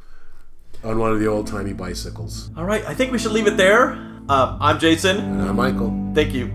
on 0.84 1.00
one 1.00 1.12
of 1.12 1.20
the 1.20 1.26
old 1.26 1.48
timey 1.48 1.74
bicycles. 1.74 2.52
all 2.56 2.64
right 2.64 2.86
i 2.86 2.94
think 2.94 3.12
we 3.12 3.18
should 3.18 3.32
leave 3.32 3.48
it 3.48 3.58
there 3.58 3.94
um, 4.30 4.58
i'm 4.62 4.78
jason 4.78 5.18
And 5.18 5.42
I'm 5.42 5.56
Michael. 5.56 5.90
thank 6.14 6.32
you 6.32 6.52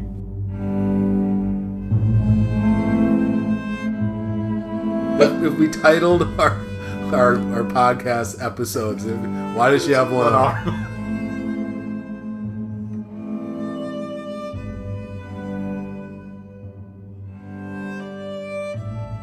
If, 5.21 5.43
if 5.53 5.59
we 5.59 5.69
titled 5.69 6.23
our 6.41 6.53
our, 7.13 7.35
our 7.53 7.65
podcast 7.65 8.41
episodes, 8.43 9.05
why 9.57 9.71
does 9.71 9.85
she 9.85 9.91
have 9.93 10.13
one 10.13 10.33
arm. 10.33 10.87